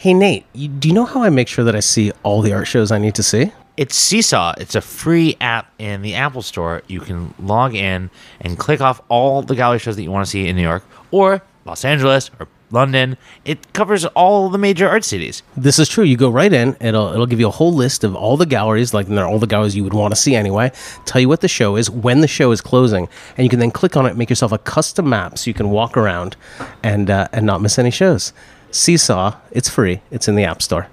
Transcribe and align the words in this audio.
Hey 0.00 0.14
Nate, 0.14 0.46
you, 0.52 0.68
do 0.68 0.86
you 0.86 0.94
know 0.94 1.06
how 1.06 1.24
I 1.24 1.28
make 1.28 1.48
sure 1.48 1.64
that 1.64 1.74
I 1.74 1.80
see 1.80 2.12
all 2.22 2.40
the 2.40 2.52
art 2.52 2.68
shows 2.68 2.92
I 2.92 2.98
need 2.98 3.16
to 3.16 3.22
see? 3.24 3.50
It's 3.76 3.96
Seesaw. 3.96 4.54
It's 4.56 4.76
a 4.76 4.80
free 4.80 5.36
app 5.40 5.72
in 5.76 6.02
the 6.02 6.14
Apple 6.14 6.42
Store. 6.42 6.82
You 6.86 7.00
can 7.00 7.34
log 7.40 7.74
in 7.74 8.08
and 8.40 8.56
click 8.56 8.80
off 8.80 9.00
all 9.08 9.42
the 9.42 9.56
gallery 9.56 9.80
shows 9.80 9.96
that 9.96 10.04
you 10.04 10.12
want 10.12 10.24
to 10.24 10.30
see 10.30 10.46
in 10.46 10.54
New 10.54 10.62
York 10.62 10.84
or 11.10 11.42
Los 11.64 11.84
Angeles 11.84 12.30
or 12.38 12.46
London. 12.70 13.16
It 13.44 13.72
covers 13.72 14.04
all 14.06 14.48
the 14.50 14.56
major 14.56 14.88
art 14.88 15.02
cities. 15.02 15.42
This 15.56 15.80
is 15.80 15.88
true. 15.88 16.04
You 16.04 16.16
go 16.16 16.30
right 16.30 16.52
in. 16.52 16.76
It'll 16.80 17.08
it'll 17.08 17.26
give 17.26 17.40
you 17.40 17.48
a 17.48 17.50
whole 17.50 17.72
list 17.72 18.04
of 18.04 18.14
all 18.14 18.36
the 18.36 18.46
galleries, 18.46 18.94
like 18.94 19.08
they're 19.08 19.26
all 19.26 19.40
the 19.40 19.48
galleries 19.48 19.74
you 19.74 19.82
would 19.82 19.94
want 19.94 20.14
to 20.14 20.20
see 20.20 20.36
anyway. 20.36 20.70
Tell 21.06 21.20
you 21.20 21.28
what 21.28 21.40
the 21.40 21.48
show 21.48 21.74
is, 21.74 21.90
when 21.90 22.20
the 22.20 22.28
show 22.28 22.52
is 22.52 22.60
closing, 22.60 23.08
and 23.36 23.44
you 23.44 23.50
can 23.50 23.58
then 23.58 23.72
click 23.72 23.96
on 23.96 24.06
it, 24.06 24.16
make 24.16 24.30
yourself 24.30 24.52
a 24.52 24.58
custom 24.58 25.08
map 25.08 25.38
so 25.38 25.50
you 25.50 25.54
can 25.54 25.70
walk 25.70 25.96
around 25.96 26.36
and 26.84 27.10
uh, 27.10 27.26
and 27.32 27.44
not 27.44 27.60
miss 27.60 27.80
any 27.80 27.90
shows. 27.90 28.32
Seesaw, 28.70 29.36
it's 29.50 29.68
free. 29.68 30.02
It's 30.10 30.28
in 30.28 30.34
the 30.34 30.44
App 30.44 30.62
Store. 30.62 30.88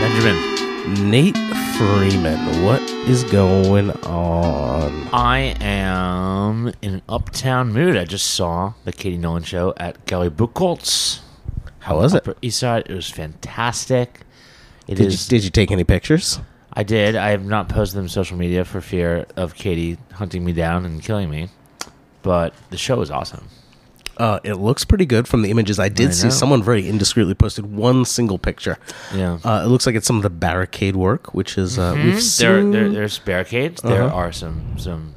Benjamin, 0.00 1.10
Nate 1.10 1.36
Freeman, 1.76 2.62
what 2.64 2.80
is 3.08 3.24
going 3.24 3.90
on? 4.04 5.08
I 5.12 5.54
am 5.60 6.68
in 6.82 6.94
an 6.94 7.02
uptown 7.08 7.72
mood. 7.72 7.96
I 7.96 8.04
just 8.04 8.26
saw 8.26 8.74
the 8.84 8.92
Cady 8.92 9.16
Noland 9.16 9.46
show 9.46 9.72
at 9.76 10.04
Gallery 10.06 10.30
Buchholz. 10.30 11.20
How 11.80 11.96
was 11.96 12.14
it? 12.14 12.18
Upper 12.18 12.36
East 12.42 12.58
Side. 12.58 12.86
It 12.88 12.94
was 12.94 13.10
fantastic. 13.10 14.20
It 14.86 14.96
Did 14.96 15.06
is. 15.06 15.26
you, 15.26 15.30
did 15.38 15.44
you 15.44 15.50
take 15.50 15.70
any 15.70 15.84
pictures? 15.84 16.38
I 16.76 16.82
did. 16.82 17.14
I 17.16 17.30
have 17.30 17.44
not 17.44 17.68
posted 17.68 17.96
them 17.98 18.04
on 18.04 18.08
social 18.08 18.36
media 18.36 18.64
for 18.64 18.80
fear 18.80 19.26
of 19.36 19.54
Cady 19.54 19.96
hunting 20.12 20.44
me 20.44 20.52
down 20.52 20.84
and 20.84 21.02
killing 21.02 21.30
me. 21.30 21.48
But 22.22 22.52
the 22.70 22.76
show 22.76 22.96
was 22.96 23.10
awesome. 23.10 23.48
Uh, 24.16 24.38
it 24.44 24.54
looks 24.54 24.84
pretty 24.84 25.06
good 25.06 25.26
from 25.26 25.42
the 25.42 25.50
images 25.50 25.78
I 25.78 25.88
did 25.88 26.08
I 26.08 26.12
see. 26.12 26.26
know. 26.28 26.30
Someone 26.30 26.62
very 26.62 26.84
indiscreetly 26.84 27.36
posted 27.36 27.66
one 27.66 28.04
single 28.04 28.38
picture. 28.38 28.78
Yeah. 29.14 29.38
Uh, 29.44 29.62
it 29.64 29.68
looks 29.68 29.86
like 29.86 29.94
it's 29.96 30.06
some 30.06 30.16
of 30.16 30.22
the 30.22 30.30
barricade 30.30 30.94
work, 30.96 31.34
which 31.34 31.58
is 31.58 31.78
uh, 31.78 31.94
we've 31.96 32.22
seen. 32.22 32.70
there, 32.70 32.88
there's 32.88 33.18
barricades. 33.18 33.82
There 33.82 34.04
Uh-huh. 34.04 34.14
are 34.16 34.32
some 34.32 34.78
some 34.78 35.14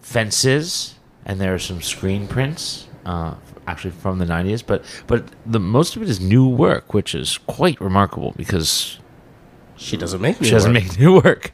fences, 0.00 0.94
and 1.24 1.40
there 1.40 1.54
are 1.54 1.58
some 1.58 1.82
screen 1.82 2.26
prints, 2.26 2.86
uh, 3.04 3.34
actually 3.66 3.90
from 3.92 4.18
the 4.18 4.24
'90s. 4.26 4.62
But 4.66 4.84
but 5.06 5.24
the 5.46 5.60
most 5.60 5.96
of 5.96 6.02
it 6.02 6.08
is 6.08 6.20
new 6.20 6.48
work, 6.48 6.94
which 6.94 7.14
is 7.14 7.38
quite 7.46 7.80
remarkable 7.80 8.32
because 8.36 8.98
she 9.80 9.96
doesn't 9.96 10.20
make. 10.20 10.36
she 10.44 10.50
doesn't 10.50 10.72
make 10.72 10.98
new 10.98 11.20
work. 11.20 11.50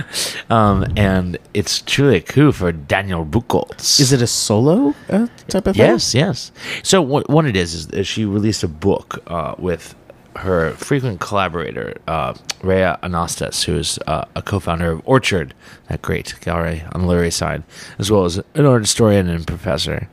um, 0.50 0.86
and 0.96 1.38
it's 1.54 1.80
truly 1.80 2.16
a 2.16 2.20
coup 2.20 2.52
for 2.52 2.72
Daniel 2.72 3.24
Buchholz. 3.24 3.98
Is 3.98 4.12
it 4.12 4.20
a 4.20 4.26
solo 4.26 4.94
uh, 5.08 5.26
type 5.48 5.66
of 5.66 5.74
thing? 5.74 5.86
Yes, 5.86 6.14
yes. 6.14 6.52
So 6.82 7.00
what 7.00 7.28
what 7.30 7.46
it 7.46 7.56
is 7.56 7.74
is 7.74 7.86
that 7.88 8.04
she 8.04 8.24
released 8.24 8.62
a 8.62 8.68
book 8.68 9.22
uh, 9.26 9.54
with 9.58 9.94
her 10.36 10.72
frequent 10.72 11.20
collaborator 11.20 11.96
uh, 12.06 12.34
Rhea 12.62 12.98
Anastas, 13.02 13.64
who 13.64 13.76
is 13.76 13.98
uh, 14.06 14.26
a 14.36 14.42
co-founder 14.42 14.92
of 14.92 15.02
Orchard, 15.04 15.54
that 15.88 16.02
great 16.02 16.34
gallery 16.40 16.84
on 16.92 17.06
the 17.06 17.24
East 17.24 17.38
Side, 17.38 17.62
as 17.98 18.10
well 18.10 18.24
as 18.24 18.38
an 18.54 18.66
art 18.66 18.82
historian 18.82 19.28
and 19.28 19.46
professor. 19.46 20.08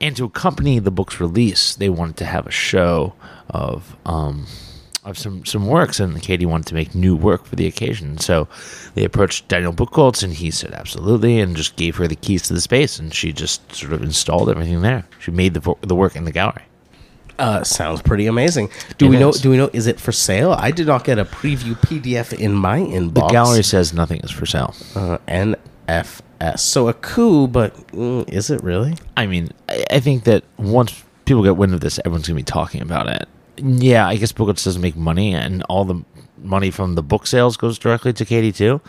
And 0.00 0.16
to 0.16 0.24
accompany 0.24 0.78
the 0.78 0.90
book's 0.90 1.20
release, 1.20 1.74
they 1.74 1.88
wanted 1.88 2.18
to 2.18 2.24
have 2.26 2.46
a 2.46 2.50
show 2.50 3.14
of 3.48 3.96
um, 4.04 4.46
of 5.04 5.18
some 5.18 5.44
some 5.44 5.66
works, 5.66 5.98
and 6.00 6.20
Cady 6.22 6.46
wanted 6.46 6.66
to 6.68 6.74
make 6.74 6.94
new 6.94 7.16
work 7.16 7.44
for 7.44 7.56
the 7.56 7.66
occasion. 7.66 8.18
So 8.18 8.46
they 8.94 9.04
approached 9.04 9.48
Daniel 9.48 9.72
Buchholz, 9.72 10.22
and 10.22 10.32
he 10.32 10.50
said 10.50 10.72
absolutely, 10.72 11.40
and 11.40 11.56
just 11.56 11.76
gave 11.76 11.96
her 11.96 12.06
the 12.06 12.16
keys 12.16 12.42
to 12.42 12.54
the 12.54 12.60
space, 12.60 12.98
and 12.98 13.12
she 13.12 13.32
just 13.32 13.74
sort 13.74 13.92
of 13.92 14.02
installed 14.02 14.48
everything 14.50 14.82
there. 14.82 15.04
She 15.18 15.30
made 15.30 15.54
the 15.54 15.74
the 15.80 15.94
work 15.96 16.14
in 16.16 16.24
the 16.24 16.32
gallery. 16.32 16.62
Uh, 17.38 17.64
sounds 17.64 18.00
pretty 18.02 18.26
amazing. 18.26 18.70
Do 18.98 19.06
It 19.06 19.08
we 19.10 19.18
know? 19.18 19.30
is. 19.30 19.40
Do 19.40 19.50
we 19.50 19.56
know? 19.56 19.70
Is 19.72 19.86
it 19.88 19.98
for 19.98 20.12
sale? 20.12 20.52
I 20.52 20.70
did 20.70 20.86
not 20.86 21.02
get 21.04 21.18
a 21.18 21.24
preview 21.24 21.74
PDF 21.74 22.32
in 22.38 22.52
my 22.52 22.78
inbox. 22.78 23.14
The 23.14 23.26
gallery 23.28 23.62
says 23.64 23.92
nothing 23.92 24.20
is 24.20 24.30
for 24.30 24.46
sale. 24.46 24.74
uh, 24.94 25.18
NFS. 25.26 26.58
So 26.58 26.88
a 26.88 26.94
coup, 26.94 27.48
but 27.48 27.74
mm, 27.88 28.28
is 28.28 28.50
it 28.50 28.62
really? 28.62 28.96
I 29.16 29.26
mean, 29.26 29.50
I, 29.68 29.84
I 29.92 30.00
think 30.00 30.24
that 30.24 30.44
once 30.58 31.02
people 31.24 31.42
get 31.42 31.56
wind 31.56 31.74
of 31.74 31.80
this, 31.80 31.98
everyone's 32.04 32.28
gonna 32.28 32.36
be 32.36 32.42
talking 32.44 32.82
about 32.82 33.08
it. 33.08 33.26
Yeah, 33.58 34.06
I 34.08 34.16
guess 34.16 34.32
Buchholz 34.32 34.64
doesn't 34.64 34.82
make 34.82 34.96
money, 34.96 35.34
and 35.34 35.62
all 35.64 35.84
the 35.84 36.02
money 36.38 36.70
from 36.70 36.94
the 36.94 37.02
book 37.02 37.26
sales 37.26 37.56
goes 37.56 37.78
directly 37.78 38.12
to 38.14 38.24
Cady 38.24 38.50
too. 38.52 38.80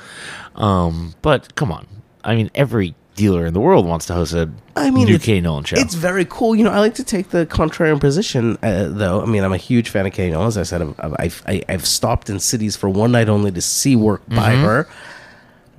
Um, 0.55 1.13
but 1.21 1.53
come 1.55 1.71
on, 1.71 1.85
I 2.23 2.35
mean, 2.35 2.49
every 2.55 2.95
dealer 3.15 3.45
in 3.45 3.53
the 3.53 3.59
world 3.59 3.85
wants 3.85 4.07
to 4.07 4.13
host 4.13 4.33
a 4.33 4.49
I 4.75 4.89
mean, 4.89 5.05
new 5.05 5.19
Cady 5.19 5.41
Noland 5.41 5.67
show. 5.67 5.75
It's 5.77 5.93
very 5.93 6.25
cool. 6.25 6.55
You 6.55 6.63
know, 6.63 6.71
I 6.71 6.79
like 6.79 6.95
to 6.95 7.03
take 7.03 7.29
the 7.29 7.45
contrarian 7.45 7.99
position, 7.99 8.57
uh, 8.63 8.87
though. 8.89 9.21
I 9.21 9.25
mean, 9.25 9.43
I'm 9.43 9.53
a 9.53 9.57
huge 9.57 9.89
fan 9.89 10.07
of 10.07 10.13
Cady 10.13 10.31
Noland. 10.31 10.47
As 10.47 10.57
I 10.57 10.63
said, 10.63 10.81
I've, 10.97 11.15
I've, 11.19 11.43
I've 11.69 11.85
stopped 11.85 12.29
in 12.29 12.39
cities 12.39 12.75
for 12.75 12.89
one 12.89 13.11
night 13.11 13.29
only 13.29 13.51
to 13.51 13.61
see 13.61 13.95
work 13.95 14.27
by 14.29 14.53
Mm-hmm. 14.53 14.63
her. 14.63 14.87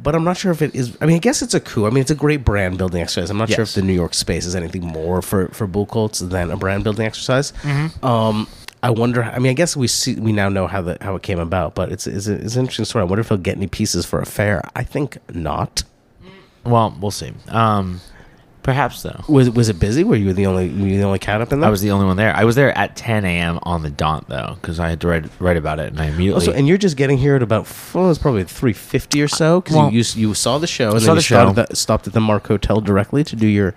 But 0.04 0.14
I'm 0.14 0.22
not 0.22 0.36
sure 0.36 0.52
if 0.52 0.60
it 0.60 0.74
is. 0.74 0.96
I 1.00 1.06
mean, 1.06 1.16
I 1.16 1.18
guess 1.18 1.40
it's 1.40 1.54
a 1.54 1.60
coup. 1.60 1.86
I 1.86 1.90
mean, 1.90 2.02
it's 2.02 2.10
a 2.10 2.14
great 2.14 2.44
brand 2.44 2.76
building 2.76 3.00
exercise. 3.00 3.30
I'm 3.30 3.38
not 3.38 3.48
sure 3.48 3.62
if 3.62 3.72
the 3.72 3.80
New 3.80 3.94
York 3.94 4.12
space 4.12 4.44
is 4.44 4.54
anything 4.54 4.84
more 4.84 5.22
for 5.22 5.48
for 5.48 5.66
Buchholz 5.66 6.28
than 6.28 6.50
a 6.50 6.58
brand 6.58 6.84
building 6.84 7.06
exercise. 7.06 7.52
Mm-hmm. 7.62 8.04
Um, 8.04 8.46
I 8.82 8.90
wonder. 8.90 9.24
I 9.24 9.38
mean, 9.38 9.48
I 9.48 9.54
guess 9.54 9.78
we 9.78 9.88
see 9.88 10.14
we 10.16 10.30
now 10.30 10.50
know 10.50 10.66
how 10.66 10.82
the 10.82 10.98
how 11.00 11.16
it 11.16 11.22
came 11.22 11.38
about, 11.38 11.74
but 11.74 11.90
it's 11.90 12.06
it's, 12.06 12.26
it's 12.26 12.54
an 12.54 12.60
interesting 12.60 12.84
story. 12.84 13.00
I 13.00 13.06
wonder 13.06 13.22
if 13.22 13.30
he'll 13.30 13.38
get 13.38 13.56
any 13.56 13.66
pieces 13.66 14.04
for 14.04 14.20
a 14.20 14.26
fair. 14.26 14.60
I 14.76 14.82
think 14.84 15.16
not. 15.32 15.84
well, 16.64 16.94
we'll 17.00 17.10
see. 17.10 17.32
Um, 17.48 18.02
perhaps 18.64 19.02
though. 19.02 19.22
Was 19.28 19.48
was 19.50 19.68
it 19.68 19.78
busy? 19.78 20.02
Were 20.02 20.16
you 20.16 20.32
the 20.32 20.46
only 20.46 20.68
were 20.68 20.88
you 20.88 20.98
the 20.98 21.04
only 21.04 21.20
cat 21.20 21.40
up 21.40 21.52
in 21.52 21.60
there? 21.60 21.68
I 21.68 21.70
was 21.70 21.80
the 21.82 21.92
only 21.92 22.06
one 22.06 22.16
there. 22.16 22.34
I 22.34 22.42
was 22.42 22.56
there 22.56 22.76
at 22.76 22.96
10 22.96 23.24
a.m. 23.24 23.60
on 23.62 23.82
the 23.82 23.90
dot 23.90 24.26
though, 24.28 24.56
because 24.60 24.80
I 24.80 24.88
had 24.88 25.00
to 25.02 25.06
write 25.06 25.26
write 25.38 25.56
about 25.56 25.78
it, 25.78 25.92
and 25.92 26.00
I 26.00 26.06
immediately 26.06 26.34
Also, 26.48 26.52
and 26.52 26.66
you're 26.66 26.76
just 26.78 26.96
getting 26.96 27.18
here 27.18 27.36
at 27.36 27.42
about 27.42 27.68
well, 27.94 28.10
it's 28.10 28.18
probably 28.18 28.42
three 28.42 28.72
fifty 28.72 29.22
or 29.22 29.28
so 29.28 29.60
because 29.60 29.76
Well, 29.76 29.92
you, 29.92 30.00
you 30.16 30.28
you 30.28 30.34
saw 30.34 30.58
the 30.58 30.66
show 30.66 30.90
and 30.90 31.00
saw 31.00 31.06
then 31.06 31.14
you 31.14 31.20
the 31.20 31.22
show. 31.22 31.34
stopped 31.44 31.58
at, 31.58 31.68
the, 31.68 31.76
stopped 31.76 32.06
at 32.08 32.12
the 32.12 32.20
Mark 32.20 32.48
Hotel 32.48 32.80
directly 32.80 33.22
to 33.22 33.36
do 33.36 33.46
your 33.46 33.74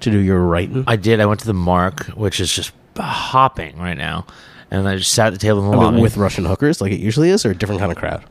to 0.00 0.10
do 0.10 0.18
your 0.18 0.40
writing. 0.40 0.84
I 0.86 0.94
did. 0.96 1.20
I 1.20 1.26
went 1.26 1.40
to 1.40 1.46
the 1.46 1.54
Mark, 1.54 2.04
which 2.08 2.38
is 2.38 2.52
just 2.54 2.72
hopping 2.98 3.78
right 3.78 3.96
now, 3.96 4.26
and 4.70 4.86
I 4.88 4.96
just 4.96 5.12
sat 5.12 5.28
at 5.28 5.32
the 5.32 5.38
table 5.38 5.64
in 5.64 5.70
the 5.70 5.76
I 5.84 5.90
mean, 5.90 6.00
with 6.02 6.16
Russian 6.16 6.44
hookers 6.44 6.80
like 6.80 6.92
it 6.92 7.00
usually 7.00 7.30
is, 7.30 7.44
or 7.46 7.50
a 7.50 7.54
different 7.54 7.80
kind 7.80 7.90
of 7.92 7.98
crowd. 7.98 8.24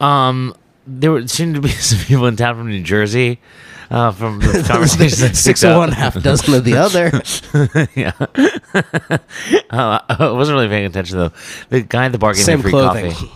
um, 0.00 0.54
there 0.86 1.26
seemed 1.28 1.54
to 1.56 1.60
be 1.60 1.68
some 1.70 1.98
people 2.06 2.26
in 2.26 2.36
town 2.36 2.56
from 2.56 2.68
New 2.68 2.82
Jersey. 2.82 3.38
Uh, 3.90 4.12
from 4.12 4.38
the 4.38 4.94
picked 5.18 5.34
Six 5.36 5.64
of 5.64 5.76
one, 5.76 5.90
half 5.90 6.14
dozen 6.22 6.54
of 6.54 6.62
the 6.64 6.74
other. 6.76 7.10
yeah. 7.96 8.12
uh, 9.68 9.98
I 10.08 10.30
wasn't 10.30 10.54
really 10.54 10.68
paying 10.68 10.86
attention 10.86 11.18
though. 11.18 11.32
The 11.70 11.80
guy 11.82 12.04
at 12.04 12.12
the 12.12 12.18
bar 12.18 12.32
gave 12.34 12.44
Same 12.44 12.58
me 12.58 12.62
free 12.62 12.70
clothing. 12.70 13.10
coffee. 13.12 13.26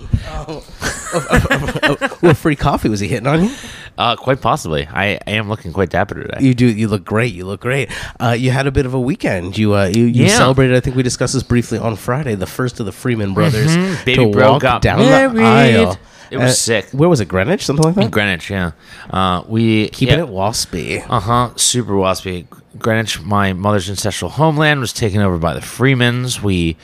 what 2.20 2.36
free 2.36 2.54
coffee 2.54 2.88
was 2.88 3.00
he 3.00 3.08
hitting 3.08 3.26
on 3.26 3.44
you? 3.44 3.54
Uh, 3.98 4.14
quite 4.14 4.40
possibly. 4.40 4.86
I, 4.86 5.18
I 5.26 5.32
am 5.32 5.48
looking 5.48 5.72
quite 5.72 5.90
dapper 5.90 6.14
today. 6.22 6.38
You 6.44 6.54
do. 6.54 6.66
You 6.66 6.86
look 6.88 7.04
great. 7.04 7.32
You 7.34 7.46
look 7.46 7.60
great. 7.60 7.90
Uh, 8.20 8.30
you 8.38 8.50
had 8.52 8.66
a 8.66 8.72
bit 8.72 8.86
of 8.86 8.94
a 8.94 9.00
weekend. 9.00 9.56
You 9.58 9.74
uh, 9.74 9.86
you, 9.86 10.04
you 10.04 10.24
Yeah. 10.26 10.36
celebrated. 10.36 10.76
I 10.76 10.80
think 10.80 10.94
we 10.96 11.02
discussed 11.02 11.34
this 11.34 11.42
briefly 11.42 11.78
on 11.78 11.96
Friday. 11.96 12.34
The 12.36 12.46
first 12.46 12.78
of 12.80 12.86
the 12.86 12.92
Freeman 12.92 13.34
brothers 13.34 13.76
Mhm. 13.76 14.04
Baby 14.04 14.32
to 14.32 14.38
walk 14.38 14.62
down 14.82 14.98
married. 15.00 15.36
the 15.36 15.42
aisle. 15.42 15.98
It 16.30 16.38
was 16.38 16.52
Uh, 16.52 16.54
sick. 16.54 16.86
Where 16.92 17.08
was 17.08 17.20
it? 17.20 17.26
Greenwich, 17.28 17.64
something 17.64 17.84
like 17.84 17.94
that. 17.96 18.04
In 18.04 18.10
Greenwich, 18.10 18.50
yeah. 18.50 18.72
Uh, 19.10 19.42
we 19.48 19.88
Keeping 19.90 20.18
yeah. 20.18 20.24
it 20.24 20.30
waspy. 20.30 21.04
Uh 21.08 21.20
huh. 21.20 21.50
Super 21.56 21.92
waspy. 21.92 22.46
Greenwich, 22.78 23.20
my 23.22 23.52
mother's 23.52 23.88
ancestral 23.88 24.30
homeland, 24.32 24.80
was 24.80 24.92
taken 24.92 25.20
over 25.20 25.38
by 25.38 25.54
the 25.54 25.60
Freemans. 25.60 26.42
We 26.42 26.76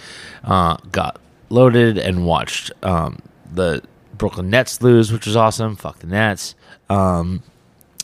uh, 0.45 0.77
got 0.93 1.19
loaded 1.49 1.99
and 1.99 2.25
watched 2.27 2.71
um, 2.83 3.19
the 3.53 3.83
Brooklyn 4.17 4.51
Nets 4.51 4.83
lose, 4.83 5.13
which 5.13 5.27
was 5.27 5.35
awesome. 5.37 5.77
Fuck 5.77 5.99
the 6.01 6.07
Nets. 6.07 6.55
Um, 6.89 7.43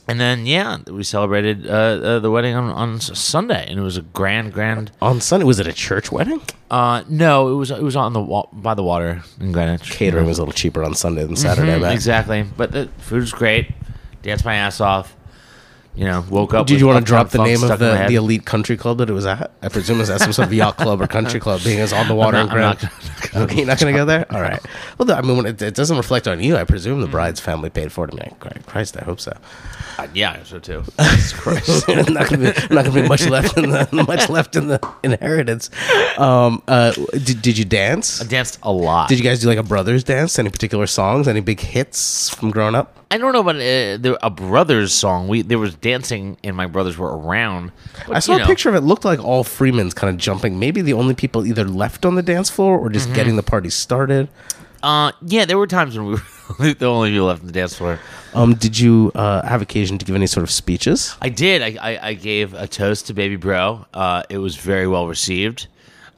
and 0.09 0.21
then 0.21 0.47
yeah, 0.47 0.79
we 0.87 1.03
celebrated 1.03 1.67
uh, 1.67 1.71
uh, 1.73 2.19
the 2.21 2.31
wedding 2.31 2.55
on, 2.55 2.71
on 2.71 3.01
Sunday, 3.01 3.67
and 3.69 3.79
it 3.79 3.83
was 3.83 3.97
a 3.97 4.03
grand, 4.03 4.53
grand. 4.53 4.93
On 5.03 5.21
Sunday, 5.21 5.45
was 5.45 5.59
it 5.61 5.67
a 5.67 5.73
church 5.73 6.13
wedding? 6.13 6.41
Uh, 6.71 7.03
no, 7.09 7.49
it 7.49 7.55
was 7.55 7.71
it 7.71 7.83
was 7.83 7.97
on 7.97 8.13
the 8.13 8.21
wa- 8.21 8.47
by 8.53 8.75
the 8.75 8.83
water 8.83 9.23
in 9.41 9.53
Greenwich. 9.53 9.91
Catering 9.91 10.27
was 10.27 10.39
a 10.39 10.43
little 10.43 10.53
cheaper 10.55 10.83
on 10.85 10.95
Sunday 10.95 11.25
than 11.25 11.37
Saturday. 11.37 11.75
I 11.75 11.79
Mhm, 11.79 11.83
bet. 11.83 11.93
exactly, 11.95 12.45
but 12.57 12.73
the 12.73 12.89
food 12.99 13.21
was 13.21 13.33
great. 13.33 13.73
Danced 14.23 14.45
my 14.45 14.55
ass 14.57 14.81
off. 14.81 15.15
You 15.95 16.05
know, 16.05 16.23
woke 16.29 16.53
up. 16.53 16.67
Did 16.67 16.79
you 16.79 16.87
want 16.87 16.99
to 16.99 17.05
drop 17.09 17.31
the 17.31 17.43
name 17.43 17.63
of 17.63 17.79
the, 17.79 18.05
the 18.07 18.17
elite 18.17 18.45
country 18.45 18.77
club 18.77 18.99
that 18.99 19.09
it 19.09 19.15
was 19.15 19.25
at? 19.25 19.51
I 19.63 19.69
presume 19.71 19.99
it's 20.03 20.11
at 20.11 20.21
some 20.21 20.31
sort 20.35 20.49
of 20.49 20.53
yacht 20.53 20.77
club 20.77 21.01
or 21.01 21.07
country 21.07 21.41
club, 21.41 21.63
being 21.65 21.81
as 21.81 21.91
on 21.95 22.07
the 22.07 22.15
water 22.15 22.37
I'm 22.37 22.51
and 22.51 22.61
not- 22.61 22.79
ground. 22.81 22.91
I'm 22.93 23.09
not 23.23 23.33
gonna- 23.33 23.45
Okay, 23.47 23.57
you're 23.57 23.67
not 23.67 23.79
going 23.81 23.95
to 23.95 23.99
go 23.99 24.05
there. 24.05 24.27
All 24.31 24.43
right. 24.43 24.61
Well, 24.99 25.11
I 25.11 25.23
mean, 25.23 25.39
when 25.39 25.47
it, 25.47 25.63
it 25.63 25.75
doesn't 25.75 25.97
reflect 25.97 26.29
on 26.29 26.43
you. 26.43 26.55
I 26.59 26.65
presume 26.65 27.01
the 27.01 27.07
bride's 27.07 27.41
family 27.41 27.71
paid 27.71 27.93
for 27.93 28.05
it. 28.07 28.13
I 28.13 28.25
mean, 28.27 28.37
Christ, 28.67 28.99
I 29.01 29.05
hope 29.05 29.21
so. 29.21 29.33
Uh, 29.99 30.07
yeah, 30.15 30.43
so 30.45 30.59
too. 30.59 30.83
Jesus 31.01 31.33
Christ. 31.33 31.89
not 31.89 32.29
going 32.29 32.41
to 32.43 32.69
be 32.69 32.75
not 32.75 32.85
to 32.85 32.93
be 32.93 33.03
much 33.09 33.27
left 33.27 33.57
in 33.57 33.71
the 33.71 33.89
much 34.07 34.29
left 34.29 34.57
in 34.57 34.69
the 34.69 34.79
inheritance. 35.03 35.71
Um, 36.19 36.63
uh, 36.69 36.93
did, 37.13 37.41
did 37.43 37.59
you 37.59 37.65
dance? 37.65 38.21
I 38.21 38.27
danced 38.27 38.59
a 38.63 38.73
lot. 38.73 39.09
Did 39.09 39.19
you 39.19 39.25
guys 39.25 39.41
do 39.41 39.47
like 39.49 39.59
a 39.59 39.63
brothers 39.63 40.05
dance? 40.05 40.39
Any 40.39 40.51
particular 40.51 40.87
songs? 40.87 41.29
Any 41.29 41.41
big 41.41 41.61
hits 41.61 42.29
from 42.29 42.51
growing 42.51 42.75
up? 42.75 42.93
I 43.11 43.19
don't 43.19 43.33
know 43.33 43.41
about 43.41 43.57
uh, 43.57 43.97
the, 43.99 44.19
a 44.21 44.31
brothers 44.31 44.93
song. 44.93 45.29
We 45.29 45.43
there 45.43 45.59
was 45.59 45.75
dancing, 45.77 46.37
and 46.43 46.57
my 46.57 46.67
brothers 46.67 46.99
were 46.99 47.17
around. 47.17 47.71
But, 48.07 48.17
I 48.17 48.19
saw 48.19 48.33
you 48.33 48.39
a 48.39 48.41
know, 48.41 48.47
picture 48.47 48.69
of 48.69 48.75
it. 48.75 48.81
Looked 48.81 49.05
like 49.05 49.25
all 49.25 49.45
Freeman's 49.45 49.95
kind 49.95 50.13
of 50.13 50.19
jumping. 50.21 50.59
Maybe 50.59 50.83
the 50.83 50.93
only 50.93 51.15
people 51.15 51.47
either 51.47 51.65
left 51.65 52.05
on 52.05 52.17
the 52.17 52.23
dance 52.23 52.51
floor 52.51 52.77
or 52.79 52.87
Mm-hmm. 52.87 52.95
just 52.95 53.15
getting 53.15 53.37
the 53.37 53.43
party 53.43 53.71
started. 53.71 54.29
Uh, 54.83 55.13
yeah, 55.23 55.45
there 55.45 55.59
were 55.59 55.67
times 55.67 55.97
when 55.97 56.07
we 56.07 56.13
were 56.15 56.75
the 56.75 56.87
only 56.87 57.11
people 57.11 57.27
left 57.27 57.41
on 57.41 57.47
the 57.47 57.53
dance 57.53 57.77
floor. 57.77 57.99
Um, 58.35 58.55
did 58.55 58.79
you 58.79 59.13
uh, 59.15 59.47
have 59.47 59.63
occasion 59.63 59.99
to 59.99 60.05
give 60.05 60.15
any 60.15 60.27
sort 60.27 60.45
of 60.45 60.51
speeches? 60.51 61.17
I 61.21 61.29
did. 61.29 61.63
I, 61.63 61.77
I, 61.81 62.09
I 62.09 62.15
gave 62.15 62.55
a 62.55 62.69
toast 62.69 63.07
to 63.07 63.15
Baby 63.15 63.37
Bro. 63.37 63.87
Uh, 63.95 64.23
it 64.29 64.39
was 64.39 64.57
very 64.57 64.87
well 64.87 65.09
received. 65.09 65.67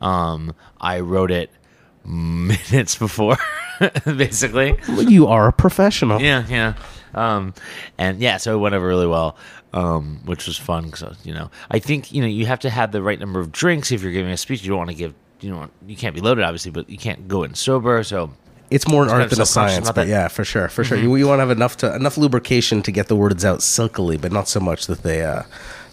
Um, 0.00 0.54
I 0.80 1.00
wrote 1.00 1.30
it 1.30 1.50
minutes 2.04 2.96
before, 2.96 3.36
basically. 4.04 4.78
Well, 4.88 5.02
you 5.02 5.26
are 5.26 5.48
a 5.48 5.52
professional. 5.52 6.20
Yeah, 6.20 6.44
yeah. 6.48 6.74
Um, 7.14 7.54
and 7.96 8.20
yeah, 8.20 8.36
so 8.36 8.54
it 8.54 8.58
went 8.58 8.74
over 8.74 8.86
really 8.86 9.06
well, 9.06 9.36
um, 9.72 10.20
which 10.24 10.46
was 10.46 10.58
fun. 10.58 10.86
Because 10.86 11.16
you 11.24 11.34
know, 11.34 11.50
I 11.70 11.78
think 11.78 12.12
you 12.12 12.20
know 12.20 12.28
you 12.28 12.46
have 12.46 12.60
to 12.60 12.70
have 12.70 12.92
the 12.92 13.02
right 13.02 13.18
number 13.18 13.40
of 13.40 13.50
drinks 13.52 13.92
if 13.92 14.02
you're 14.02 14.12
giving 14.12 14.32
a 14.32 14.36
speech. 14.36 14.62
You 14.62 14.70
don't 14.70 14.78
want 14.78 14.90
to 14.90 14.96
give. 14.96 15.14
You 15.40 15.50
know, 15.50 15.70
you 15.86 15.96
can't 15.96 16.16
be 16.16 16.20
loaded, 16.20 16.42
obviously, 16.42 16.72
but 16.72 16.90
you 16.90 16.98
can't 16.98 17.28
go 17.28 17.44
in 17.44 17.54
sober. 17.54 18.02
So 18.02 18.32
It's 18.70 18.86
more 18.86 19.02
an 19.02 19.10
art 19.10 19.30
than 19.30 19.40
a 19.40 19.46
science, 19.46 19.90
but 19.92 20.08
yeah, 20.08 20.28
for 20.28 20.44
sure, 20.44 20.68
for 20.68 20.84
sure. 20.84 20.98
You, 20.98 21.14
you 21.16 21.26
want 21.26 21.38
to 21.38 21.46
have 21.46 21.50
enough 21.50 21.76
to 21.78 21.94
enough 21.94 22.18
lubrication 22.18 22.82
to 22.82 22.92
get 22.92 23.08
the 23.08 23.16
words 23.16 23.44
out 23.44 23.62
silkily, 23.62 24.20
but 24.20 24.30
not 24.30 24.48
so 24.48 24.60
much 24.60 24.86
that 24.86 25.02
they 25.02 25.24
uh, 25.24 25.44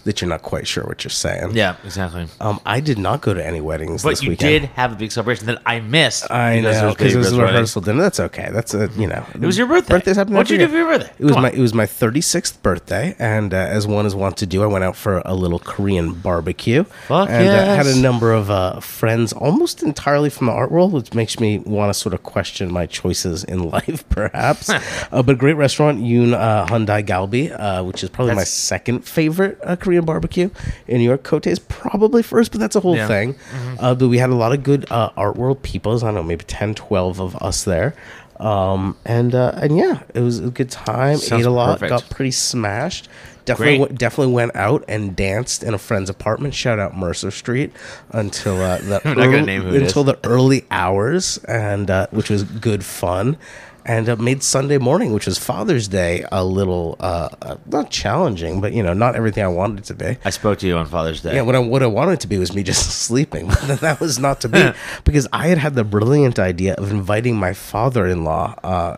that 0.06 0.20
you're 0.20 0.30
not 0.30 0.42
quite 0.42 0.66
sure 0.66 0.84
what 0.84 1.04
you're 1.04 1.10
saying. 1.10 1.54
yeah, 1.54 1.76
exactly. 1.84 2.26
Um, 2.40 2.60
I 2.64 2.80
did 2.80 2.98
not 2.98 3.20
go 3.20 3.34
to 3.34 3.44
any 3.44 3.60
weddings 3.60 4.02
But 4.02 4.10
this 4.10 4.22
you 4.22 4.30
weekend. 4.30 4.62
did 4.62 4.70
have 4.70 4.92
a 4.92 4.96
big 4.96 5.12
celebration 5.12 5.46
that 5.46 5.60
I 5.66 5.80
missed. 5.80 6.30
I 6.30 6.60
know 6.60 6.90
because 6.90 7.14
it 7.14 7.18
was 7.18 7.32
a 7.32 7.42
rehearsal 7.42 7.82
dinner. 7.82 8.02
That's 8.02 8.20
okay. 8.20 8.48
That's 8.52 8.72
a 8.74 8.88
you 8.96 9.06
know. 9.06 9.24
It 9.34 9.40
was 9.40 9.58
your 9.58 9.66
birthday. 9.66 9.94
Birthdays 9.94 10.16
happen. 10.16 10.34
What'd 10.34 10.50
you 10.50 10.58
do 10.58 10.68
for 10.68 10.76
your 10.76 10.86
birthday? 10.86 11.12
It 11.18 11.24
was 11.24 11.32
Come 11.34 11.42
my 11.42 11.50
on. 11.50 11.54
it 11.54 11.60
was 11.60 11.74
my 11.74 11.84
36th 11.86 12.62
birthday, 12.62 13.14
and 13.18 13.52
uh, 13.52 13.56
as 13.56 13.86
one 13.86 14.06
is 14.06 14.14
wont 14.14 14.36
to 14.38 14.46
do, 14.46 14.62
I 14.62 14.66
went 14.66 14.84
out 14.84 14.96
for 14.96 15.20
a 15.24 15.34
little 15.34 15.58
Korean 15.58 16.14
barbecue. 16.14 16.84
Fuck 17.08 17.28
and 17.28 17.48
uh, 17.48 17.74
had 17.76 17.86
a 17.86 17.98
number 18.00 18.32
of 18.32 18.50
uh, 18.50 18.80
friends, 18.80 19.32
almost 19.32 19.82
entirely 19.82 20.30
from 20.30 20.46
the 20.46 20.52
art 20.52 20.70
world, 20.70 20.92
which 20.92 21.12
makes 21.14 21.38
me 21.40 21.58
want 21.58 21.92
to 21.92 21.94
sort 21.98 22.14
of 22.14 22.22
question 22.22 22.72
my 22.72 22.86
choices 22.86 23.44
in 23.44 23.68
life, 23.76 24.08
perhaps. 24.08 24.70
uh, 24.70 24.80
but 25.22 25.30
a 25.30 25.34
great 25.34 25.54
restaurant, 25.54 26.00
Yoon 26.00 26.32
uh, 26.32 26.66
Haeundae 26.66 27.04
Galbi, 27.04 27.50
uh, 27.58 27.82
which 27.84 28.02
is 28.04 28.10
probably 28.10 28.34
my 28.34 28.44
second 28.44 29.00
favorite 29.04 29.58
uh, 29.64 29.76
Korean 29.96 30.04
barbecue 30.04 30.50
in 30.86 30.98
New 30.98 31.04
York. 31.04 31.22
Cote 31.22 31.46
is 31.46 31.58
probably 31.58 32.22
first, 32.22 32.52
but 32.52 32.60
that's 32.60 32.76
a 32.76 32.80
whole 32.80 32.96
Yeah. 32.96 33.06
thing. 33.08 33.34
Uh, 33.78 33.94
but 33.94 34.08
we 34.08 34.18
had 34.18 34.30
a 34.30 34.34
lot 34.34 34.52
of 34.52 34.62
good 34.62 34.84
uh, 34.90 35.10
art 35.16 35.36
world 35.36 35.62
peoples. 35.62 36.02
I 36.02 36.08
don't 36.08 36.16
know, 36.16 36.22
maybe 36.22 36.44
10, 36.44 36.74
12 36.74 37.20
of 37.20 37.36
us 37.36 37.64
there. 37.64 37.94
Um, 38.38 38.98
and 39.06 39.34
uh, 39.34 39.52
and 39.56 39.78
yeah, 39.78 40.02
it 40.14 40.20
was 40.20 40.40
a 40.40 40.50
good 40.50 40.70
time. 40.70 41.16
Sounds 41.16 41.40
Ate 41.42 41.46
a 41.46 41.50
lot, 41.50 41.80
perfect. 41.80 41.88
got 41.88 42.10
pretty 42.14 42.32
smashed. 42.32 43.08
Definitely, 43.46 43.78
w- 43.78 43.96
definitely 43.96 44.34
went 44.34 44.54
out 44.56 44.84
and 44.88 45.16
danced 45.16 45.62
in 45.62 45.72
a 45.72 45.78
friend's 45.78 46.10
apartment. 46.10 46.52
Shout 46.52 46.78
out 46.78 46.94
Mercer 46.94 47.30
Street 47.30 47.72
until 48.10 48.60
uh, 48.60 48.76
the 48.78 49.00
I'm 49.08 49.16
not 49.16 49.24
gonna 49.30 49.58
early- 49.64 49.82
until 49.82 50.04
the 50.04 50.18
early 50.24 50.66
hours, 50.70 51.38
and 51.48 51.90
uh, 51.90 52.08
which 52.10 52.28
was 52.28 52.42
good 52.44 52.84
fun. 52.84 53.38
And 53.88 54.08
uh, 54.08 54.16
made 54.16 54.42
Sunday 54.42 54.78
morning, 54.78 55.12
which 55.12 55.26
was 55.26 55.38
Father's 55.38 55.86
Day, 55.86 56.24
a 56.32 56.44
little 56.44 56.96
uh, 56.98 57.28
uh, 57.40 57.56
not 57.66 57.88
challenging, 57.88 58.60
but 58.60 58.72
you 58.72 58.82
know, 58.82 58.92
not 58.92 59.14
everything 59.14 59.44
I 59.44 59.48
wanted 59.48 59.78
it 59.78 59.84
to 59.84 59.94
be. 59.94 60.18
I 60.24 60.30
spoke 60.30 60.58
to 60.58 60.66
you 60.66 60.76
on 60.76 60.86
Father's 60.86 61.22
Day. 61.22 61.36
Yeah, 61.36 61.42
what 61.42 61.54
I 61.54 61.60
what 61.60 61.84
I 61.84 61.86
wanted 61.86 62.14
it 62.14 62.20
to 62.20 62.26
be 62.26 62.36
was 62.36 62.52
me 62.52 62.64
just 62.64 62.90
sleeping, 63.06 63.46
but 63.46 63.80
that 63.80 64.00
was 64.00 64.18
not 64.18 64.40
to 64.40 64.48
be 64.48 64.72
because 65.04 65.28
I 65.32 65.46
had 65.46 65.58
had 65.58 65.74
the 65.76 65.84
brilliant 65.84 66.40
idea 66.40 66.74
of 66.74 66.90
inviting 66.90 67.36
my 67.36 67.52
father-in-law 67.52 68.56
uh, 68.64 68.96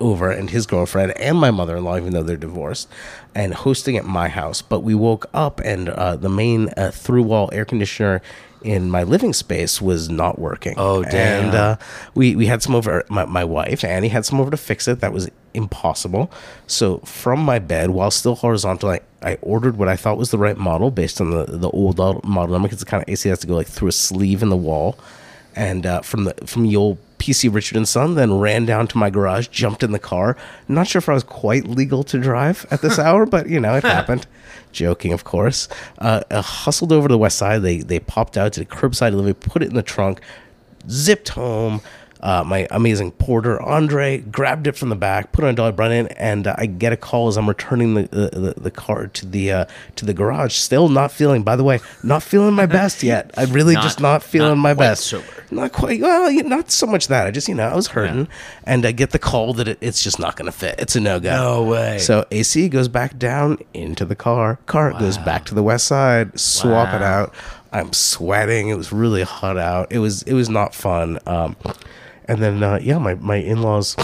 over 0.00 0.30
and 0.30 0.50
his 0.50 0.66
girlfriend 0.66 1.12
and 1.12 1.38
my 1.38 1.50
mother-in-law, 1.50 1.96
even 1.96 2.12
though 2.12 2.22
they're 2.22 2.36
divorced, 2.36 2.88
and 3.34 3.54
hosting 3.54 3.96
at 3.96 4.04
my 4.04 4.28
house. 4.28 4.62
But 4.62 4.80
we 4.80 4.94
woke 4.94 5.26
up 5.32 5.60
and 5.60 5.88
uh, 5.88 6.16
the 6.16 6.28
main 6.28 6.70
uh, 6.76 6.90
through-wall 6.90 7.50
air 7.52 7.64
conditioner 7.64 8.22
in 8.62 8.90
my 8.90 9.02
living 9.02 9.32
space 9.32 9.80
was 9.80 10.08
not 10.08 10.38
working. 10.38 10.74
Oh, 10.76 11.04
damn. 11.04 11.46
And 11.46 11.54
uh, 11.54 11.76
we 12.14 12.34
we 12.34 12.46
had 12.46 12.62
some 12.62 12.74
over. 12.74 13.04
My, 13.08 13.24
my 13.24 13.44
wife 13.44 13.84
Annie 13.84 14.08
had 14.08 14.24
some 14.24 14.40
over 14.40 14.50
to 14.50 14.56
fix 14.56 14.88
it. 14.88 15.00
That 15.00 15.12
was 15.12 15.30
impossible. 15.54 16.30
So 16.66 16.98
from 16.98 17.40
my 17.40 17.58
bed, 17.58 17.90
while 17.90 18.10
still 18.10 18.34
horizontal, 18.34 18.90
I, 18.90 19.00
I 19.22 19.38
ordered 19.40 19.76
what 19.76 19.88
I 19.88 19.96
thought 19.96 20.18
was 20.18 20.30
the 20.30 20.38
right 20.38 20.56
model 20.56 20.90
based 20.90 21.20
on 21.20 21.30
the 21.30 21.44
the 21.44 21.70
old 21.70 21.98
model 21.98 22.52
number 22.52 22.68
because 22.68 22.80
the 22.80 22.86
kind 22.86 23.02
of 23.02 23.08
AC 23.08 23.28
has 23.28 23.38
to 23.40 23.46
go 23.46 23.54
like 23.54 23.68
through 23.68 23.88
a 23.88 23.92
sleeve 23.92 24.42
in 24.42 24.48
the 24.48 24.56
wall. 24.56 24.98
And 25.54 25.86
uh, 25.86 26.02
from 26.02 26.24
the 26.24 26.34
from 26.46 26.64
the 26.64 26.76
old 26.76 26.98
PC 27.18 27.52
Richard 27.52 27.76
and 27.76 27.88
Son, 27.88 28.14
then 28.14 28.38
ran 28.38 28.66
down 28.66 28.86
to 28.88 28.98
my 28.98 29.10
garage, 29.10 29.48
jumped 29.48 29.82
in 29.82 29.92
the 29.92 29.98
car. 29.98 30.36
Not 30.68 30.86
sure 30.86 30.98
if 30.98 31.08
I 31.08 31.14
was 31.14 31.22
quite 31.24 31.66
legal 31.66 32.04
to 32.04 32.18
drive 32.18 32.66
at 32.70 32.82
this 32.82 32.98
hour, 32.98 33.26
but 33.26 33.48
you 33.48 33.60
know 33.60 33.74
it 33.76 33.84
happened. 33.84 34.26
Joking, 34.72 35.12
of 35.12 35.24
course. 35.24 35.68
Uh, 35.98 36.22
uh, 36.30 36.42
hustled 36.42 36.92
over 36.92 37.08
to 37.08 37.12
the 37.12 37.18
west 37.18 37.38
side. 37.38 37.62
They 37.62 37.78
they 37.78 37.98
popped 38.00 38.36
out 38.36 38.52
to 38.54 38.60
the 38.60 38.66
curbside 38.66 39.10
delivery, 39.10 39.34
put 39.34 39.62
it 39.62 39.68
in 39.68 39.74
the 39.74 39.82
trunk, 39.82 40.20
zipped 40.88 41.30
home. 41.30 41.80
Uh, 42.20 42.42
my 42.44 42.66
amazing 42.70 43.12
porter 43.12 43.60
Andre 43.60 44.18
grabbed 44.18 44.66
it 44.66 44.76
from 44.76 44.88
the 44.88 44.96
back, 44.96 45.32
put 45.32 45.44
it 45.44 45.48
on 45.48 45.52
a 45.54 45.56
dollar, 45.56 45.72
brought 45.72 45.92
in, 45.92 46.06
and 46.08 46.46
uh, 46.46 46.54
I 46.56 46.66
get 46.66 46.92
a 46.92 46.96
call 46.96 47.28
as 47.28 47.36
I'm 47.36 47.48
returning 47.48 47.94
the 47.94 48.02
the, 48.08 48.54
the, 48.56 48.70
car 48.70 49.06
to 49.08 49.26
the 49.26 49.52
uh, 49.52 49.64
to 49.96 50.06
the 50.06 50.14
garage. 50.14 50.54
Still 50.54 50.88
not 50.88 51.12
feeling. 51.12 51.42
By 51.42 51.56
the 51.56 51.64
way, 51.64 51.80
not 52.02 52.22
feeling 52.22 52.54
my 52.54 52.66
best 52.66 53.02
yet. 53.02 53.30
I'm 53.36 53.52
really 53.52 53.74
Not- 53.74 53.82
just 53.82 54.00
not 54.00 54.22
feeling 54.22 54.50
not 54.50 54.58
my 54.58 54.74
best. 54.74 55.06
sober. 55.06 55.26
Not 55.50 55.72
quite. 55.72 56.00
Well, 56.00 56.32
not 56.44 56.70
so 56.70 56.86
much 56.86 57.08
that. 57.08 57.26
I 57.26 57.30
just 57.30 57.48
you 57.48 57.54
know 57.54 57.68
I 57.68 57.74
was 57.76 57.88
hurting, 57.88 58.20
Yeah. 58.20 58.32
and 58.64 58.86
I 58.86 58.92
get 58.92 59.10
the 59.10 59.18
call 59.18 59.52
that 59.54 59.68
it, 59.68 59.78
it's 59.80 60.02
just 60.02 60.18
not 60.18 60.36
going 60.36 60.46
to 60.46 60.52
fit. 60.52 60.76
It's 60.78 60.96
a 60.96 61.00
no 61.00 61.20
go. 61.20 61.30
No 61.30 61.62
way. 61.64 61.98
So 61.98 62.26
AC 62.30 62.68
goes 62.68 62.88
back 62.88 63.18
down 63.18 63.58
into 63.74 64.04
the 64.04 64.16
car. 64.16 64.58
Car 64.66 64.92
goes 64.92 65.18
back 65.18 65.44
to 65.46 65.54
the 65.54 65.62
west 65.62 65.86
side. 65.86 66.38
Swap 66.38 66.94
it 66.94 67.02
out. 67.02 67.34
I'm 67.72 67.92
sweating. 67.92 68.68
It 68.68 68.76
was 68.76 68.90
really 68.92 69.22
hot 69.22 69.58
out. 69.58 69.92
It 69.92 69.98
was 69.98 70.22
it 70.22 70.32
was 70.32 70.48
not 70.48 70.74
fun. 70.74 71.18
Um, 71.26 71.56
and 72.28 72.42
then 72.42 72.62
uh, 72.62 72.78
yeah, 72.82 72.98
my 72.98 73.14
my 73.14 73.36
in 73.36 73.62
laws 73.62 73.96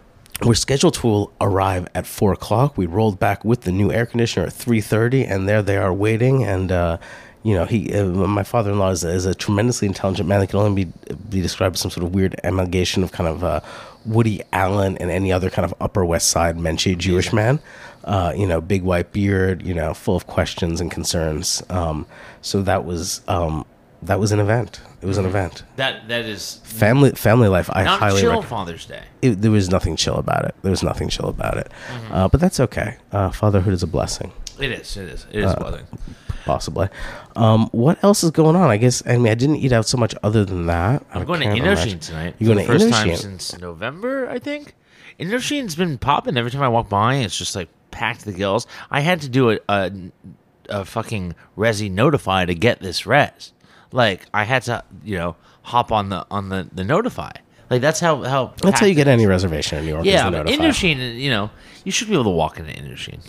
were 0.44 0.54
scheduled 0.54 0.94
to 0.94 1.30
arrive 1.40 1.88
at 1.94 2.06
four 2.06 2.32
o'clock. 2.32 2.76
We 2.76 2.86
rolled 2.86 3.18
back 3.18 3.44
with 3.44 3.62
the 3.62 3.72
new 3.72 3.92
air 3.92 4.06
conditioner 4.06 4.46
at 4.46 4.52
three 4.52 4.80
thirty, 4.80 5.24
and 5.24 5.48
there 5.48 5.62
they 5.62 5.76
are 5.76 5.92
waiting. 5.92 6.44
And 6.44 6.72
uh, 6.72 6.98
you 7.42 7.54
know, 7.54 7.64
he 7.64 7.92
uh, 7.94 8.04
my 8.06 8.42
father 8.42 8.72
in 8.72 8.78
law 8.78 8.90
is, 8.90 9.04
is 9.04 9.26
a 9.26 9.34
tremendously 9.34 9.88
intelligent 9.88 10.28
man. 10.28 10.40
That 10.40 10.48
can 10.48 10.58
only 10.58 10.84
be 10.84 10.92
be 11.28 11.40
described 11.40 11.76
as 11.76 11.80
some 11.80 11.90
sort 11.90 12.04
of 12.04 12.14
weird 12.14 12.38
amalgamation 12.44 13.02
of 13.02 13.12
kind 13.12 13.28
of 13.28 13.42
uh, 13.42 13.60
Woody 14.04 14.42
Allen 14.52 14.98
and 14.98 15.10
any 15.10 15.32
other 15.32 15.50
kind 15.50 15.64
of 15.64 15.74
Upper 15.80 16.04
West 16.04 16.28
Side 16.28 16.56
Menchie 16.56 16.98
Jewish 16.98 17.32
man. 17.32 17.60
Uh, 18.04 18.32
you 18.36 18.46
know, 18.46 18.60
big 18.60 18.82
white 18.82 19.12
beard. 19.12 19.62
You 19.62 19.74
know, 19.74 19.94
full 19.94 20.16
of 20.16 20.26
questions 20.26 20.80
and 20.80 20.90
concerns. 20.90 21.62
Um, 21.70 22.06
so 22.42 22.62
that 22.62 22.84
was 22.84 23.22
um, 23.28 23.64
that 24.02 24.18
was 24.18 24.32
an 24.32 24.40
event. 24.40 24.80
It 25.02 25.06
was 25.06 25.18
an 25.18 25.26
event. 25.26 25.62
That 25.76 26.08
that 26.08 26.24
is 26.24 26.60
Family 26.64 27.10
family 27.12 27.48
life. 27.48 27.68
I 27.72 27.84
not 27.84 27.98
highly 28.00 28.20
chill 28.20 28.30
recommend 28.30 28.48
Father's 28.48 28.86
Day. 28.86 29.02
it, 29.22 29.40
there 29.42 29.50
was 29.50 29.68
nothing 29.70 29.96
chill 29.96 30.16
about 30.16 30.44
it. 30.44 30.54
There 30.62 30.70
was 30.70 30.82
nothing 30.82 31.08
chill 31.08 31.28
about 31.28 31.56
it. 31.58 31.70
Mm-hmm. 31.88 32.12
Uh, 32.14 32.28
but 32.28 32.40
that's 32.40 32.60
okay. 32.60 32.96
Uh, 33.12 33.30
fatherhood 33.30 33.72
is 33.72 33.82
a 33.82 33.86
blessing, 33.86 34.32
It 34.58 34.72
is. 34.72 34.96
It 34.96 35.08
is. 35.08 35.26
It 35.32 35.40
is 35.44 35.50
Uh, 35.52 35.56
blessing. 35.56 35.86
possibly. 36.44 36.88
Um, 37.36 37.68
what 37.72 38.02
else 38.04 38.22
is 38.24 38.30
going 38.30 38.56
on? 38.56 38.70
I 38.70 38.76
guess. 38.76 39.02
I 39.06 39.16
mean, 39.16 39.28
I 39.28 39.34
didn't 39.34 39.56
eat 39.56 39.72
out 39.72 39.86
so 39.86 39.96
much 39.98 40.14
other 40.22 40.44
than 40.44 40.66
that. 40.66 41.04
I 41.12 41.18
I'm 41.20 41.24
going 41.24 41.40
to 41.40 41.46
Indochine 41.46 42.00
tonight. 42.00 42.34
You're 42.38 42.54
going 42.54 42.66
to 42.66 42.72
first 42.72 42.90
time 42.90 43.14
since 43.16 43.58
November, 43.58 44.28
I 44.28 44.38
think. 44.38 44.74
Indochine's 45.18 45.74
been 45.76 45.98
popping 45.98 46.36
every 46.36 46.50
time 46.50 46.62
I 46.62 46.68
walk 46.68 46.88
by. 46.88 47.16
It's 47.16 47.36
just 47.36 47.54
like 47.54 47.68
packed 47.90 48.24
the 48.24 48.32
gills. 48.32 48.66
I 48.90 49.00
had 49.00 49.20
to 49.22 49.28
do 49.28 49.50
a, 49.50 49.58
a, 49.68 49.92
a 50.68 50.84
fucking 50.84 51.34
resi 51.58 51.90
notify 51.90 52.44
to 52.46 52.54
get 52.54 52.80
this 52.80 53.06
res. 53.06 53.52
Like 53.92 54.26
I 54.32 54.44
had 54.44 54.62
to, 54.62 54.84
you 55.04 55.16
know, 55.18 55.36
hop 55.62 55.90
on 55.92 56.08
the 56.08 56.26
on 56.30 56.48
the 56.48 56.68
the 56.72 56.84
notify. 56.84 57.32
Like 57.70 57.80
that's 57.80 58.00
how 58.00 58.22
how. 58.22 58.54
That's 58.62 58.80
how 58.80 58.86
you 58.86 58.94
get 58.94 59.08
any 59.08 59.26
reservation 59.26 59.78
in 59.78 59.84
New 59.84 59.92
York. 59.92 60.04
Yeah, 60.04 60.28
is 60.28 60.44
the. 60.44 60.52
Indochine, 60.52 61.18
you 61.18 61.30
know, 61.30 61.50
you 61.84 61.92
should 61.92 62.08
be 62.08 62.14
able 62.14 62.24
to 62.24 62.30
walk 62.30 62.58
into 62.58 62.72
Indochine. 62.72 63.20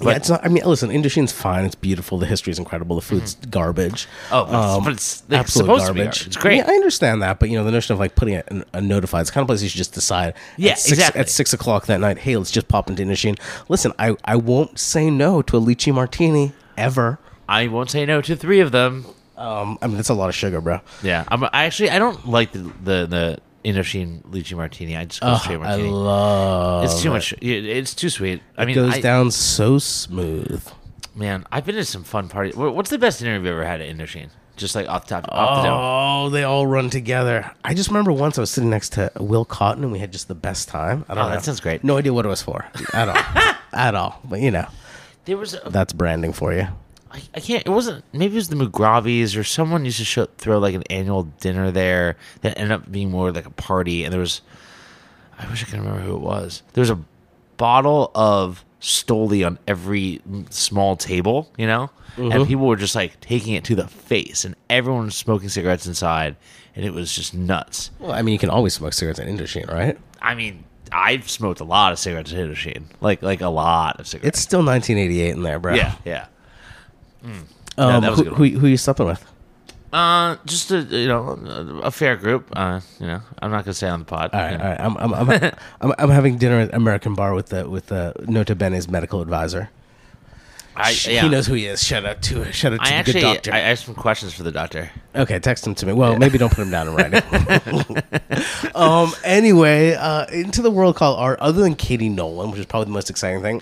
yeah, 0.00 0.12
it's 0.12 0.28
not. 0.30 0.44
I 0.44 0.48
mean, 0.48 0.64
listen, 0.64 0.90
Indochine's 0.90 1.32
fine. 1.32 1.64
It's 1.64 1.74
beautiful. 1.74 2.16
The 2.18 2.26
history 2.26 2.52
is 2.52 2.58
incredible. 2.60 2.94
The 2.96 3.02
food's 3.02 3.34
garbage. 3.34 4.06
Mm-hmm. 4.30 4.34
Oh, 4.34 4.44
but 4.46 4.52
it's- 4.52 4.84
but 4.84 4.92
it's, 4.92 5.22
like, 5.28 5.40
absolute 5.40 5.64
supposed 5.64 5.86
to 5.88 5.92
be 5.92 6.00
garbage. 6.02 6.26
It's 6.28 6.36
great. 6.36 6.56
Yeah, 6.58 6.66
I 6.70 6.72
understand 6.74 7.20
that, 7.22 7.38
but 7.40 7.50
you 7.50 7.58
know, 7.58 7.64
the 7.64 7.72
notion 7.72 7.92
of 7.92 7.98
like 7.98 8.14
putting 8.14 8.36
a, 8.36 8.44
a 8.72 8.80
notified, 8.80 9.22
it's 9.22 9.30
kind 9.32 9.42
of 9.42 9.48
place 9.48 9.60
you 9.62 9.68
should 9.68 9.78
just 9.78 9.92
decide. 9.92 10.34
Yeah, 10.56 10.72
at 10.72 10.78
six, 10.78 10.92
exactly. 10.92 11.20
At 11.20 11.28
six 11.28 11.52
o'clock 11.52 11.86
that 11.86 12.00
night, 12.00 12.18
hey, 12.18 12.36
let's 12.36 12.50
just 12.52 12.68
pop 12.68 12.88
into 12.88 13.02
Indochine. 13.02 13.38
Listen, 13.68 13.92
I 13.98 14.14
I 14.24 14.36
won't 14.36 14.78
say 14.78 15.10
no 15.10 15.42
to 15.42 15.56
a 15.56 15.60
lychee 15.60 15.92
martini 15.92 16.52
ever. 16.76 17.18
I 17.48 17.66
won't 17.66 17.90
say 17.90 18.06
no 18.06 18.22
to 18.22 18.36
three 18.36 18.60
of 18.60 18.70
them. 18.70 19.04
Um, 19.40 19.78
I 19.80 19.86
mean, 19.86 19.96
that's 19.96 20.10
a 20.10 20.14
lot 20.14 20.28
of 20.28 20.34
sugar, 20.34 20.60
bro. 20.60 20.80
Yeah, 21.02 21.24
I'm, 21.28 21.42
I 21.44 21.64
actually 21.64 21.90
I 21.90 21.98
don't 21.98 22.28
like 22.28 22.52
the 22.52 22.58
the, 22.58 23.06
the 23.06 23.38
Indochine 23.64 24.22
lychee 24.26 24.56
martini. 24.56 24.96
I 24.96 25.04
just 25.06 25.20
go 25.20 25.36
straight 25.36 25.56
I 25.56 25.58
martini. 25.58 25.88
love. 25.90 26.84
it's 26.84 27.02
too 27.02 27.08
it. 27.10 27.12
much. 27.12 27.32
it- 27.34 27.64
It's 27.66 27.94
too 27.94 28.10
sweet. 28.10 28.42
I 28.56 28.62
It 28.62 28.66
mean, 28.66 28.74
goes 28.74 28.94
I- 28.94 29.00
down 29.00 29.30
so 29.30 29.78
smooth. 29.78 30.66
Man, 31.14 31.44
I've 31.50 31.64
been 31.66 31.74
to 31.74 31.84
some 31.84 32.04
fun 32.04 32.28
parties. 32.28 32.54
Wha- 32.56 32.70
What's 32.70 32.90
the 32.90 32.98
best 32.98 33.18
dinner 33.18 33.34
you've 33.34 33.46
ever 33.46 33.64
had 33.64 33.80
at 33.80 33.94
Indochine? 33.94 34.30
Just 34.56 34.74
like 34.74 34.88
off 34.88 35.06
the 35.06 35.14
top, 35.20 35.28
off 35.32 35.62
the 35.62 35.68
dome. 35.68 35.78
Oh, 35.80 36.28
they 36.30 36.44
all 36.44 36.66
run 36.66 36.90
together. 36.90 37.50
I 37.64 37.72
just 37.74 37.88
remember 37.88 38.12
once 38.12 38.36
I 38.38 38.42
was 38.42 38.50
sitting 38.50 38.68
next 38.70 38.90
to 38.92 39.10
Will 39.18 39.44
Cotton 39.46 39.82
and 39.84 39.90
we 39.92 39.98
had 39.98 40.12
just 40.12 40.28
the 40.28 40.34
best 40.34 40.68
time. 40.68 41.04
I 41.08 41.14
don't 41.14 41.24
Oh, 41.24 41.28
know. 41.28 41.34
that 41.34 41.44
sounds 41.44 41.60
great. 41.60 41.82
No 41.82 41.96
idea 41.96 42.12
what 42.12 42.26
it 42.26 42.28
was 42.28 42.42
for 42.42 42.66
at 42.92 43.08
all, 43.08 43.54
at 43.72 43.94
all. 43.94 44.20
But 44.24 44.40
you 44.40 44.50
know, 44.50 44.66
There 45.24 45.36
was 45.38 45.54
a, 45.54 45.62
That's 45.70 45.92
branding 45.94 46.32
for 46.34 46.52
you. 46.52 46.68
I, 47.10 47.22
I 47.34 47.40
can't. 47.40 47.66
It 47.66 47.70
wasn't. 47.70 48.04
Maybe 48.12 48.34
it 48.34 48.36
was 48.36 48.48
the 48.48 48.56
McGravies 48.56 49.36
or 49.36 49.44
someone 49.44 49.84
used 49.84 49.98
to 49.98 50.04
show, 50.04 50.26
throw 50.38 50.58
like 50.58 50.74
an 50.74 50.84
annual 50.90 51.24
dinner 51.24 51.70
there 51.70 52.16
that 52.42 52.56
ended 52.56 52.72
up 52.72 52.90
being 52.90 53.10
more 53.10 53.32
like 53.32 53.46
a 53.46 53.50
party. 53.50 54.04
And 54.04 54.12
there 54.12 54.20
was, 54.20 54.42
I 55.38 55.48
wish 55.50 55.62
I 55.62 55.66
could 55.66 55.80
remember 55.80 56.00
who 56.00 56.14
it 56.14 56.20
was. 56.20 56.62
There 56.72 56.82
was 56.82 56.90
a 56.90 57.00
bottle 57.56 58.10
of 58.14 58.64
Stoli 58.80 59.46
on 59.46 59.58
every 59.66 60.20
small 60.50 60.96
table, 60.96 61.52
you 61.58 61.66
know, 61.66 61.90
and 62.16 62.32
mm-hmm. 62.32 62.44
people 62.44 62.66
were 62.66 62.76
just 62.76 62.94
like 62.94 63.20
taking 63.20 63.54
it 63.54 63.64
to 63.64 63.74
the 63.74 63.86
face, 63.86 64.44
and 64.44 64.54
everyone 64.68 65.06
was 65.06 65.16
smoking 65.16 65.48
cigarettes 65.48 65.86
inside, 65.86 66.36
and 66.74 66.84
it 66.84 66.92
was 66.92 67.14
just 67.14 67.34
nuts. 67.34 67.90
Well, 67.98 68.12
I 68.12 68.22
mean, 68.22 68.32
you 68.32 68.38
can 68.38 68.50
always 68.50 68.74
smoke 68.74 68.92
cigarettes 68.94 69.18
in 69.18 69.36
Indochine, 69.36 69.70
right? 69.70 69.98
I 70.22 70.34
mean, 70.34 70.64
I've 70.92 71.28
smoked 71.28 71.60
a 71.60 71.64
lot 71.64 71.92
of 71.92 71.98
cigarettes 71.98 72.32
at 72.32 72.38
Hiroshima, 72.38 72.86
like 73.00 73.22
like 73.22 73.40
a 73.40 73.48
lot 73.48 74.00
of 74.00 74.06
cigarettes. 74.06 74.38
It's 74.38 74.40
still 74.40 74.64
1988 74.64 75.30
in 75.30 75.42
there, 75.42 75.58
bro. 75.58 75.74
yeah, 75.74 75.96
yeah. 76.04 76.26
Um, 77.22 77.46
Yeah, 77.78 78.00
that 78.00 78.12
who, 78.14 78.24
who, 78.24 78.58
who 78.58 78.66
you 78.66 78.76
supping 78.76 79.06
with? 79.06 79.24
Uh, 79.92 80.36
just 80.44 80.70
a 80.70 80.82
you 80.82 81.08
know 81.08 81.30
a 81.82 81.90
fair 81.90 82.14
group. 82.16 82.48
Uh, 82.54 82.80
you 83.00 83.08
know, 83.08 83.20
I'm 83.42 83.50
not 83.50 83.64
gonna 83.64 83.74
say 83.74 83.88
on 83.88 83.98
the 83.98 84.04
pod. 84.04 84.30
All 84.32 84.40
right, 84.40 84.52
you 84.52 84.58
know. 84.58 84.64
all 84.64 84.70
right. 84.70 84.80
I'm, 84.80 84.96
I'm, 84.96 85.14
I'm, 85.14 85.52
I'm, 85.80 85.94
I'm 85.98 86.10
having 86.10 86.38
dinner 86.38 86.60
at 86.60 86.72
American 86.72 87.14
Bar 87.14 87.34
with 87.34 87.46
the 87.46 87.68
with 87.68 87.86
the 87.86 88.14
Nota 88.28 88.54
Bene's 88.54 88.88
medical 88.88 89.20
advisor. 89.20 89.70
I, 90.76 90.90
yeah. 91.08 91.22
He 91.22 91.28
knows 91.28 91.46
who 91.46 91.54
he 91.54 91.66
is. 91.66 91.82
Shout 91.82 92.06
out 92.06 92.22
to 92.22 92.52
shout 92.52 92.72
out 92.72 92.76
to 92.76 92.82
I 92.84 92.90
the 92.90 92.94
actually 92.94 93.12
good 93.14 93.34
doctor. 93.34 93.52
I 93.52 93.58
have 93.58 93.78
some 93.80 93.94
questions 93.96 94.32
for 94.32 94.44
the 94.44 94.52
doctor. 94.52 94.90
okay, 95.14 95.40
text 95.40 95.66
him 95.66 95.74
to 95.74 95.86
me. 95.86 95.92
Well, 95.92 96.16
maybe 96.16 96.38
don't 96.38 96.52
put 96.52 96.62
him 96.62 96.70
down 96.70 96.86
in 96.88 96.94
writing. 96.94 97.20
um. 98.76 99.12
Anyway, 99.24 99.94
uh, 99.94 100.26
into 100.26 100.62
the 100.62 100.70
world 100.70 100.94
called 100.94 101.18
art. 101.18 101.40
Other 101.40 101.62
than 101.62 101.74
Cady 101.74 102.08
Noland, 102.08 102.52
which 102.52 102.60
is 102.60 102.66
probably 102.66 102.86
the 102.86 102.92
most 102.92 103.10
exciting 103.10 103.42
thing, 103.42 103.60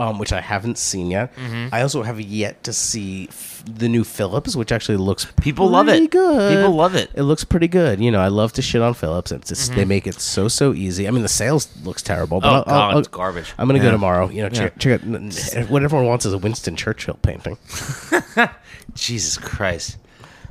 um, 0.00 0.18
which 0.18 0.32
I 0.32 0.40
haven't 0.40 0.78
seen 0.78 1.10
yet. 1.10 1.34
Mm-hmm. 1.36 1.74
I 1.74 1.82
also 1.82 2.02
have 2.02 2.18
yet 2.20 2.64
to 2.64 2.72
see 2.72 3.28
f- 3.28 3.62
the 3.70 3.88
new 3.88 4.02
Phillips, 4.02 4.56
which 4.56 4.72
actually 4.72 4.96
looks 4.96 5.26
People 5.42 5.68
love 5.68 5.88
it. 5.88 6.10
Good. 6.10 6.56
People 6.56 6.74
love 6.74 6.94
it. 6.94 7.10
It 7.14 7.24
looks 7.24 7.44
pretty 7.44 7.68
good. 7.68 8.00
You 8.00 8.10
know, 8.10 8.20
I 8.20 8.28
love 8.28 8.52
to 8.54 8.62
shit 8.62 8.80
on 8.80 8.94
Phillips. 8.94 9.30
It's 9.30 9.48
just, 9.50 9.70
Mm-hmm. 9.70 9.78
they 9.78 9.84
make 9.84 10.06
it 10.06 10.14
so 10.20 10.48
so 10.48 10.72
easy. 10.72 11.06
I 11.06 11.10
mean, 11.10 11.22
the 11.22 11.28
sales 11.28 11.68
looks 11.84 12.02
terrible, 12.02 12.40
but 12.40 12.48
Oh 12.48 12.54
I'll, 12.56 12.64
god, 12.64 12.92
I'll- 12.92 12.98
it's 12.98 13.08
garbage. 13.08 13.52
I'm 13.58 13.66
gonna 13.68 13.78
Yeah. 13.78 13.84
go 13.86 13.90
tomorrow. 13.92 14.30
You 14.30 14.42
know, 14.44 14.48
check, 14.48 14.78
check 14.78 15.02
out 15.04 15.70
what 15.70 15.82
everyone 15.82 16.06
wants 16.06 16.24
is 16.24 16.32
a 16.32 16.38
Winston 16.38 16.76
Churchill 16.76 17.18
painting. 17.22 17.58
Jesus 18.94 19.36
Christ, 19.38 19.98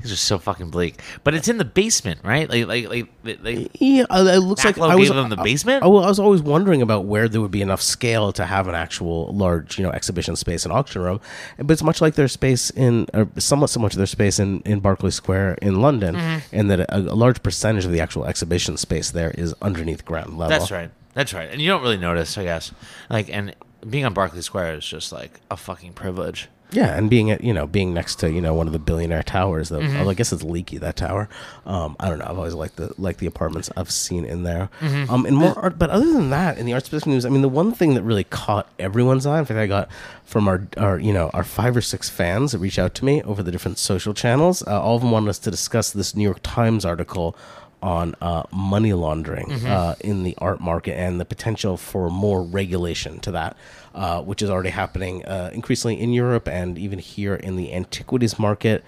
these 0.01 0.11
are 0.11 0.15
so 0.15 0.37
fucking 0.39 0.69
bleak. 0.69 0.99
But 1.23 1.33
it's 1.33 1.47
in 1.47 1.57
the 1.57 1.65
basement, 1.65 2.21
right? 2.23 2.49
Like 2.49 2.67
like 2.67 2.89
like, 3.23 3.39
like 3.43 3.71
Yeah, 3.79 4.05
uh, 4.09 4.23
it 4.25 4.39
looks 4.39 4.63
like 4.65 4.77
I 4.77 4.95
was 4.95 5.09
them 5.09 5.29
the 5.29 5.35
basement? 5.37 5.83
I, 5.83 5.87
I 5.87 5.89
was 5.89 6.19
always 6.19 6.41
wondering 6.41 6.81
about 6.81 7.05
where 7.05 7.27
there 7.27 7.41
would 7.41 7.51
be 7.51 7.61
enough 7.61 7.81
scale 7.81 8.31
to 8.33 8.45
have 8.45 8.67
an 8.67 8.75
actual 8.75 9.33
large, 9.33 9.77
you 9.77 9.83
know, 9.83 9.91
exhibition 9.91 10.35
space 10.35 10.63
and 10.65 10.71
auction 10.73 11.01
room. 11.01 11.19
But 11.57 11.71
it's 11.71 11.83
much 11.83 12.01
like 12.01 12.15
their 12.15 12.27
space 12.27 12.69
in, 12.71 13.07
or 13.13 13.27
somewhat 13.37 13.69
similar 13.69 13.89
to 13.89 13.97
their 13.97 14.05
space 14.05 14.39
in 14.39 14.61
in 14.61 14.79
Berkeley 14.79 15.11
Square 15.11 15.57
in 15.61 15.81
London, 15.81 16.15
Mm-hmm. 16.15 16.55
and 16.55 16.71
that 16.71 16.79
a, 16.81 16.97
a 16.97 17.15
large 17.15 17.43
percentage 17.43 17.85
of 17.85 17.91
the 17.91 17.99
actual 18.01 18.25
exhibition 18.25 18.77
space 18.77 19.11
there 19.11 19.31
is 19.31 19.53
underneath 19.61 20.05
ground 20.05 20.37
level. 20.37 20.49
that's 20.49 20.71
right. 20.71 20.89
That's 21.13 21.33
right. 21.33 21.49
And 21.51 21.61
you 21.61 21.67
don't 21.67 21.81
really 21.81 21.97
notice, 21.97 22.37
I 22.37 22.43
guess. 22.43 22.71
Like 23.09 23.29
and 23.29 23.55
being 23.89 24.05
on 24.05 24.13
Berkeley 24.13 24.41
Square 24.41 24.75
is 24.75 24.85
just 24.85 25.11
like 25.11 25.39
a 25.49 25.57
fucking 25.57 25.93
privilege. 25.93 26.47
Yeah, 26.71 26.95
and 26.95 27.09
being 27.09 27.31
at 27.31 27.43
you 27.43 27.53
know 27.53 27.65
being 27.65 27.93
next 27.93 28.15
to 28.17 28.31
you 28.31 28.41
know 28.41 28.53
one 28.53 28.67
of 28.67 28.73
the 28.73 28.79
billionaire 28.79 29.23
towers. 29.23 29.69
Though 29.69 29.79
Mm-hmm. 29.79 29.97
although 29.97 30.11
I 30.11 30.13
guess 30.13 30.31
it's 30.31 30.43
leaky 30.43 30.77
that 30.77 30.95
tower. 30.97 31.27
Um, 31.65 31.95
I 31.99 32.09
don't 32.09 32.19
know. 32.19 32.25
I've 32.27 32.37
always 32.37 32.53
liked 32.53 32.75
the 32.75 32.93
like 32.97 33.17
the 33.17 33.25
apartments 33.25 33.69
I've 33.75 33.89
seen 33.89 34.23
in 34.25 34.43
there. 34.43 34.69
Mm-hmm. 34.79 35.11
Um, 35.11 35.25
and 35.25 35.35
more 35.35 35.57
art. 35.57 35.79
But 35.79 35.89
other 35.89 36.11
than 36.13 36.29
that, 36.29 36.57
in 36.57 36.65
the 36.65 36.73
art 36.73 36.85
specific 36.85 37.07
news, 37.07 37.25
I 37.25 37.29
mean, 37.29 37.41
the 37.41 37.49
one 37.49 37.71
thing 37.71 37.93
that 37.95 38.03
really 38.03 38.23
caught 38.25 38.67
everyone's 38.77 39.25
eye. 39.25 39.39
In 39.39 39.45
fact, 39.45 39.57
I 39.59 39.67
got 39.67 39.89
from 40.25 40.47
our 40.47 40.67
our 40.77 40.99
you 40.99 41.11
know 41.13 41.29
our 41.33 41.43
five 41.43 41.75
or 41.75 41.81
six 41.81 42.09
fans 42.09 42.51
that 42.51 42.59
reached 42.59 42.77
out 42.79 42.93
to 42.95 43.05
me 43.05 43.23
over 43.23 43.41
the 43.41 43.51
different 43.51 43.77
social 43.79 44.13
channels. 44.13 44.61
Uh, 44.67 44.79
all 44.81 44.95
of 44.95 45.01
them 45.01 45.11
wanted 45.11 45.29
us 45.29 45.39
to 45.39 45.49
discuss 45.51 45.89
this 45.91 46.15
New 46.15 46.23
York 46.23 46.39
Times 46.43 46.85
article 46.85 47.35
on 47.81 48.15
uh, 48.21 48.43
money 48.51 48.93
laundering 48.93 49.47
Mm-hmm. 49.47 49.67
uh, 49.67 49.95
in 50.01 50.23
the 50.23 50.35
art 50.37 50.59
market 50.59 50.97
and 50.97 51.19
the 51.19 51.25
potential 51.25 51.77
for 51.77 52.09
more 52.09 52.43
regulation 52.43 53.19
to 53.21 53.31
that, 53.31 53.55
uh, 53.95 54.21
which 54.21 54.41
is 54.41 54.49
already 54.49 54.69
happening 54.69 55.25
uh, 55.25 55.49
increasingly 55.53 55.99
in 55.99 56.11
Europe 56.13 56.47
and 56.47 56.77
even 56.77 56.99
here 56.99 57.35
in 57.35 57.55
the 57.55 57.73
antiquities 57.73 58.37
market. 58.37 58.83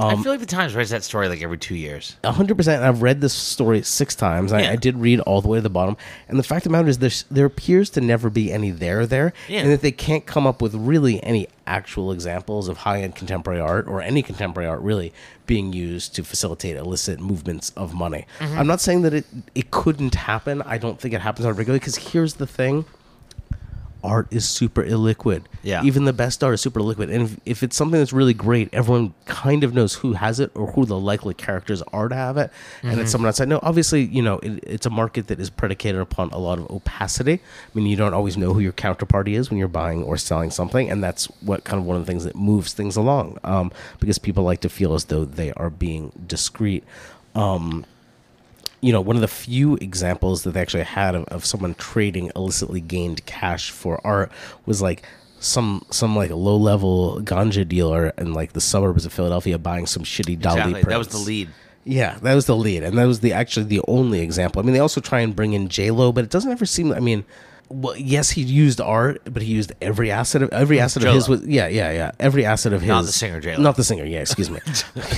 I 0.00 0.12
Um, 0.14 0.22
feel 0.22 0.32
like 0.32 0.40
the 0.40 0.46
Times 0.46 0.74
writes 0.74 0.90
that 0.90 1.04
story 1.04 1.28
like 1.28 1.42
every 1.42 1.58
two 1.58 1.74
years. 1.76 2.16
Hundred 2.24 2.56
percent. 2.56 2.82
I've 2.82 3.02
read 3.02 3.20
this 3.20 3.32
story 3.34 3.82
six 3.82 4.14
times. 4.14 4.52
I, 4.52 4.62
Yeah. 4.62 4.70
I 4.72 4.76
did 4.76 4.96
read 4.96 5.20
all 5.20 5.40
the 5.42 5.48
way 5.48 5.58
to 5.58 5.62
the 5.62 5.68
bottom, 5.70 5.96
and 6.28 6.38
the 6.38 6.42
fact 6.42 6.64
of 6.66 6.72
the 6.72 6.76
matter 6.78 6.88
is, 6.88 6.98
there's, 6.98 7.24
there 7.30 7.44
appears 7.46 7.90
to 7.90 8.00
never 8.00 8.30
be 8.30 8.50
any 8.52 8.70
there 8.70 9.04
there, 9.06 9.32
Yeah. 9.48 9.60
and 9.60 9.70
that 9.72 9.82
they 9.82 9.92
can't 9.92 10.24
come 10.26 10.46
up 10.46 10.62
with 10.62 10.74
really 10.74 11.22
any 11.22 11.48
actual 11.66 12.10
examples 12.10 12.66
of 12.68 12.78
high 12.78 13.02
end 13.02 13.14
contemporary 13.14 13.60
art 13.60 13.86
or 13.86 14.00
any 14.02 14.22
contemporary 14.22 14.68
art 14.68 14.80
really 14.80 15.12
being 15.46 15.72
used 15.72 16.14
to 16.14 16.24
facilitate 16.24 16.76
illicit 16.76 17.20
movements 17.20 17.70
of 17.76 17.92
money. 17.94 18.26
Mm-hmm. 18.40 18.58
I'm 18.58 18.66
not 18.66 18.80
saying 18.80 19.02
that 19.02 19.14
it 19.14 19.26
it 19.54 19.70
couldn't 19.70 20.14
happen. 20.14 20.62
I 20.62 20.78
don't 20.78 20.98
think 21.00 21.14
it 21.14 21.20
happens 21.20 21.44
on 21.46 21.52
a 21.52 21.54
regular. 21.54 21.78
Because 21.78 21.96
here's 21.96 22.34
the 22.34 22.46
thing: 22.46 22.84
art 24.02 24.28
is 24.30 24.48
super 24.48 24.82
illiquid. 24.82 25.42
Yeah. 25.62 25.82
Even 25.84 26.04
the 26.04 26.12
best 26.12 26.42
art 26.42 26.54
is 26.54 26.60
super 26.60 26.80
liquid. 26.80 27.10
And 27.10 27.22
if, 27.24 27.40
if 27.44 27.62
it's 27.62 27.76
something 27.76 27.98
that's 28.00 28.12
really 28.12 28.34
great, 28.34 28.68
everyone 28.72 29.14
kind 29.26 29.62
of 29.64 29.74
knows 29.74 29.94
who 29.96 30.14
has 30.14 30.40
it 30.40 30.50
or 30.54 30.68
who 30.72 30.84
the 30.86 30.98
likely 30.98 31.34
characters 31.34 31.82
are 31.92 32.08
to 32.08 32.14
have 32.14 32.36
it. 32.36 32.50
And 32.82 32.92
Mm-hmm. 32.92 33.00
it's 33.02 33.10
someone 33.12 33.28
outside. 33.28 33.48
No, 33.48 33.60
obviously, 33.62 34.02
you 34.04 34.22
know, 34.22 34.38
it, 34.38 34.64
it's 34.66 34.86
a 34.86 34.90
market 34.90 35.26
that 35.28 35.38
is 35.40 35.50
predicated 35.50 36.00
upon 36.00 36.30
a 36.30 36.38
lot 36.38 36.58
of 36.58 36.70
opacity. 36.70 37.34
I 37.34 37.70
mean, 37.74 37.86
you 37.86 37.96
don't 37.96 38.14
always 38.14 38.36
know 38.36 38.52
who 38.54 38.60
your 38.60 38.72
counterparty 38.72 39.34
is 39.34 39.50
when 39.50 39.58
you're 39.58 39.68
buying 39.68 40.02
or 40.02 40.16
selling 40.16 40.50
something. 40.50 40.90
And 40.90 41.02
that's 41.04 41.26
what 41.42 41.64
kind 41.64 41.78
of 41.80 41.86
one 41.86 41.96
of 41.96 42.06
the 42.06 42.10
things 42.10 42.24
that 42.24 42.36
moves 42.36 42.72
things 42.72 42.96
along 42.96 43.38
um, 43.44 43.70
because 44.00 44.18
people 44.18 44.44
like 44.44 44.60
to 44.60 44.68
feel 44.68 44.94
as 44.94 45.04
though 45.06 45.24
they 45.24 45.52
are 45.52 45.70
being 45.70 46.12
discreet. 46.26 46.84
Um, 47.34 47.84
you 48.80 48.92
know, 48.92 49.00
one 49.00 49.16
of 49.16 49.22
the 49.22 49.28
few 49.28 49.76
examples 49.76 50.42
that 50.44 50.52
they 50.52 50.60
actually 50.60 50.84
had 50.84 51.14
of, 51.14 51.24
of 51.24 51.44
someone 51.44 51.74
trading 51.74 52.30
illicitly 52.34 52.80
gained 52.80 53.24
cash 53.26 53.70
for 53.70 54.00
art 54.04 54.32
was 54.66 54.80
like 54.80 55.02
some 55.38 55.84
some 55.90 56.14
like 56.14 56.30
low 56.30 56.56
level 56.56 57.20
ganja 57.22 57.66
dealer 57.66 58.12
in 58.18 58.32
like 58.34 58.52
the 58.52 58.60
suburbs 58.60 59.06
of 59.06 59.12
Philadelphia 59.12 59.58
buying 59.58 59.86
some 59.86 60.04
shitty 60.04 60.38
Dali 60.38 60.70
Exactly. 60.70 60.82
That 60.82 60.98
was 60.98 61.08
the 61.08 61.18
lead. 61.18 61.50
Yeah, 61.84 62.18
that 62.22 62.34
was 62.34 62.44
the 62.44 62.56
lead, 62.56 62.82
and 62.82 62.96
that 62.98 63.06
was 63.06 63.20
the 63.20 63.32
actually 63.32 63.64
the 63.64 63.80
only 63.88 64.20
example. 64.20 64.60
I 64.60 64.64
mean, 64.64 64.74
they 64.74 64.80
also 64.80 65.00
try 65.00 65.20
and 65.20 65.34
bring 65.34 65.54
in 65.54 65.68
Jho 65.68 65.96
Low, 65.96 66.12
but 66.12 66.24
it 66.24 66.30
doesn't 66.30 66.52
ever 66.52 66.66
seem. 66.66 66.92
I 66.92 67.00
mean, 67.00 67.24
well, 67.70 67.96
yes, 67.96 68.30
he 68.30 68.42
used 68.42 68.80
art, 68.80 69.22
but 69.24 69.42
he 69.42 69.52
used 69.52 69.72
every 69.80 70.10
asset 70.10 70.42
of 70.42 70.50
every 70.52 70.80
asset 70.80 71.04
of 71.04 71.14
his 71.14 71.28
was 71.28 71.46
yeah, 71.46 71.68
yeah, 71.68 71.92
yeah. 71.92 72.10
Every 72.18 72.44
asset 72.44 72.72
of 72.72 72.80
his, 72.80 72.88
Not 72.88 73.04
the 73.04 73.12
singer, 73.12 73.40
J-Lo. 73.40 73.62
not 73.62 73.76
the 73.76 73.84
singer. 73.84 74.04
Yeah, 74.04 74.20
excuse 74.20 74.50
me. 74.50 74.58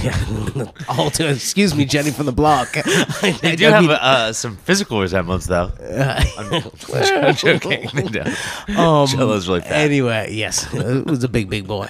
yeah. 0.02 0.66
All 0.88 1.11
to, 1.12 1.30
excuse 1.30 1.75
me, 1.75 1.87
Jenny 1.87 2.11
from 2.11 2.26
the 2.26 2.32
block. 2.32 2.68
I, 2.76 3.38
They 3.40 3.56
do 3.56 3.64
have 3.66 3.88
uh, 3.88 4.32
some 4.35 4.56
physical 4.59 5.00
resemblance, 5.00 5.47
though. 5.47 5.73
I'm, 6.37 6.52
I'm 6.94 7.35
joking. 7.35 7.87
Um, 7.87 9.06
Jho 9.06 9.18
Low's 9.18 9.49
really 9.49 9.62
fat. 9.62 9.73
Anyway, 9.73 10.28
yes, 10.32 10.73
it 10.75 11.06
was 11.06 11.25
a 11.25 11.28
big, 11.28 11.49
big 11.49 11.66
boy. 11.66 11.88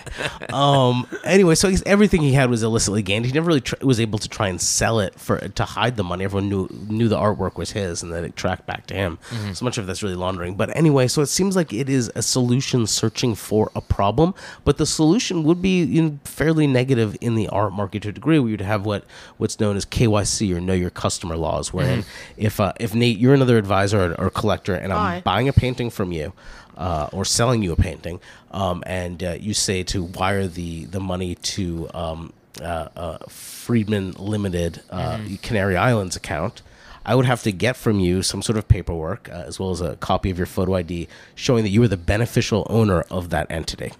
Um, 0.53 1.09
anyway, 1.25 1.57
so 1.57 1.69
he's, 1.69 1.83
everything 1.83 2.23
he 2.23 2.33
had 2.35 2.51
was 2.51 2.63
illicitly 2.63 3.03
gained. 3.03 3.27
He 3.27 3.33
never 3.33 3.49
really 3.49 3.61
tr- 3.61 3.85
was 3.85 3.99
able 3.99 4.19
to 4.21 4.29
try 4.29 4.49
and 4.49 4.61
sell 4.61 5.01
it 5.01 5.19
for 5.19 5.39
to 5.39 5.65
hide 5.65 5.97
the 5.97 6.05
money. 6.05 6.25
Everyone 6.25 6.49
knew 6.49 6.69
knew 6.89 7.09
the 7.09 7.17
artwork 7.19 7.57
was 7.57 7.73
his, 7.73 8.03
and 8.03 8.13
that 8.13 8.25
it 8.25 8.37
tracked 8.37 8.67
back 8.67 8.87
to 8.87 8.95
him. 8.95 9.19
Mm-hmm. 9.31 9.53
So 9.53 9.65
much 9.65 9.79
of 9.79 9.87
that's 9.87 10.03
really 10.03 10.15
laundering. 10.15 10.52
But 10.55 10.75
anyway, 10.77 11.09
so 11.09 11.23
it 11.23 11.27
seems 11.27 11.57
like 11.57 11.73
it 11.73 11.89
is 11.89 12.11
a 12.15 12.23
solution 12.23 12.87
searching 12.87 13.35
for 13.35 13.71
a 13.75 13.81
problem, 13.81 14.35
but 14.65 14.79
the 14.79 14.87
solution 14.87 15.43
would 15.45 15.61
be 15.63 15.83
you 15.83 16.03
know, 16.03 16.19
fairly 16.25 16.67
negative 16.67 17.17
in 17.21 17.35
the 17.35 17.49
art 17.49 17.73
market 17.73 18.03
to 18.03 18.09
a 18.11 18.13
degree. 18.13 18.39
We 18.39 18.51
would 18.53 18.61
have 18.61 18.85
what 18.87 19.05
what's 19.39 19.59
known 19.61 19.77
as 19.77 19.85
KYC 19.85 20.55
or 20.55 20.61
Know 20.61 20.75
Your 20.75 20.91
Customer 20.91 21.37
laws, 21.37 21.73
wherein 21.73 22.01
Mm-hmm. 22.03 22.33
if 22.37 22.61
uh, 22.61 22.73
if 22.81 22.95
Nate, 22.95 23.19
you're 23.19 23.35
another 23.35 23.59
advisor 23.59 24.13
or, 24.13 24.21
or 24.27 24.31
collector, 24.31 24.75
and 24.75 24.93
I'm 24.93 24.99
Hi. 24.99 25.21
buying 25.25 25.49
a 25.49 25.53
painting 25.53 25.91
from 25.91 26.13
you 26.13 26.33
uh, 26.77 27.09
or 27.13 27.25
selling 27.25 27.63
you 27.63 27.73
a 27.73 27.77
painting, 27.77 28.21
um, 28.51 28.83
and 28.87 29.23
uh, 29.23 29.37
you 29.39 29.55
say 29.55 29.83
to 29.85 30.03
wire 30.05 30.47
the 30.47 30.85
the 30.87 31.01
money 31.01 31.35
to 31.35 31.89
um, 31.95 32.33
uh, 32.61 32.89
uh, 32.97 33.19
Friedman 33.29 34.13
Limited 34.13 34.81
uh, 34.91 35.19
Canary 35.43 35.77
Islands 35.77 36.17
account. 36.17 36.63
I 37.05 37.15
would 37.15 37.27
have 37.27 37.43
to 37.43 37.53
get 37.53 37.77
from 37.77 37.99
you 38.01 38.23
some 38.23 38.43
sort 38.43 38.57
of 38.59 38.69
paperwork, 38.69 39.29
uh, 39.29 39.45
as 39.47 39.59
well 39.59 39.71
as 39.71 39.81
a 39.81 39.97
copy 39.97 40.31
of 40.31 40.39
your 40.39 40.47
photo 40.47 40.75
ID, 40.75 41.09
showing 41.35 41.65
that 41.65 41.71
you 41.71 41.81
were 41.81 41.89
the 41.89 41.97
beneficial 41.97 42.67
owner 42.71 43.01
of 43.11 43.31
that 43.31 43.47
entity. 43.51 43.93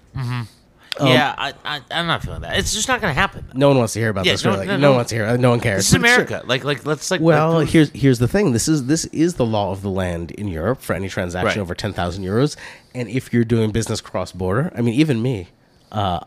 yeah, 1.01 1.35
I, 1.39 1.55
I, 1.65 1.81
I'm 1.91 2.07
not 2.07 2.23
feeling 2.23 2.43
that. 2.43 2.59
It's 2.59 2.75
just 2.75 2.87
not 2.87 3.01
going 3.01 3.13
to 3.15 3.19
happen. 3.19 3.47
No 3.55 3.69
one 3.69 3.79
wants 3.79 3.95
to 3.95 3.99
hear 3.99 4.11
about 4.11 4.27
Yeah, 4.27 4.33
this. 4.33 4.45
no- 4.45 4.53
really. 4.53 4.67
no- 4.67 4.77
No, 4.77 4.81
no. 4.81 4.89
one 4.91 4.97
wants 4.99 5.09
to 5.09 5.15
hear. 5.17 5.39
No 5.39 5.51
one 5.51 5.61
cares. 5.61 5.79
This 5.79 5.89
is. 5.89 5.95
America. 5.95 6.43
Like, 6.45 6.65
like, 6.65 6.85
let's 6.85 7.11
like. 7.11 7.21
Well, 7.21 7.53
like, 7.55 7.69
here's 7.69 7.91
here's 7.91 8.19
the 8.19 8.29
thing. 8.29 8.53
This 8.53 8.69
is 8.69 8.87
this 8.87 9.07
is 9.07 9.35
the 9.35 9.47
law 9.47 9.73
of 9.73 9.81
the 9.83 9.91
land 9.91 10.33
in 10.33 10.49
Europe 10.49 10.81
for 10.83 10.93
any 10.93 11.09
transaction 11.09 11.47
Right. 11.47 11.63
over 11.63 11.75
ten 11.75 11.93
thousand 11.95 12.25
euros, 12.25 12.57
and 12.95 13.09
if 13.09 13.33
you're 13.33 13.45
doing 13.45 13.71
business 13.71 14.01
cross 14.03 14.33
border, 14.33 14.71
I 14.77 14.83
mean, 14.83 14.95
even 14.95 15.23
me, 15.23 15.49
uh, 15.91 16.21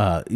uh, 0.00 0.22
e- 0.30 0.34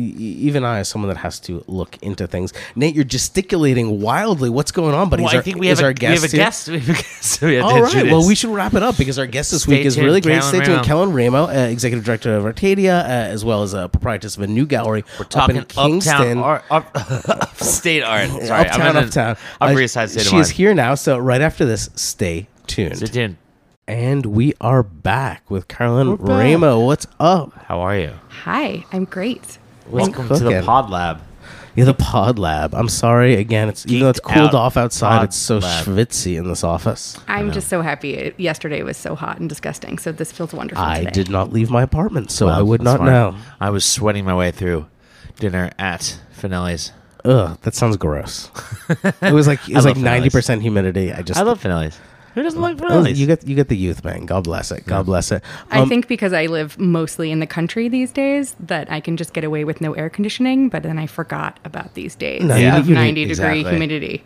even 0.48 0.62
I, 0.64 0.80
as 0.80 0.88
someone 0.88 1.08
that 1.08 1.16
has 1.18 1.40
to 1.40 1.64
look 1.66 1.96
into 2.02 2.26
things, 2.26 2.52
Nate, 2.76 2.94
you're 2.94 3.04
gesticulating 3.04 4.00
wildly. 4.00 4.50
What's 4.50 4.72
going 4.72 4.94
on? 4.94 5.08
But 5.08 5.20
Well, 5.20 5.28
he's 5.28 5.34
I 5.34 5.36
our, 5.38 5.42
think 5.42 5.58
we 5.58 5.68
have, 5.68 5.80
a, 5.80 5.84
our 5.84 5.88
we 5.90 5.94
guest. 5.94 6.22
have 6.22 6.32
a 6.32 6.36
guest. 6.36 6.68
We 6.68 6.78
have 6.80 6.88
a 6.90 6.92
guest. 6.92 7.40
We 7.42 7.58
All 7.58 7.82
right. 7.82 8.04
Well, 8.06 8.26
we 8.26 8.34
should 8.34 8.50
wrap 8.50 8.74
it 8.74 8.82
up 8.82 8.98
because 8.98 9.18
our 9.18 9.26
guest 9.26 9.50
this 9.52 9.62
Stay 9.62 9.76
week 9.76 9.86
is 9.86 9.94
tuned, 9.94 10.06
really 10.06 10.20
great. 10.20 10.40
Kellen 10.40 10.48
Stay 10.54 10.58
tuned. 10.64 10.68
Ramo. 10.76 10.84
Kellen 10.84 11.12
Ramo, 11.12 11.44
uh, 11.48 11.66
executive 11.68 12.04
director 12.04 12.36
of 12.36 12.44
Artadia, 12.44 13.00
uh, 13.00 13.06
as 13.06 13.44
well 13.44 13.62
as 13.62 13.74
a 13.74 13.88
proprietress 13.88 14.36
of 14.36 14.42
a 14.42 14.46
new 14.46 14.66
gallery 14.66 15.04
We're 15.18 15.24
talking 15.26 15.56
up 15.58 15.62
in 15.62 15.68
Kingston. 15.68 16.14
uptown 16.14 16.38
art, 16.38 16.64
up, 16.70 17.56
state 17.56 18.02
art. 18.02 18.28
Sorry, 18.28 18.66
uptown, 18.66 18.80
I'm 18.82 18.96
in 18.96 19.04
uptown. 19.04 19.36
Upper 19.60 19.74
Uh, 19.78 19.80
East 19.80 19.94
Side 19.94 20.10
State 20.10 20.22
of 20.22 20.26
She 20.28 20.36
is 20.38 20.50
here 20.50 20.74
now. 20.74 20.94
So 20.94 21.16
right 21.18 21.40
after 21.40 21.64
this, 21.64 21.88
stay 21.94 22.48
tuned. 22.66 22.98
Sit 22.98 23.16
in. 23.16 23.36
And 23.86 24.24
we 24.26 24.54
are 24.60 24.82
back 24.82 25.50
with 25.50 25.68
Carolyn 25.68 26.16
back. 26.16 26.26
Ramo. 26.26 26.80
What's 26.80 27.06
up? 27.20 27.52
How 27.64 27.80
are 27.80 27.96
you? 27.96 28.12
Hi, 28.44 28.84
I'm 28.92 29.04
great. 29.04 29.58
Welcome 29.88 30.28
to 30.28 30.34
the 30.34 30.40
cooking? 30.50 30.62
Pod 30.62 30.88
Lab. 30.88 31.20
Yeah, 31.76 31.84
the 31.84 31.92
Pod 31.94 32.38
Lab. 32.38 32.74
I'm 32.74 32.88
sorry 32.88 33.34
again. 33.34 33.68
It's 33.68 33.84
even 33.86 34.00
though 34.04 34.08
it's 34.10 34.20
cooled 34.20 34.48
out 34.50 34.54
off 34.54 34.76
outside, 34.78 35.16
Pod 35.18 35.24
it's 35.24 35.36
so 35.36 35.58
Lab. 35.58 35.84
schwitzy 35.84 36.38
in 36.38 36.48
this 36.48 36.64
office. 36.64 37.18
I'm 37.28 37.52
just 37.52 37.68
so 37.68 37.82
happy. 37.82 38.14
It- 38.14 38.40
Yesterday 38.40 38.82
was 38.82 38.96
so 38.96 39.14
hot 39.14 39.38
and 39.38 39.48
disgusting, 39.50 39.98
so 39.98 40.12
this 40.12 40.32
feels 40.32 40.54
wonderful. 40.54 40.82
I 40.82 41.00
today. 41.00 41.10
did 41.10 41.28
not 41.30 41.52
leave 41.52 41.70
my 41.70 41.82
apartment, 41.82 42.30
so 42.30 42.48
I 42.48 42.62
would 42.62 42.80
that's 42.80 42.84
not 42.84 42.98
fine. 43.00 43.06
know. 43.08 43.36
I 43.60 43.68
was 43.68 43.84
sweating 43.84 44.24
my 44.24 44.34
way 44.34 44.50
through 44.50 44.86
dinner 45.38 45.70
at 45.78 46.18
Fanelli's. 46.40 46.92
Ugh, 47.26 47.58
that 47.62 47.74
sounds 47.74 47.96
gross. 47.98 48.50
it 49.20 49.32
was 49.32 49.46
like 49.46 49.60
it 49.68 49.74
was 49.74 49.84
I 49.84 49.90
like 49.90 49.96
love 49.96 50.04
ninety 50.04 50.28
Fanelli's. 50.28 50.32
percent 50.34 50.62
humidity. 50.62 51.12
I 51.12 51.20
just 51.22 51.38
I 51.38 51.42
love 51.42 51.62
Fanelli's. 51.62 51.98
Who 52.34 52.42
doesn't 52.42 52.60
like 52.60 52.76
Oh, 52.82 53.04
you 53.06 53.26
get 53.26 53.46
you 53.46 53.54
get 53.54 53.68
the 53.68 53.76
youth 53.76 54.04
man. 54.04 54.26
God 54.26 54.44
bless 54.44 54.70
it. 54.72 54.84
God 54.86 55.06
bless 55.06 55.30
it. 55.32 55.42
I 55.70 55.80
Um, 55.80 55.88
think 55.88 56.08
because 56.08 56.32
I 56.32 56.46
live 56.46 56.78
mostly 56.78 57.30
in 57.30 57.38
the 57.40 57.46
country 57.46 57.88
these 57.88 58.10
days, 58.10 58.56
that 58.58 58.90
I 58.90 59.00
can 59.00 59.16
just 59.16 59.32
get 59.32 59.44
away 59.44 59.64
with 59.64 59.80
no 59.80 59.92
air 59.94 60.10
conditioning. 60.10 60.68
But 60.68 60.82
then 60.82 60.98
I 60.98 61.06
forgot 61.06 61.60
about 61.64 61.94
these 61.94 62.14
days 62.16 62.42
No, 62.42 62.56
you- 62.56 62.68
of 62.68 62.88
you 62.88 62.94
90 62.94 63.20
degree 63.26 63.30
exactly. 63.30 63.70
humidity. 63.70 64.24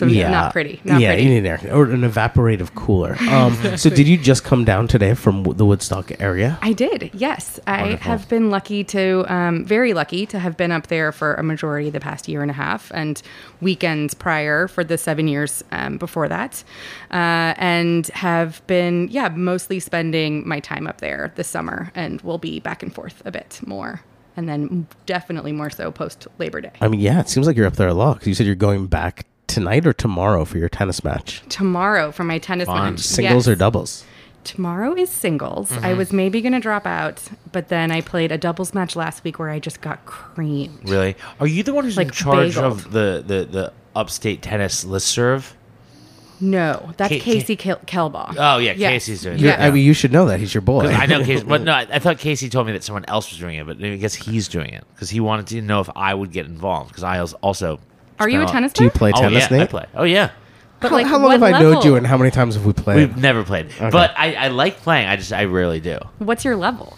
So 0.00 0.30
not 0.30 0.52
pretty. 0.52 0.80
Not 0.84 1.00
yeah, 1.00 1.10
pretty. 1.10 1.22
you 1.24 1.28
need 1.28 1.38
an 1.38 1.46
air 1.46 1.76
or 1.76 1.90
an 1.90 2.00
evaporative 2.00 2.74
cooler. 2.74 3.16
Um, 3.30 3.54
so 3.76 3.88
did 3.90 4.08
you 4.08 4.18
just 4.18 4.42
come 4.42 4.64
down 4.64 4.88
today 4.88 5.14
from 5.14 5.44
the 5.44 5.64
Woodstock 5.64 6.20
area? 6.20 6.58
I 6.62 6.72
did, 6.72 7.10
yes. 7.14 7.60
I 7.66 7.82
Wonderful. 7.82 8.04
have 8.04 8.28
been 8.28 8.50
lucky 8.50 8.82
to, 8.84 9.24
um, 9.32 9.64
very 9.64 9.94
lucky 9.94 10.26
to 10.26 10.38
have 10.40 10.56
been 10.56 10.72
up 10.72 10.88
there 10.88 11.12
for 11.12 11.34
a 11.34 11.44
majority 11.44 11.86
of 11.86 11.92
the 11.92 12.00
past 12.00 12.26
year 12.28 12.42
and 12.42 12.50
a 12.50 12.54
half 12.54 12.90
and 12.92 13.22
weekends 13.60 14.14
prior 14.14 14.66
for 14.66 14.82
the 14.82 14.98
seven 14.98 15.28
years 15.28 15.62
um, 15.70 15.96
before 15.96 16.28
that. 16.28 16.64
Uh, 17.12 17.54
and 17.56 18.08
have 18.08 18.66
been, 18.66 19.06
yeah, 19.12 19.28
mostly 19.28 19.78
spending 19.78 20.46
my 20.46 20.58
time 20.58 20.88
up 20.88 21.00
there 21.00 21.32
this 21.36 21.46
summer 21.46 21.92
and 21.94 22.20
will 22.22 22.38
be 22.38 22.58
back 22.58 22.82
and 22.82 22.92
forth 22.92 23.22
a 23.24 23.30
bit 23.30 23.60
more. 23.64 24.02
And 24.36 24.48
then 24.48 24.88
definitely 25.06 25.52
more 25.52 25.70
so 25.70 25.92
post 25.92 26.26
Labor 26.38 26.60
Day. 26.60 26.72
I 26.80 26.88
mean, 26.88 27.00
yeah, 27.00 27.20
it 27.20 27.28
seems 27.28 27.46
like 27.46 27.56
you're 27.56 27.66
up 27.66 27.76
there 27.76 27.88
a 27.88 27.94
lot 27.94 28.14
because 28.14 28.28
you 28.28 28.34
said 28.34 28.46
you're 28.46 28.54
going 28.56 28.86
back 28.86 29.26
tonight 29.50 29.86
or 29.86 29.92
tomorrow 29.92 30.44
for 30.44 30.58
your 30.58 30.68
tennis 30.68 31.02
match. 31.04 31.42
Tomorrow 31.48 32.12
for 32.12 32.24
my 32.24 32.38
tennis 32.38 32.66
Fun. 32.66 32.94
match. 32.94 33.00
Singles 33.00 33.46
Yes. 33.46 33.52
or 33.52 33.56
doubles? 33.56 34.04
Tomorrow 34.42 34.94
is 34.94 35.10
singles. 35.10 35.70
I 35.70 35.74
mm-hmm. 35.76 35.98
was 35.98 36.12
maybe 36.14 36.40
going 36.40 36.54
to 36.54 36.60
drop 36.60 36.86
out, 36.86 37.22
but 37.52 37.68
then 37.68 37.90
I 37.90 38.00
played 38.00 38.32
a 38.32 38.38
doubles 38.38 38.72
match 38.72 38.96
last 38.96 39.22
week 39.22 39.38
where 39.38 39.50
I 39.50 39.58
just 39.58 39.82
got 39.82 40.06
creamed. 40.06 40.88
Really? 40.88 41.14
Are 41.40 41.46
you 41.46 41.62
the 41.62 41.74
one 41.74 41.84
who's 41.84 41.98
in 41.98 42.04
Like 42.06 42.14
charge 42.14 42.54
bageled. 42.54 42.62
of 42.64 42.90
the, 42.90 43.22
the, 43.26 43.44
the 43.44 43.72
upstate 43.94 44.40
tennis 44.40 44.84
listserv? 44.84 45.52
No, 46.42 46.90
that's 46.96 47.12
Ca- 47.12 47.18
Ca- 47.18 47.24
Casey 47.24 47.54
Kel- 47.54 47.80
Kelbaugh. 47.86 48.34
Oh, 48.38 48.56
yeah, 48.56 48.72
Yes. 48.72 48.90
Casey's 48.92 49.22
doing 49.22 49.34
it. 49.34 49.40
You're- 49.42 49.52
Yeah. 49.52 49.66
I 49.66 49.70
mean, 49.70 49.84
you 49.84 49.92
should 49.92 50.10
know 50.10 50.24
that 50.26 50.40
he's 50.40 50.54
your 50.54 50.62
boy. 50.62 50.86
I 50.86 51.04
know 51.04 51.22
Casey, 51.22 51.44
but 51.44 51.60
no, 51.64 51.72
I, 51.72 51.86
I 51.92 51.98
thought 51.98 52.18
Casey 52.18 52.48
told 52.48 52.66
me 52.66 52.72
that 52.72 52.82
someone 52.82 53.04
else 53.08 53.30
was 53.30 53.38
doing 53.38 53.56
it, 53.58 53.66
but 53.66 53.76
I 53.84 53.96
guess 53.96 54.14
he's 54.14 54.48
doing 54.48 54.70
it 54.72 54.84
because 54.94 55.10
he 55.10 55.20
wanted 55.20 55.48
to 55.48 55.60
know 55.60 55.80
if 55.80 55.90
I 55.94 56.14
would 56.14 56.32
get 56.32 56.46
involved 56.46 56.88
because 56.88 57.04
I 57.04 57.20
was 57.20 57.34
also. 57.34 57.78
Are 58.20 58.28
you 58.28 58.38
a 58.40 58.42
spent 58.42 58.52
tennis 58.52 58.72
Do 58.74 58.84
you 58.84 58.90
player? 58.90 59.12
play 59.12 59.20
Oh 59.20 59.28
tennis, 59.28 59.50
yeah, 59.50 59.62
I 59.62 59.66
play. 59.66 59.86
Oh 59.94 60.04
yeah, 60.04 60.30
But 60.80 60.90
how, 60.90 60.94
like, 60.96 61.06
how 61.06 61.14
long 61.14 61.22
what 61.24 61.32
have 61.32 61.42
I 61.42 61.50
level? 61.52 61.72
known 61.72 61.82
you, 61.84 61.96
and 61.96 62.06
how 62.06 62.16
many 62.16 62.30
times 62.30 62.54
have 62.54 62.64
we 62.66 62.72
played? 62.72 62.96
we've 62.96 63.16
never 63.16 63.42
played, 63.44 63.70
but 63.78 64.12
I, 64.16 64.34
I 64.34 64.48
like 64.48 64.78
playing. 64.78 65.08
I 65.08 65.16
just 65.16 65.32
I 65.32 65.44
rarely 65.44 65.80
do. 65.80 65.98
What's 66.18 66.44
your 66.44 66.56
level? 66.56 66.96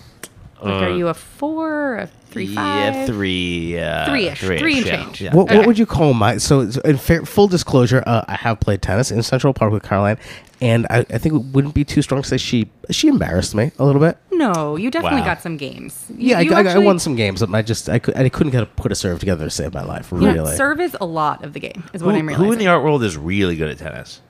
Like, 0.62 0.82
are 0.82 0.90
you 0.96 1.08
a 1.08 1.14
four, 1.14 1.96
a 1.98 2.06
three, 2.30 2.46
five? 2.54 2.94
Yeah, 2.94 3.06
three, 3.06 3.78
uh, 3.78 4.06
Three-ish, 4.06 4.38
three 4.40 4.76
and 4.78 4.86
yeah, 4.86 4.96
change. 5.04 5.20
Yeah. 5.20 5.34
What, 5.34 5.50
what 5.52 5.66
would 5.66 5.78
you 5.78 5.86
call 5.86 6.14
my 6.14 6.36
so 6.38 6.70
so 6.70 6.80
in 6.82 6.96
fair, 6.98 7.24
full 7.24 7.48
disclosure? 7.48 8.02
Uh, 8.06 8.24
I 8.28 8.36
have 8.36 8.60
played 8.60 8.80
tennis 8.82 9.10
in 9.10 9.22
Central 9.22 9.52
Park 9.52 9.72
with 9.72 9.82
Caroline, 9.82 10.18
and 10.60 10.86
I, 10.88 10.98
I 11.10 11.18
think 11.18 11.34
it 11.34 11.38
wouldn't 11.52 11.74
be 11.74 11.84
too 11.84 12.00
strong 12.02 12.22
to 12.22 12.28
say 12.28 12.36
she 12.38 12.70
she 12.90 13.08
embarrassed 13.08 13.54
me 13.54 13.72
a 13.78 13.84
little 13.84 14.00
bit. 14.00 14.16
No, 14.30 14.76
you 14.76 14.90
definitely 14.90 15.20
Wow. 15.20 15.26
got 15.26 15.42
some 15.42 15.56
games. 15.56 16.04
You- 16.08 16.30
Yeah, 16.30 16.38
I, 16.38 16.40
you 16.40 16.52
I, 16.54 16.62
I 16.62 16.78
won 16.78 16.98
some 16.98 17.14
games, 17.16 17.40
but 17.40 17.54
I 17.54 17.62
just 17.62 17.88
I, 17.88 17.98
could, 18.00 18.16
I 18.16 18.28
couldn't 18.28 18.50
get 18.52 18.62
a, 18.62 18.66
put 18.66 18.90
a 18.90 18.94
serve 18.96 19.20
together 19.20 19.44
to 19.44 19.50
save 19.50 19.72
my 19.74 19.84
life. 19.84 20.08
Yeah, 20.12 20.32
Really, 20.32 20.56
serve 20.56 20.80
is 20.80 20.96
a 21.00 21.06
lot 21.06 21.44
of 21.44 21.52
the 21.52 21.60
game, 21.60 21.84
is 21.92 22.00
Who, 22.00 22.06
what 22.06 22.16
I'm 22.16 22.26
realizing. 22.26 22.46
who 22.46 22.52
in 22.52 22.58
the 22.58 22.66
art 22.66 22.82
world 22.82 23.04
is 23.04 23.16
really 23.16 23.54
good 23.56 23.68
at 23.70 23.78
tennis? 23.78 24.20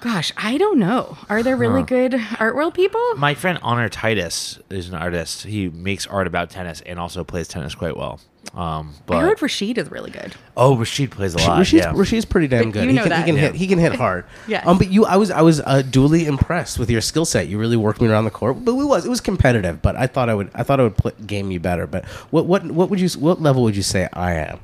Gosh, 0.00 0.32
I 0.36 0.58
don't 0.58 0.78
know. 0.78 1.16
Are 1.28 1.42
there 1.42 1.56
really 1.56 1.82
good 1.82 2.20
art 2.38 2.54
world 2.54 2.74
people? 2.74 3.00
My 3.16 3.34
friend 3.34 3.58
Honor 3.62 3.88
Titus 3.88 4.58
is 4.70 4.88
an 4.88 4.94
artist. 4.94 5.44
He 5.44 5.68
makes 5.68 6.06
art 6.06 6.26
about 6.26 6.50
tennis 6.50 6.80
and 6.82 6.98
also 7.00 7.24
plays 7.24 7.48
tennis 7.48 7.74
quite 7.74 7.96
well. 7.96 8.20
Um, 8.54 8.94
but 9.06 9.16
I 9.16 9.22
heard 9.22 9.42
Rashid 9.42 9.76
is 9.76 9.90
really 9.90 10.10
good. 10.10 10.34
oh, 10.56 10.76
Rashid 10.76 11.10
plays 11.10 11.34
a 11.34 11.38
lot. 11.38 11.58
Rashid's, 11.58 11.72
yeah. 11.84 11.92
Rashid's 11.94 12.24
pretty 12.24 12.46
damn 12.46 12.70
good. 12.70 12.84
you 12.84 12.90
he 12.90 12.96
know 12.96 13.02
can, 13.04 13.12
he 13.18 13.24
can 13.24 13.34
Yeah. 13.34 13.40
hit 13.40 13.54
he 13.56 13.66
can 13.66 13.78
hit 13.78 13.94
hard. 13.96 14.24
yeah. 14.46 14.62
Um, 14.64 14.78
but 14.78 14.88
you, 14.90 15.04
I 15.04 15.16
was 15.16 15.30
I 15.32 15.42
was 15.42 15.60
uh, 15.60 15.82
duly 15.82 16.26
impressed 16.26 16.78
with 16.78 16.88
your 16.88 17.00
skill 17.00 17.24
set. 17.24 17.48
You 17.48 17.58
really 17.58 17.76
worked 17.76 18.00
me 18.00 18.06
around 18.08 18.24
the 18.24 18.30
court. 18.30 18.64
But 18.64 18.72
it 18.72 18.84
was 18.86 19.04
it 19.04 19.08
was 19.08 19.20
competitive. 19.20 19.82
But 19.82 19.96
I 19.96 20.06
thought 20.06 20.28
I 20.28 20.34
would 20.34 20.50
I 20.54 20.62
thought 20.62 20.78
I 20.78 20.84
would 20.84 20.96
play, 20.96 21.12
game 21.26 21.50
you 21.50 21.58
better. 21.58 21.86
But 21.86 22.04
what 22.30 22.46
what 22.46 22.64
what 22.70 22.88
would 22.88 23.00
you 23.00 23.08
what 23.18 23.42
level 23.42 23.62
would 23.64 23.74
you 23.76 23.82
say 23.82 24.08
I 24.12 24.34
am? 24.34 24.60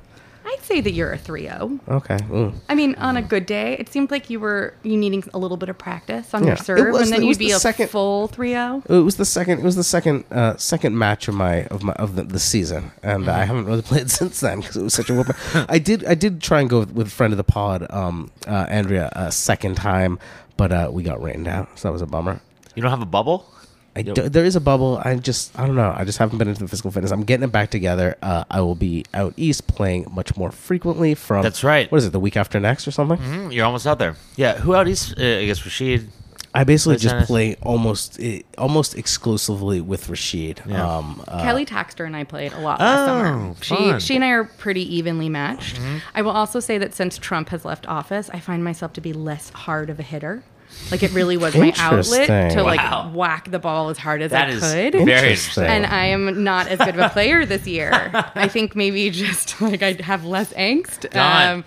I'd 0.53 0.63
say 0.65 0.81
that 0.81 0.91
you're 0.93 1.13
a 1.13 1.19
3-0. 1.19 1.81
Okay. 1.89 2.17
mm. 2.17 2.55
I 2.69 2.75
mean, 2.75 2.95
on 2.97 3.17
a 3.17 3.23
good 3.23 3.47
day, 3.47 3.77
it 3.79 3.89
seemed 3.89 4.11
like 4.11 4.29
you 4.31 4.39
were 4.39 4.75
you 4.83 4.97
needing 4.97 5.25
a 5.33 5.39
little 5.39 5.57
bit 5.57 5.69
of 5.69 5.79
practice 5.79 6.35
on 6.35 6.43
Yeah. 6.43 6.49
your 6.49 6.57
serve, 6.59 6.93
was- 6.93 7.03
and 7.03 7.13
then 7.13 7.23
you'd 7.23 7.39
be 7.39 7.49
the 7.51 7.57
a 7.57 7.61
second- 7.61 7.89
full 7.89 8.29
oh? 8.33 8.35
3-0. 8.35 8.83
It 8.91 9.01
was 9.03 9.17
the 9.17 9.25
second. 9.25 9.61
It 9.61 9.65
was 9.65 9.77
the 9.77 9.85
second. 9.85 10.25
Uh, 10.31 10.57
second 10.57 10.99
match 10.99 11.29
of 11.29 11.35
my 11.35 11.65
of 11.67 11.83
my 11.83 11.93
of 11.95 12.17
the, 12.17 12.25
the 12.25 12.39
season, 12.39 12.91
and 13.03 13.29
I 13.29 13.45
haven't 13.45 13.65
really 13.67 13.83
played 13.93 14.11
since 14.11 14.41
then 14.41 14.61
because 14.61 14.77
it 14.77 14.83
was 14.83 14.95
such 14.95 15.09
a 15.11 15.15
whooping. 15.15 15.37
I 15.69 15.79
did. 15.79 16.05
I 16.05 16.15
did 16.15 16.43
try 16.43 16.61
and 16.61 16.69
go 16.69 16.81
with, 16.81 16.93
with 16.93 17.11
friend 17.11 17.33
of 17.33 17.37
the 17.37 17.45
pod, 17.45 17.87
um, 17.91 18.31
uh, 18.47 18.67
Andrea, 18.69 19.11
a 19.17 19.33
second 19.33 19.77
time, 19.77 20.19
but 20.57 20.73
uh, 20.73 20.91
we 20.93 21.03
got 21.03 21.23
rained 21.23 21.49
out, 21.49 21.79
so 21.79 21.89
that 21.89 21.93
was 21.93 22.03
a 22.03 22.07
bummer. 22.07 22.41
You 22.75 22.83
don't 22.83 22.91
have 22.91 23.03
a 23.03 23.07
bubble? 23.07 23.47
I 23.95 24.01
Yep. 24.01 24.15
do- 24.15 24.29
there 24.31 24.45
is 24.45 24.57
a 24.57 24.61
bubble. 24.61 25.01
I 25.05 25.15
just 25.17 25.59
I 25.59 25.67
don't 25.67 25.77
know. 25.77 25.95
I 25.97 26.05
just 26.05 26.19
haven't 26.19 26.39
been 26.39 26.49
into 26.49 26.61
the 26.63 26.69
physical 26.69 26.91
fitness. 26.91 27.11
I'm 27.13 27.25
getting 27.25 27.45
it 27.45 27.53
back 27.53 27.71
together. 27.71 28.17
Uh, 28.23 28.45
I 28.51 28.61
will 28.63 28.75
be 28.75 29.05
out 29.13 29.35
east 29.37 29.67
playing 29.67 30.07
much 30.11 30.35
more 30.37 30.51
frequently. 30.51 31.15
From 31.15 31.43
That's 31.43 31.63
right. 31.63 31.91
What 31.93 31.99
is 31.99 32.07
it? 32.07 32.13
The 32.13 32.21
week 32.21 32.37
after 32.37 32.59
next 32.59 32.89
or 32.89 32.91
something? 32.91 33.19
Mm, 33.19 33.53
you're 33.53 33.67
almost 33.67 33.87
out 33.87 33.99
there. 33.99 34.17
Yeah. 34.37 34.57
Who 34.59 34.75
out 34.75 34.89
east? 34.89 35.15
Uh, 35.19 35.23
I 35.23 35.45
guess 35.47 35.63
Rashid. 35.65 36.09
I 36.55 36.65
basically 36.65 36.97
just 36.97 37.15
tennis? 37.15 37.27
play 37.29 37.57
almost 37.63 38.19
eh, 38.21 38.41
almost 38.59 38.95
exclusively 38.95 39.81
with 39.81 40.09
Rashid. 40.11 40.61
Yeah. 40.67 40.97
Um, 40.99 41.23
uh, 41.27 41.43
Kelly 41.43 41.65
Taxter 41.65 42.05
and 42.05 42.15
I 42.15 42.25
played 42.25 42.53
a 42.53 42.61
lot 42.61 42.79
last 42.79 42.99
Oh, 43.01 43.07
summer. 43.07 43.55
She 43.63 43.75
fun. 43.75 44.01
she 44.01 44.15
and 44.17 44.25
I 44.25 44.29
are 44.31 44.45
pretty 44.45 44.83
evenly 44.97 45.31
matched. 45.31 45.81
I 46.15 46.21
will 46.21 46.31
also 46.31 46.61
say 46.61 46.77
that 46.79 46.93
since 46.95 47.17
Trump 47.19 47.49
has 47.51 47.65
left 47.65 47.87
office, 47.89 48.29
I 48.35 48.39
find 48.41 48.63
myself 48.63 48.93
to 48.95 49.01
be 49.01 49.13
less 49.15 49.49
hard 49.51 49.89
of 49.89 49.99
a 49.99 50.03
hitter. 50.03 50.43
Like 50.91 51.03
it 51.03 51.13
really 51.13 51.37
was 51.37 51.55
my 51.57 51.73
outlet 51.79 52.27
to 52.27 52.33
Interesting. 52.35 52.65
like 52.65 52.79
Wow. 52.81 53.11
whack 53.15 53.51
the 53.51 53.59
ball 53.59 53.89
as 53.89 53.97
hard 53.99 54.21
as 54.23 54.31
That 54.33 54.49
I 54.49 54.51
is 54.51 54.61
could. 54.61 54.71
very 54.71 54.85
Interesting. 54.89 55.09
interesting. 55.31 55.65
and 55.65 55.87
I 55.87 56.07
am 56.07 56.45
not 56.45 56.69
as 56.69 56.79
good 56.79 56.91
of 56.91 56.99
a 56.99 57.09
player 57.09 57.47
this 57.47 57.67
year. 57.67 57.93
I 58.35 58.49
think 58.49 58.77
maybe 58.77 59.09
just 59.11 59.61
like 59.63 59.83
I 59.83 59.97
have 60.03 60.25
less 60.27 60.53
angst. 60.53 61.11
God. 61.11 61.47
Um, 61.47 61.65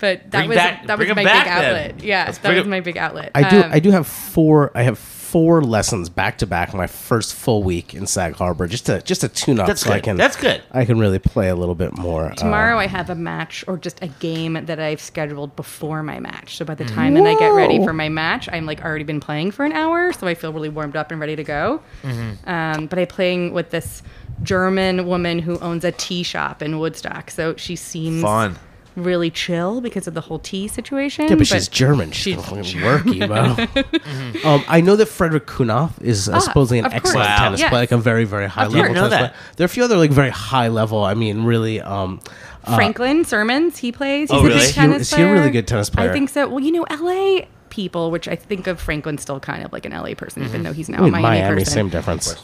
but 0.00 0.22
that 0.30 0.38
Bring 0.40 0.48
was 0.50 0.56
back- 0.58 0.86
that 0.86 0.96
was 0.98 1.06
bring 1.08 1.10
'em 1.18 1.24
my 1.24 1.24
back 1.24 1.44
big 1.44 1.52
then. 1.54 1.64
outlet. 1.64 2.04
Yeah, 2.04 2.24
Let's 2.26 2.38
that 2.38 2.42
bring 2.48 2.56
was 2.56 2.64
'em- 2.64 2.70
my 2.70 2.80
big 2.80 2.96
outlet. 2.96 3.32
I 3.34 3.48
do. 3.50 3.62
Um, 3.62 3.70
I 3.72 3.80
do 3.80 3.90
have 3.90 4.06
four. 4.06 4.70
I 4.76 4.82
have 4.82 4.98
four 5.30 5.62
lessons 5.62 6.08
back 6.08 6.38
to 6.38 6.46
back. 6.46 6.72
My 6.74 6.86
first 6.86 7.34
full 7.34 7.62
week 7.62 7.94
in 7.94 8.06
Sag 8.06 8.34
Harbor, 8.34 8.66
just 8.66 8.86
to 8.86 9.02
just 9.02 9.20
to 9.20 9.28
tune 9.28 9.60
up, 9.60 9.66
That's 9.66 9.82
so 9.82 9.90
I 9.90 9.96
good. 9.96 10.04
can. 10.04 10.16
That's 10.16 10.36
good. 10.36 10.62
I 10.70 10.84
can 10.84 10.98
really 10.98 11.18
play 11.18 11.48
a 11.48 11.54
little 11.54 11.74
bit 11.74 11.96
more. 11.96 12.26
uh, 12.26 12.34
Tomorrow 12.34 12.78
I 12.78 12.86
have 12.86 13.10
a 13.10 13.14
match 13.14 13.64
or 13.68 13.76
just 13.76 14.02
a 14.02 14.08
game 14.08 14.54
that 14.66 14.80
I've 14.80 15.00
scheduled 15.00 15.54
before 15.56 16.02
my 16.02 16.18
match. 16.18 16.56
So 16.56 16.64
by 16.64 16.74
the 16.74 16.84
time 16.84 17.14
that 17.14 17.26
I 17.26 17.34
get 17.38 17.48
ready 17.48 17.82
for 17.84 17.92
my 17.92 18.08
match, 18.08 18.48
I'm 18.50 18.66
like 18.66 18.84
already 18.84 19.04
been 19.04 19.20
playing 19.20 19.50
for 19.50 19.64
an 19.64 19.72
hour, 19.72 20.12
so 20.12 20.26
I 20.26 20.34
feel 20.34 20.52
really 20.52 20.68
warmed 20.68 20.96
up 20.96 21.10
and 21.10 21.20
ready 21.20 21.36
to 21.36 21.44
go. 21.44 21.82
Mm-hmm. 22.02 22.48
Um, 22.48 22.86
but 22.86 22.98
I'm 22.98 23.06
playing 23.06 23.52
with 23.52 23.70
this 23.70 24.02
German 24.42 25.06
woman 25.06 25.40
who 25.40 25.58
owns 25.58 25.84
a 25.84 25.92
tea 25.92 26.22
shop 26.22 26.62
in 26.62 26.78
Woodstock, 26.78 27.30
so 27.30 27.56
she 27.56 27.76
seems 27.76 28.22
Fun. 28.22 28.56
Really 29.04 29.30
chill 29.30 29.80
because 29.80 30.06
of 30.06 30.14
the 30.14 30.20
whole 30.22 30.38
tea 30.38 30.66
situation. 30.68 31.26
Yeah, 31.28 31.34
but, 31.36 31.46
she's 31.46 31.68
German. 31.68 32.10
She's, 32.12 32.34
she's 32.36 32.46
gonna 32.48 32.64
fucking 32.64 32.82
work, 32.82 33.06
Emo. 33.06 33.34
um, 34.48 34.64
I 34.68 34.80
know 34.80 34.96
that 34.96 35.06
Frederick 35.06 35.46
Kunath 35.46 36.00
is 36.02 36.28
uh, 36.28 36.32
Ah, 36.34 36.38
supposedly 36.40 36.78
an 36.80 36.86
of 36.86 36.92
course. 36.92 37.02
excellent 37.04 37.28
Wow. 37.28 37.38
tennis 37.38 37.60
Yes. 37.60 37.68
player, 37.70 37.82
like 37.82 37.92
a 37.92 37.98
very, 37.98 38.24
very 38.24 38.48
high 38.48 38.64
Of 38.64 38.72
level 38.72 38.86
course. 38.88 38.98
tennis 38.98 39.10
Know 39.12 39.16
player. 39.16 39.28
that. 39.32 39.56
There 39.56 39.64
are 39.64 39.66
a 39.66 39.68
few 39.68 39.84
other 39.84 39.96
like 39.96 40.10
very 40.10 40.30
high 40.30 40.68
level. 40.68 41.04
I 41.04 41.14
mean, 41.14 41.44
really. 41.44 41.80
Um, 41.80 42.20
uh, 42.64 42.74
Franklin 42.76 43.24
Sirmans, 43.24 43.76
he 43.78 43.92
plays. 43.92 44.30
He's 44.30 44.36
Oh, 44.36 44.40
a 44.40 44.42
really? 44.44 44.54
big 44.56 44.62
Is 44.62 44.68
he- 44.70 44.74
tennis 44.74 45.02
is 45.02 45.14
he 45.14 45.22
a 45.22 45.32
really 45.32 45.50
good 45.50 45.66
tennis 45.68 45.90
player? 45.90 46.10
I 46.10 46.12
think 46.12 46.28
so. 46.30 46.48
Well, 46.48 46.60
you 46.60 46.72
know, 46.72 46.86
LA 46.90 47.46
people, 47.70 48.10
which 48.10 48.26
I 48.28 48.34
think 48.36 48.66
of 48.66 48.80
Franklin 48.80 49.18
still 49.18 49.38
kind 49.40 49.64
of 49.64 49.72
like 49.72 49.84
an 49.86 49.92
LA 49.92 50.14
person, 50.14 50.42
even 50.44 50.62
though 50.64 50.72
he's 50.72 50.88
now 50.88 50.98
I 50.98 51.00
mean, 51.02 51.08
a 51.14 51.20
Miami, 51.20 51.40
Miami, 51.40 51.56
person. 51.60 51.72
same 51.74 51.88
difference. 51.90 52.34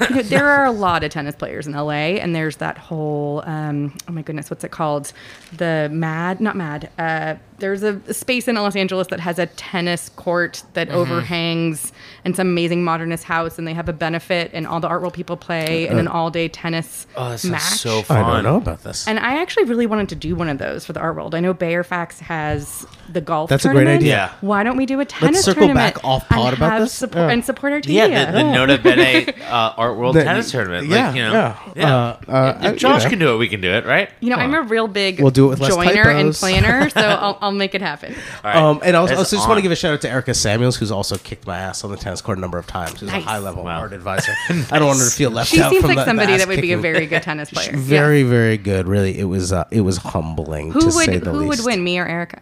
You 0.00 0.08
know, 0.16 0.22
there 0.22 0.48
are 0.48 0.64
a 0.64 0.70
lot 0.70 1.04
of 1.04 1.10
tennis 1.10 1.34
players 1.34 1.66
in 1.66 1.72
LA, 1.72 2.18
and 2.20 2.34
there's 2.34 2.56
that 2.56 2.78
whole 2.78 3.42
um, 3.46 3.96
oh 4.08 4.12
my 4.12 4.22
goodness, 4.22 4.50
what's 4.50 4.64
it 4.64 4.70
called? 4.70 5.12
The 5.56 5.88
Mad, 5.92 6.40
not 6.40 6.56
Mad. 6.56 6.90
Uh, 6.98 7.36
there's 7.60 7.82
a, 7.82 8.00
a 8.08 8.14
space 8.14 8.48
in 8.48 8.56
Los 8.56 8.74
Angeles 8.76 9.06
that 9.08 9.20
has 9.20 9.38
a 9.38 9.46
tennis 9.46 10.08
court 10.10 10.62
that 10.74 10.88
Mm-hmm. 10.88 10.96
overhangs 10.98 11.92
and 12.24 12.34
some 12.36 12.48
amazing 12.48 12.82
modernist 12.84 13.24
house, 13.24 13.58
and 13.58 13.66
they 13.66 13.72
have 13.74 13.88
a 13.88 13.92
benefit, 13.92 14.50
and 14.52 14.66
all 14.66 14.80
the 14.80 14.88
art 14.88 15.00
world 15.00 15.14
people 15.14 15.36
play 15.36 15.86
in 15.88 15.98
an 15.98 16.08
all 16.08 16.30
day 16.30 16.48
tennis 16.48 17.06
Oh, 17.16 17.30
that 17.30 17.44
match. 17.44 17.62
so 17.62 18.02
fun. 18.02 18.24
I 18.24 18.34
don't 18.34 18.44
know 18.44 18.56
about 18.56 18.82
this. 18.82 19.06
And 19.08 19.18
I 19.18 19.40
actually 19.40 19.64
really 19.64 19.86
wanted 19.86 20.08
to 20.10 20.14
do 20.16 20.34
one 20.34 20.48
of 20.48 20.58
those 20.58 20.84
for 20.84 20.92
the 20.92 21.00
art 21.00 21.16
world. 21.16 21.34
I 21.34 21.40
know 21.40 21.54
Bayerfax 21.54 22.18
has 22.20 22.86
the 23.08 23.20
golf. 23.20 23.48
That's 23.50 23.64
a 23.64 23.70
great 23.70 23.86
idea. 23.88 24.30
Why 24.40 24.62
don't 24.64 24.76
we 24.76 24.86
do 24.86 25.00
a 25.00 25.04
tennis 25.04 25.44
tournament? 25.44 25.44
circle 25.44 25.60
tournament 25.68 25.94
back 25.94 26.04
off 26.04 26.22
and 26.30 26.40
pod 26.40 26.54
about 26.54 26.78
this? 26.80 26.92
support, 26.92 27.26
Yeah. 27.28 27.32
and 27.32 27.44
support 27.44 27.72
our 27.72 27.80
team? 27.80 27.94
Yeah, 27.96 28.30
the, 28.30 28.38
the 28.38 28.52
Nota 28.52 28.78
Bene 28.82 29.32
uh, 29.48 29.74
Art 29.76 29.96
World 29.96 30.16
The- 30.16 30.24
Tennis 30.24 30.50
Tournament. 30.50 30.86
yeah, 30.88 31.06
like, 31.08 31.16
you 31.16 31.22
know, 31.22 31.32
yeah. 31.32 31.58
yeah. 31.76 31.96
Uh, 31.96 32.16
uh, 32.30 32.58
if 32.64 32.76
Josh 32.76 33.00
you 33.02 33.06
know. 33.06 33.10
can 33.10 33.18
do 33.18 33.34
it, 33.34 33.38
we 33.38 33.48
can 33.48 33.60
do 33.60 33.70
it, 33.70 33.84
right? 33.86 34.10
You 34.20 34.30
know, 34.30 34.36
I'm 34.36 34.54
a 34.54 34.62
real 34.62 34.88
big 34.88 35.20
We'll 35.20 35.30
do 35.30 35.46
it 35.46 35.50
with 35.50 35.60
less 35.60 35.74
joiner 35.74 36.08
and 36.10 36.32
planner, 36.34 36.90
so 36.90 37.00
I'll, 37.00 37.38
I'll 37.40 37.49
make 37.58 37.74
it 37.74 37.82
happen. 37.82 38.14
All 38.14 38.50
right. 38.50 38.56
Um, 38.56 38.80
and 38.84 38.96
also, 38.96 39.12
It's 39.12 39.18
also 39.18 39.36
just 39.36 39.48
want 39.48 39.58
to 39.58 39.62
give 39.62 39.72
a 39.72 39.76
shout 39.76 39.92
out 39.94 40.00
to 40.02 40.10
Erica 40.10 40.34
Samuels, 40.34 40.76
who's 40.76 40.90
also 40.90 41.16
kicked 41.18 41.46
my 41.46 41.58
ass 41.58 41.84
on 41.84 41.90
the 41.90 41.96
tennis 41.96 42.20
court 42.20 42.38
a 42.38 42.40
number 42.40 42.58
of 42.58 42.66
times. 42.66 42.92
She's 42.98 43.02
Nice. 43.02 43.22
a 43.24 43.26
high 43.26 43.38
level 43.38 43.64
Wow. 43.64 43.80
art 43.80 43.92
advisor. 43.92 44.32
I 44.70 44.78
don't 44.78 44.86
want 44.88 44.98
her 45.00 45.04
to 45.08 45.10
feel 45.14 45.30
left 45.30 45.50
She 45.50 45.60
out. 45.60 45.70
She 45.70 45.76
seems 45.76 45.82
from 45.82 45.88
like 45.88 45.96
the- 45.96 46.02
the 46.02 46.06
somebody 46.06 46.32
ass 46.34 46.38
that 46.40 46.48
would 46.48 46.60
be 46.60 46.72
a 46.72 46.78
very 46.78 47.06
good 47.06 47.22
tennis 47.24 47.50
player. 47.50 47.70
She's 47.70 47.74
Yeah. 47.90 47.98
Very, 48.00 48.22
very 48.22 48.56
good. 48.56 48.86
Really, 48.86 49.18
it 49.18 49.24
was 49.24 49.52
uh, 49.52 49.64
it 49.70 49.80
was 49.82 49.98
humbling 49.98 50.72
Who 50.72 50.80
to 50.80 50.86
would 50.86 50.94
say 50.94 51.18
the 51.18 51.30
who 51.30 51.38
least. 51.48 51.64
would 51.64 51.72
win, 51.72 51.82
me 51.84 51.98
or 51.98 52.06
Erica? 52.06 52.40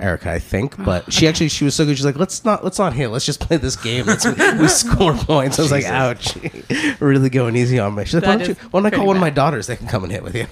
Erica, 0.00 0.30
I 0.30 0.38
think, 0.38 0.82
but 0.82 1.12
she 1.12 1.28
actually 1.28 1.48
she 1.48 1.64
was 1.64 1.74
so 1.74 1.84
good. 1.84 1.96
She's 1.96 2.04
like, 2.04 2.16
let's 2.16 2.44
not 2.44 2.64
let's 2.64 2.78
not 2.78 2.92
hit. 2.92 3.08
Let's 3.08 3.26
just 3.26 3.40
play 3.40 3.56
this 3.56 3.76
game. 3.76 4.06
Let's, 4.06 4.24
we 4.26 4.68
score 4.68 5.14
points. 5.14 5.58
I 5.58 5.62
was 5.62 5.70
like, 5.70 5.84
ouch, 5.84 6.36
really 7.00 7.30
going 7.30 7.56
easy 7.56 7.78
on 7.78 7.94
me. 7.94 8.04
She's 8.04 8.14
like, 8.14 8.24
why 8.24 8.36
don't 8.36 8.48
you? 8.48 8.54
Why 8.70 8.80
don't 8.80 8.86
I 8.86 8.90
call 8.90 8.98
pretty 8.98 9.06
one 9.06 9.16
of 9.16 9.20
my 9.20 9.30
daughters? 9.30 9.66
They 9.66 9.76
can 9.76 9.86
come 9.86 10.02
and 10.04 10.12
hit 10.12 10.22
with 10.22 10.34
you. 10.34 10.46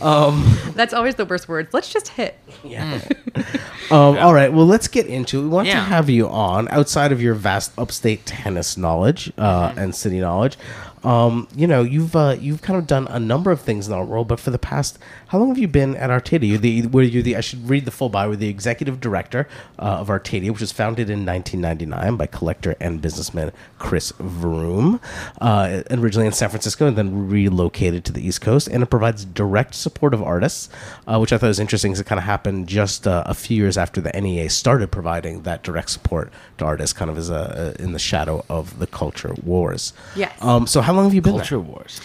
That's 0.74 0.92
always 0.94 1.14
the 1.14 1.24
worst 1.24 1.48
words. 1.48 1.72
Let's 1.74 1.92
just 1.92 2.08
hit. 2.08 2.38
Yeah. 2.64 3.00
um, 3.90 4.18
all 4.18 4.34
right. 4.34 4.52
Well, 4.52 4.66
let's 4.66 4.88
get 4.88 5.06
into. 5.06 5.40
it. 5.40 5.42
We 5.42 5.48
want 5.48 5.68
to 5.68 5.76
have 5.76 6.08
you 6.10 6.28
on 6.28 6.68
outside 6.68 7.12
of 7.12 7.20
your 7.22 7.34
vast 7.34 7.72
upstate 7.78 8.26
tennis 8.26 8.76
knowledge 8.76 9.32
uh, 9.38 9.72
and 9.76 9.94
city 9.94 10.20
knowledge. 10.20 10.56
Um, 11.02 11.48
you 11.56 11.66
know, 11.66 11.82
you've 11.82 12.14
uh, 12.14 12.36
you've 12.38 12.60
kind 12.62 12.78
of 12.78 12.86
done 12.86 13.06
a 13.08 13.18
number 13.18 13.50
of 13.50 13.60
things 13.60 13.86
in 13.86 13.94
our 13.94 14.04
world, 14.04 14.28
but 14.28 14.38
for 14.38 14.50
the 14.50 14.58
past, 14.58 14.98
how 15.30 15.38
long 15.38 15.46
have 15.46 15.58
you 15.58 15.68
been 15.68 15.94
at 15.94 16.10
Artadia? 16.10 16.48
You're 16.48 16.58
the, 16.58 16.86
were 16.88 17.02
you 17.02 17.22
the? 17.22 17.36
I 17.36 17.40
should 17.40 17.70
read 17.70 17.84
the 17.84 17.92
full 17.92 18.08
bio. 18.08 18.30
We're 18.30 18.34
the 18.34 18.48
executive 18.48 18.98
director 18.98 19.46
uh, 19.78 20.00
of 20.00 20.08
Artadia, 20.08 20.50
which 20.50 20.60
was 20.60 20.72
founded 20.72 21.08
in 21.08 21.24
1999 21.24 22.16
by 22.16 22.26
collector 22.26 22.74
and 22.80 23.00
businessman 23.00 23.52
Chris 23.78 24.12
Vroom, 24.18 25.00
uh, 25.40 25.82
originally 25.92 26.26
in 26.26 26.32
San 26.32 26.48
Francisco 26.48 26.88
and 26.88 26.98
then 26.98 27.28
relocated 27.28 28.04
to 28.06 28.12
the 28.12 28.26
East 28.26 28.40
Coast, 28.40 28.66
and 28.66 28.82
it 28.82 28.86
provides 28.86 29.24
direct 29.24 29.76
support 29.76 30.14
of 30.14 30.20
artists, 30.20 30.68
uh, 31.06 31.16
which 31.18 31.32
I 31.32 31.38
thought 31.38 31.46
was 31.46 31.60
interesting 31.60 31.92
because 31.92 32.00
it 32.00 32.06
kind 32.06 32.18
of 32.18 32.24
happened 32.24 32.66
just 32.66 33.06
uh, 33.06 33.22
a 33.24 33.34
few 33.34 33.56
years 33.56 33.78
after 33.78 34.00
the 34.00 34.10
NEA 34.10 34.50
started 34.50 34.90
providing 34.90 35.42
that 35.42 35.62
direct 35.62 35.90
support 35.90 36.32
to 36.58 36.64
artists, 36.64 36.92
kind 36.92 37.08
of 37.08 37.16
as 37.16 37.30
a, 37.30 37.76
a 37.78 37.80
in 37.80 37.92
the 37.92 38.00
shadow 38.00 38.44
of 38.50 38.80
the 38.80 38.86
culture 38.88 39.34
wars. 39.44 39.92
Yes. 40.16 40.32
Um. 40.42 40.66
So 40.66 40.80
how 40.80 40.92
long 40.92 41.04
have 41.04 41.14
you 41.14 41.22
been 41.22 41.36
Culture 41.36 41.50
there? 41.50 41.60
Wars. 41.60 42.00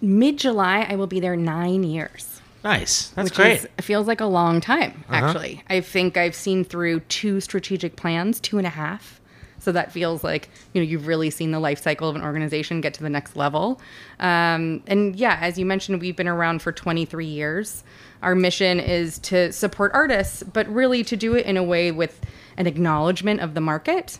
Mid 0.00 0.38
July, 0.38 0.86
I 0.88 0.96
will 0.96 1.06
be 1.06 1.20
there 1.20 1.36
nine 1.36 1.82
years. 1.82 2.40
Nice. 2.64 3.08
That's 3.10 3.30
great. 3.30 3.58
Is, 3.58 3.68
feels 3.80 4.08
like 4.08 4.20
a 4.20 4.26
long 4.26 4.60
time, 4.60 5.04
actually. 5.08 5.62
I 5.70 5.80
think 5.80 6.16
I've 6.16 6.34
seen 6.34 6.64
through 6.64 7.00
two 7.00 7.40
strategic 7.40 7.96
plans, 7.96 8.40
two 8.40 8.58
and 8.58 8.66
a 8.66 8.70
half. 8.70 9.20
So 9.58 9.72
that 9.72 9.90
feels 9.92 10.22
like 10.22 10.48
you 10.72 10.80
know 10.80 10.86
you've 10.86 11.06
really 11.06 11.30
seen 11.30 11.50
the 11.50 11.58
life 11.58 11.82
cycle 11.82 12.08
of 12.08 12.16
an 12.16 12.22
organization 12.22 12.80
get 12.80 12.94
to 12.94 13.02
the 13.02 13.10
next 13.10 13.36
level. 13.36 13.80
Um, 14.20 14.82
and 14.86 15.16
yeah, 15.16 15.38
as 15.40 15.58
you 15.58 15.66
mentioned, 15.66 16.00
we've 16.00 16.16
been 16.16 16.28
around 16.28 16.60
for 16.60 16.72
23 16.72 17.26
years. 17.26 17.82
Our 18.22 18.34
mission 18.34 18.80
is 18.80 19.18
to 19.20 19.52
support 19.52 19.92
artists, 19.94 20.42
but 20.42 20.68
really 20.68 21.04
to 21.04 21.16
do 21.16 21.34
it 21.34 21.46
in 21.46 21.56
a 21.56 21.62
way 21.62 21.90
with 21.90 22.20
an 22.56 22.66
acknowledgement 22.66 23.40
of 23.40 23.54
the 23.54 23.60
market. 23.60 24.18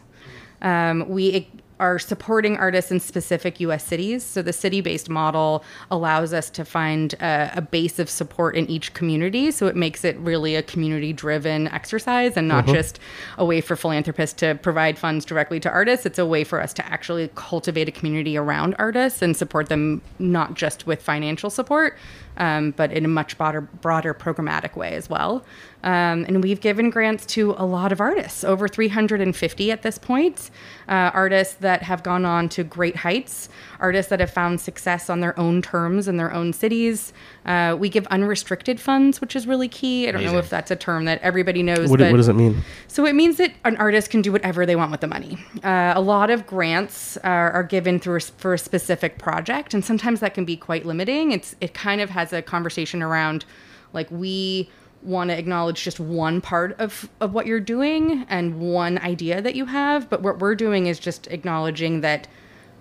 Um, 0.62 1.08
we 1.08 1.48
are 1.78 1.98
supporting 1.98 2.56
artists 2.56 2.90
in 2.90 3.00
specific 3.00 3.60
US 3.60 3.84
cities. 3.84 4.24
So 4.24 4.42
the 4.42 4.52
city 4.52 4.80
based 4.80 5.08
model 5.08 5.62
allows 5.90 6.32
us 6.32 6.48
to 6.50 6.64
find 6.64 7.14
a, 7.14 7.52
a 7.56 7.60
base 7.60 7.98
of 7.98 8.08
support 8.08 8.56
in 8.56 8.68
each 8.70 8.94
community. 8.94 9.50
So 9.50 9.66
it 9.66 9.76
makes 9.76 10.04
it 10.04 10.16
really 10.18 10.54
a 10.54 10.62
community 10.62 11.12
driven 11.12 11.68
exercise 11.68 12.36
and 12.36 12.48
not 12.48 12.66
just 12.66 12.98
a 13.36 13.44
way 13.44 13.60
for 13.60 13.76
philanthropists 13.76 14.38
to 14.40 14.54
provide 14.56 14.98
funds 14.98 15.24
directly 15.24 15.60
to 15.60 15.70
artists. 15.70 16.06
It's 16.06 16.18
a 16.18 16.26
way 16.26 16.44
for 16.44 16.62
us 16.62 16.72
to 16.74 16.86
actually 16.86 17.30
cultivate 17.34 17.88
a 17.88 17.92
community 17.92 18.36
around 18.36 18.74
artists 18.78 19.22
and 19.22 19.36
support 19.36 19.68
them 19.68 20.00
not 20.18 20.54
just 20.54 20.86
with 20.86 21.02
financial 21.02 21.50
support, 21.50 21.96
um, 22.38 22.72
but 22.72 22.92
in 22.92 23.04
a 23.04 23.08
much 23.08 23.36
broader, 23.36 23.60
broader 23.60 24.14
programmatic 24.14 24.76
way 24.76 24.94
as 24.94 25.10
well. 25.10 25.44
Um, 25.86 26.24
and 26.26 26.42
we've 26.42 26.60
given 26.60 26.90
grants 26.90 27.24
to 27.26 27.54
a 27.56 27.64
lot 27.64 27.92
of 27.92 28.00
artists, 28.00 28.42
over 28.42 28.66
350 28.66 29.70
at 29.70 29.82
this 29.82 29.98
point. 29.98 30.50
Uh, 30.88 31.12
artists 31.14 31.54
that 31.54 31.84
have 31.84 32.02
gone 32.02 32.24
on 32.24 32.48
to 32.50 32.64
great 32.64 32.96
heights, 32.96 33.48
artists 33.78 34.10
that 34.10 34.18
have 34.18 34.30
found 34.30 34.60
success 34.60 35.08
on 35.08 35.20
their 35.20 35.38
own 35.38 35.62
terms 35.62 36.08
in 36.08 36.16
their 36.16 36.32
own 36.32 36.52
cities. 36.52 37.12
Uh, 37.44 37.76
we 37.78 37.88
give 37.88 38.04
unrestricted 38.08 38.80
funds, 38.80 39.20
which 39.20 39.36
is 39.36 39.46
really 39.46 39.68
key. 39.68 40.08
I 40.08 40.10
don't 40.10 40.24
know 40.24 40.38
if 40.38 40.50
that's 40.50 40.72
a 40.72 40.76
term 40.76 41.04
that 41.04 41.20
everybody 41.22 41.62
knows. 41.62 41.88
What, 41.88 42.00
but 42.00 42.10
what 42.10 42.16
does 42.16 42.28
it 42.28 42.34
mean? 42.34 42.64
so 42.88 43.06
it 43.06 43.14
means 43.14 43.36
that 43.36 43.52
an 43.64 43.76
artist 43.76 44.10
can 44.10 44.22
do 44.22 44.32
whatever 44.32 44.66
they 44.66 44.74
want 44.74 44.90
with 44.90 45.02
the 45.02 45.06
money. 45.06 45.38
Uh, 45.62 45.92
a 45.94 46.00
lot 46.00 46.30
of 46.30 46.48
grants 46.48 47.16
are, 47.18 47.52
are 47.52 47.62
given 47.62 48.00
through 48.00 48.16
a, 48.16 48.20
for 48.20 48.54
a 48.54 48.58
specific 48.58 49.18
project, 49.18 49.72
and 49.72 49.84
sometimes 49.84 50.18
that 50.18 50.34
can 50.34 50.44
be 50.44 50.56
quite 50.56 50.84
limiting. 50.84 51.30
It's 51.30 51.54
it 51.60 51.74
kind 51.74 52.00
of 52.00 52.10
has 52.10 52.32
a 52.32 52.42
conversation 52.42 53.04
around 53.04 53.44
like 53.92 54.10
we 54.10 54.68
want 55.06 55.30
to 55.30 55.38
acknowledge 55.38 55.82
just 55.82 56.00
one 56.00 56.40
part 56.40 56.78
of, 56.80 57.08
of 57.20 57.32
what 57.32 57.46
you're 57.46 57.60
doing 57.60 58.26
and 58.28 58.60
one 58.60 58.98
idea 58.98 59.40
that 59.40 59.54
you 59.54 59.66
have, 59.66 60.10
but 60.10 60.22
what 60.22 60.38
we're 60.38 60.54
doing 60.54 60.86
is 60.86 60.98
just 60.98 61.26
acknowledging 61.28 62.00
that 62.00 62.28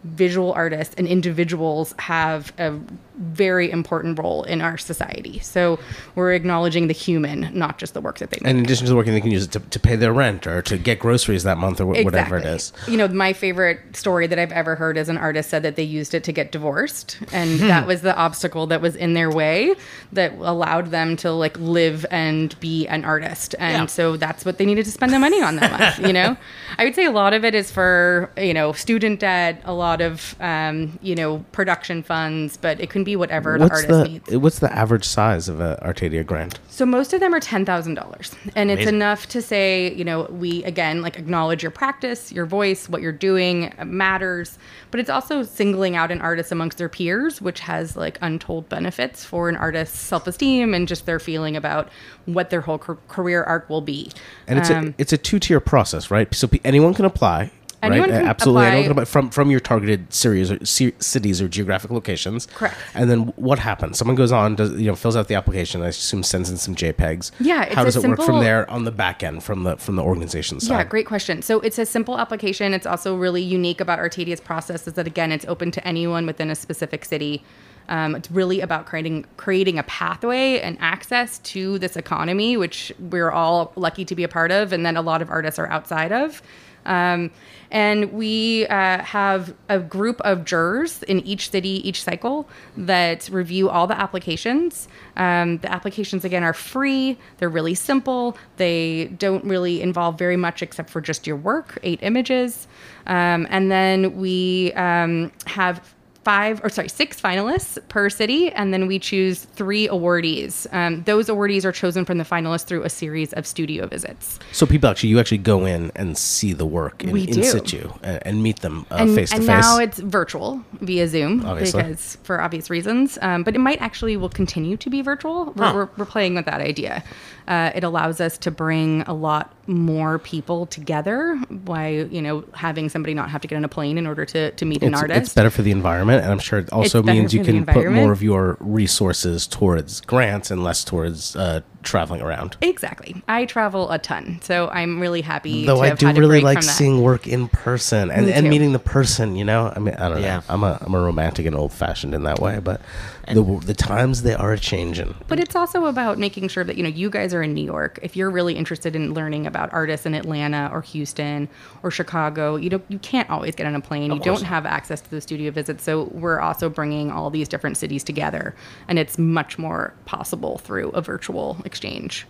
visual 0.04 0.54
artists 0.54 0.96
and 0.98 1.08
individuals 1.08 1.94
have 1.98 2.54
a 2.58 2.80
very 3.18 3.72
important 3.72 4.20
role 4.20 4.44
in 4.44 4.62
our 4.62 4.78
society. 4.78 5.40
So 5.40 5.80
we're 6.16 6.34
acknowledging 6.34 6.88
the 6.88 6.94
human, 6.94 7.50
not 7.58 7.78
just 7.78 7.94
the 7.94 8.02
work 8.02 8.20
that 8.20 8.30
they 8.32 8.38
make. 8.42 8.50
And 8.50 8.60
in 8.60 8.66
addition 8.66 8.86
to 8.86 8.90
the 8.90 8.96
working, 8.96 9.14
they 9.14 9.22
can 9.22 9.32
use 9.32 9.46
it 9.46 9.52
to, 9.54 9.60
to 9.60 9.80
pay 9.80 9.96
their 9.96 10.14
rent 10.14 10.46
or 10.48 10.62
to 10.64 10.78
get 10.78 11.00
groceries 11.00 11.44
that 11.44 11.58
month 11.58 11.80
or 11.82 11.86
wh- 11.86 12.04
whatever 12.04 12.38
it 12.38 12.46
is. 12.46 12.74
You 12.88 12.98
know, 12.98 13.08
my 13.08 13.34
favorite 13.34 13.96
story 13.96 14.28
that 14.28 14.38
I've 14.40 14.52
ever 14.52 14.76
heard 14.76 14.98
is 14.98 15.10
an 15.10 15.18
artist 15.18 15.50
said 15.50 15.64
that 15.64 15.76
they 15.76 15.84
used 15.84 16.14
it 16.14 16.24
to 16.26 16.32
get 16.34 16.52
divorced, 16.52 17.18
and 17.32 17.60
that 17.62 17.88
was 17.88 18.02
the 18.02 18.16
obstacle 18.16 18.68
that 18.68 18.82
was 18.82 18.96
in 18.96 19.14
their 19.14 19.30
way 19.32 19.74
that 20.12 20.34
allowed 20.34 20.88
them 20.88 21.16
to 21.18 21.32
like 21.32 21.58
live 21.60 22.06
and 22.12 22.60
be 22.60 22.88
an 22.88 23.06
artist. 23.06 23.56
And 23.60 23.74
Yeah. 23.84 23.86
so 23.86 24.18
that's 24.18 24.44
what 24.46 24.58
they 24.58 24.66
needed 24.66 24.86
to 24.86 24.92
spend 24.92 25.12
their 25.14 25.20
money 25.20 25.42
on 25.42 25.56
that 25.58 25.72
month. 25.72 26.06
You 26.08 26.14
know, 26.14 26.38
I 26.78 26.84
would 26.86 26.96
say 26.96 27.06
a 27.06 27.12
lot 27.12 27.34
of 27.34 27.46
it 27.46 27.56
is 27.56 27.72
for 27.72 28.30
you 28.38 28.54
know 28.54 28.74
student 28.74 29.20
debt, 29.20 29.62
a 29.66 29.74
lot 29.74 30.02
of 30.02 30.36
um, 30.40 31.00
you 31.02 31.16
know 31.16 31.46
production 31.52 32.04
funds, 32.04 32.58
but 32.58 32.80
it 32.82 32.90
can 32.90 33.04
be 33.06 33.16
whatever 33.16 33.58
the 33.58 33.64
What's 33.66 33.84
artist 33.84 33.88
the 33.90 34.04
needs. 34.10 34.38
what's 34.38 34.60
the 34.60 34.74
average 34.74 35.06
size 35.06 35.48
of 35.48 35.60
a 35.62 35.80
Artadia 35.82 36.26
grant? 36.26 36.60
So 36.68 36.86
most 36.86 37.14
of 37.14 37.22
them 37.22 37.34
are 37.34 37.40
ten 37.40 37.64
thousand 37.66 37.94
dollars, 37.96 38.36
and 38.56 38.70
it's 38.70 38.86
enough 38.88 39.28
to 39.30 39.42
say, 39.42 39.94
you 39.94 40.04
know, 40.04 40.24
we 40.24 40.64
again 40.66 41.02
like 41.02 41.18
acknowledge 41.18 41.62
your 41.64 41.72
practice, 41.72 42.32
your 42.34 42.46
voice, 42.46 42.90
what 42.90 43.02
you're 43.02 43.14
doing 43.14 43.74
matters, 43.86 44.58
but 44.92 45.00
it's 45.00 45.10
also 45.10 45.44
singling 45.44 45.96
out 45.96 46.12
an 46.12 46.20
artist 46.22 46.52
amongst 46.52 46.78
their 46.78 46.90
peers, 46.90 47.42
which 47.42 47.62
has 47.62 47.96
like 47.96 48.18
untold 48.22 48.68
benefits 48.68 49.24
for 49.24 49.48
an 49.48 49.56
artist's 49.56 50.00
self-esteem 50.00 50.74
and 50.74 50.88
just 50.88 51.06
their 51.06 51.20
feeling 51.20 51.56
about 51.56 51.90
what 52.26 52.50
their 52.50 52.62
whole 52.62 52.80
career 52.80 53.44
arc 53.44 53.70
will 53.70 53.82
be. 53.82 54.12
And 54.48 54.60
it's 54.60 54.70
Um, 54.70 54.88
a 54.88 54.94
it's 54.98 55.14
a 55.14 55.18
two 55.18 55.40
tier 55.40 55.60
process, 55.60 56.12
right? 56.12 56.34
So 56.34 56.50
anyone 56.66 56.94
can 56.94 57.06
apply. 57.06 57.52
Anyone 57.86 58.10
right? 58.10 58.20
can 58.20 58.28
Absolutely, 58.28 58.68
apply. 58.68 58.78
anyone 58.78 59.06
from 59.06 59.30
from 59.30 59.52
your 59.52 59.60
targeted 59.60 60.14
series 60.14 60.52
or 60.52 60.58
ci- 60.60 60.94
cities 61.00 61.42
or 61.42 61.48
geographic 61.48 61.92
locations. 61.92 62.48
Correct. 62.48 62.76
And 62.94 63.10
then 63.10 63.20
what 63.36 63.60
happens? 63.60 63.98
Someone 63.98 64.16
goes 64.16 64.32
on, 64.32 64.56
does 64.56 64.72
you 64.74 64.88
know, 64.88 64.96
fills 64.96 65.16
out 65.16 65.28
the 65.28 65.36
application. 65.36 65.82
I 65.82 65.88
assume 65.88 66.24
sends 66.24 66.50
in 66.50 66.58
some 66.58 66.76
JPEGs. 66.76 67.32
Yeah, 67.40 67.74
How 67.74 67.84
does 67.84 67.96
it 67.96 68.08
work 68.08 68.22
from 68.22 68.40
there 68.40 68.70
on 68.70 68.84
the 68.86 68.92
back 68.92 69.24
end 69.24 69.44
from 69.44 69.64
the 69.64 69.78
from 69.78 69.96
the 69.96 70.04
organization 70.04 70.60
side? 70.60 70.78
Yeah, 70.78 70.84
great 70.84 71.06
question. 71.06 71.42
So 71.42 71.60
it's 71.62 71.78
a 71.78 71.86
simple 71.86 72.18
application. 72.20 72.74
It's 72.74 72.86
also 72.86 73.16
really 73.16 73.42
unique 73.42 73.82
about 73.82 74.00
Artadia's 74.00 74.40
process 74.42 74.88
is 74.88 74.94
that 74.94 75.08
again, 75.08 75.32
it's 75.32 75.46
open 75.46 75.72
to 75.72 75.88
anyone 75.88 76.26
within 76.26 76.50
a 76.50 76.56
specific 76.56 77.06
city. 77.06 77.44
Um, 77.88 78.16
it's 78.16 78.32
really 78.32 78.62
about 78.62 78.88
creating 78.88 79.26
creating 79.38 79.78
a 79.78 79.84
pathway 79.84 80.60
and 80.60 80.78
access 80.80 81.38
to 81.40 81.78
this 81.80 81.96
economy, 81.96 82.58
which 82.58 82.92
we're 83.00 83.30
all 83.30 83.72
lucky 83.76 84.06
to 84.06 84.16
be 84.16 84.24
a 84.24 84.28
part 84.28 84.52
of, 84.52 84.74
and 84.74 84.86
then 84.86 84.98
a 84.98 85.02
lot 85.02 85.22
of 85.22 85.30
artists 85.30 85.60
are 85.60 85.68
outside 85.68 86.12
of. 86.12 86.42
Um, 86.86 87.32
and 87.72 88.14
we 88.14 88.68
uh, 88.68 89.02
have 89.02 89.54
a 89.70 89.80
group 89.80 90.22
of 90.22 90.46
jurors 90.46 91.04
in 91.04 91.20
each 91.22 91.50
city, 91.50 91.88
each 91.88 92.04
cycle, 92.04 92.48
that 92.78 93.28
review 93.30 93.70
all 93.70 93.88
the 93.88 94.00
applications. 94.00 94.88
Um, 95.18 95.58
the 95.58 95.72
applications, 95.72 96.24
again, 96.24 96.44
are 96.44 96.54
free. 96.54 97.18
They're 97.38 97.50
really 97.50 97.76
simple. 97.76 98.38
They 98.58 99.06
don't 99.18 99.44
really 99.46 99.82
involve 99.82 100.18
very 100.18 100.38
much 100.38 100.62
except 100.62 100.90
for 100.90 101.02
just 101.02 101.26
your 101.26 101.38
work, 101.38 101.80
eight 101.84 102.00
images. 102.02 102.68
Um, 103.08 103.48
and 103.50 103.72
then 103.72 104.16
we 104.16 104.72
um, 104.74 105.32
have 105.48 105.95
five 106.26 106.60
or 106.64 106.70
sorry 106.70 106.90
six 106.90 107.22
finalists 107.22 107.78
per 107.88 108.10
city 108.10 108.52
and 108.52 108.74
then 108.74 108.88
we 108.88 108.98
choose 108.98 109.42
three 109.60 109.88
awardees 109.88 110.66
um, 110.74 111.04
those 111.04 111.28
awardees 111.28 111.64
are 111.64 111.72
chosen 111.72 112.04
from 112.04 112.18
the 112.18 112.24
finalists 112.24 112.66
through 112.66 112.82
a 112.84 112.90
series 112.90 113.32
of 113.34 113.46
studio 113.46 113.86
visits 113.86 114.40
So 114.52 114.66
people 114.66 114.90
actually, 114.90 115.10
you 115.10 115.20
actually 115.20 115.38
go 115.38 115.66
in 115.66 115.92
and 115.96 116.18
see 116.18 116.52
the 116.54 116.66
work 116.66 117.04
in, 117.04 117.16
in 117.16 117.44
situ 117.44 117.94
and, 118.02 118.20
and 118.28 118.44
meet 118.44 118.62
them 118.62 118.86
uh, 118.92 118.96
and, 119.02 119.14
face 119.16 119.30
to 119.30 119.36
and 119.38 119.46
face. 119.46 119.62
now 119.62 119.78
it's 119.78 120.00
virtual 120.00 120.62
via 120.82 121.08
zoom 121.08 121.46
Obviously. 121.46 121.84
because 121.84 122.18
for 122.24 122.42
obvious 122.42 122.70
reasons 122.72 123.20
um, 123.22 123.44
but 123.44 123.54
it 123.56 123.60
might 123.60 123.80
actually 123.80 124.18
will 124.18 124.30
continue 124.30 124.78
to 124.78 124.90
be 124.90 125.02
virtual 125.04 125.54
we're, 125.56 125.66
Huh. 125.66 125.74
we're, 125.76 125.90
we're 125.98 126.06
playing 126.06 126.34
with 126.36 126.46
that 126.46 126.60
idea 126.62 127.04
uh, 127.48 127.72
it 127.76 127.84
allows 127.84 128.20
us 128.20 128.38
to 128.40 128.52
bring 128.52 129.02
a 129.04 129.14
lot 129.14 129.54
more 129.68 130.20
people 130.20 130.66
together 130.68 131.42
by 131.50 131.90
you 131.90 132.22
know 132.22 132.44
having 132.54 132.88
somebody 132.90 133.14
not 133.14 133.30
have 133.30 133.42
to 133.42 133.48
get 133.48 133.56
on 133.56 133.66
a 133.66 133.68
plane 133.68 133.98
in 133.98 134.06
order 134.06 134.24
to, 134.26 134.52
to 134.52 134.66
meet 134.66 134.84
an 134.84 134.94
artist 134.94 135.22
it's 135.22 135.34
better 135.34 135.50
for 135.50 135.62
the 135.64 135.72
environment, 135.72 136.24
and 136.24 136.32
I'm 136.32 136.40
sure 136.40 136.60
it 136.60 136.72
also 136.72 137.02
better 137.02 137.20
means 137.20 137.34
you 137.34 137.44
can 137.44 137.66
put 137.66 137.90
more 137.92 138.12
of 138.12 138.22
your 138.22 138.58
resources 138.60 139.48
towards 139.48 140.02
grants 140.02 140.52
and 140.52 140.64
less 140.64 140.84
towards 140.84 141.36
uh, 141.36 141.62
traveling 141.86 142.22
around. 142.22 142.58
Exactly. 142.62 143.16
I 143.28 143.46
travel 143.46 143.90
a 143.92 143.98
ton, 144.00 144.40
so 144.42 144.68
I'm 144.70 145.00
really 145.00 145.22
happy. 145.22 145.66
Though 145.66 145.78
to 145.78 145.82
I 145.82 145.88
have 145.88 146.00
do 146.00 146.08
had 146.08 146.18
really 146.18 146.42
like 146.42 146.62
seeing 146.64 147.02
work 147.02 147.28
in 147.28 147.48
person 147.48 148.12
and, 148.12 148.26
Me 148.26 148.34
and 148.34 148.50
meeting 148.50 148.74
the 148.74 148.80
person. 148.80 149.36
You 149.36 149.46
know, 149.46 149.72
I 149.76 149.80
mean, 149.80 149.96
I 149.96 150.10
don't 150.10 150.22
Yeah. 150.22 150.38
know. 150.38 150.44
I'm 150.50 150.64
a 150.64 150.78
I'm 150.82 150.94
a 150.94 151.00
romantic 151.00 151.46
and 151.46 151.56
old 151.56 151.72
fashioned 151.72 152.14
in 152.14 152.24
that 152.24 152.40
way, 152.40 152.60
but 152.60 152.82
the 153.28 153.44
the 153.66 153.74
times 153.74 154.24
they 154.24 154.34
are 154.36 154.56
changing. 154.58 155.16
But 155.28 155.40
it's 155.40 155.56
also 155.56 155.86
about 155.86 156.18
making 156.20 156.48
sure 156.50 156.64
that 156.64 156.76
you 156.78 156.84
know 156.84 156.90
you 156.90 157.10
guys 157.10 157.34
are 157.34 157.42
in 157.42 157.54
New 157.54 157.64
York. 157.66 158.00
If 158.02 158.16
you're 158.16 158.30
really 158.30 158.56
interested 158.56 158.96
in 158.96 159.14
learning 159.14 159.48
about 159.48 159.72
artists 159.74 160.06
in 160.06 160.14
Atlanta 160.14 160.70
or 160.74 160.82
Houston 160.82 161.48
or 161.84 161.92
Chicago, 161.92 162.56
you 162.56 162.70
know 162.70 162.82
you 162.90 163.00
can't 163.00 163.30
always 163.30 163.56
get 163.56 163.66
on 163.68 163.76
a 163.76 163.82
plane. 163.82 164.12
you 164.12 164.20
course 164.20 164.26
don't 164.26 164.44
have 164.44 164.66
access 164.66 165.02
to 165.02 165.10
the 165.12 165.22
studio 165.22 165.52
visits. 165.52 165.84
So 165.84 166.04
we're 166.14 166.40
also 166.40 166.70
bringing 166.70 167.12
all 167.12 167.30
these 167.30 167.48
different 167.48 167.78
cities 167.78 168.04
together, 168.04 168.56
and 168.88 169.00
it's 169.00 169.18
much 169.18 169.58
more 169.58 169.94
possible 170.06 170.58
through 170.60 170.90
a 170.90 171.02
virtual 171.02 171.58
exchange. 171.76 172.26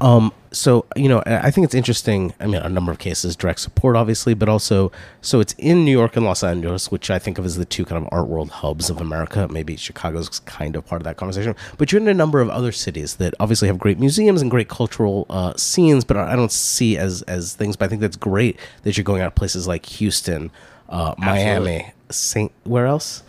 Um, 0.00 0.32
so 0.52 0.86
you 0.96 1.08
know, 1.08 1.22
I 1.26 1.50
think 1.50 1.64
it's 1.66 1.74
interesting. 1.74 2.32
I 2.40 2.46
mean, 2.46 2.56
a 2.56 2.68
number 2.68 2.90
of 2.90 2.98
cases, 2.98 3.36
direct 3.36 3.60
support, 3.60 3.96
obviously, 3.96 4.34
but 4.34 4.48
also, 4.48 4.90
so 5.20 5.40
it's 5.40 5.54
in 5.58 5.84
New 5.84 5.92
York 5.92 6.16
and 6.16 6.24
Los 6.24 6.42
Angeles, 6.42 6.90
which 6.90 7.10
I 7.10 7.18
think 7.18 7.38
of 7.38 7.44
as 7.44 7.56
the 7.56 7.64
two 7.64 7.84
kind 7.84 8.02
of 8.02 8.08
art 8.10 8.26
world 8.26 8.50
hubs 8.50 8.90
of 8.90 9.00
America. 9.00 9.46
Maybe 9.50 9.76
Chicago's 9.76 10.40
kind 10.40 10.74
of 10.74 10.86
part 10.86 11.00
of 11.00 11.04
that 11.04 11.16
conversation, 11.16 11.54
but 11.78 11.92
you're 11.92 12.00
in 12.00 12.08
a 12.08 12.14
number 12.14 12.40
of 12.40 12.48
other 12.48 12.72
cities 12.72 13.16
that 13.16 13.34
obviously 13.38 13.68
have 13.68 13.78
great 13.78 13.98
museums 13.98 14.42
and 14.42 14.50
great 14.50 14.68
cultural 14.68 15.26
uh, 15.28 15.54
scenes, 15.56 16.04
but 16.04 16.16
I 16.16 16.34
don't 16.34 16.52
see 16.52 16.96
as 16.96 17.22
as 17.22 17.54
things. 17.54 17.76
But 17.76 17.84
I 17.86 17.88
think 17.88 18.00
that's 18.00 18.16
great 18.16 18.58
that 18.82 18.96
you're 18.96 19.04
going 19.04 19.22
out 19.22 19.34
places 19.34 19.68
like 19.68 19.86
Houston, 19.86 20.50
uh, 20.88 21.14
Miami, 21.18 21.92
Saint. 22.10 22.52
Where 22.64 22.86
else? 22.86 23.22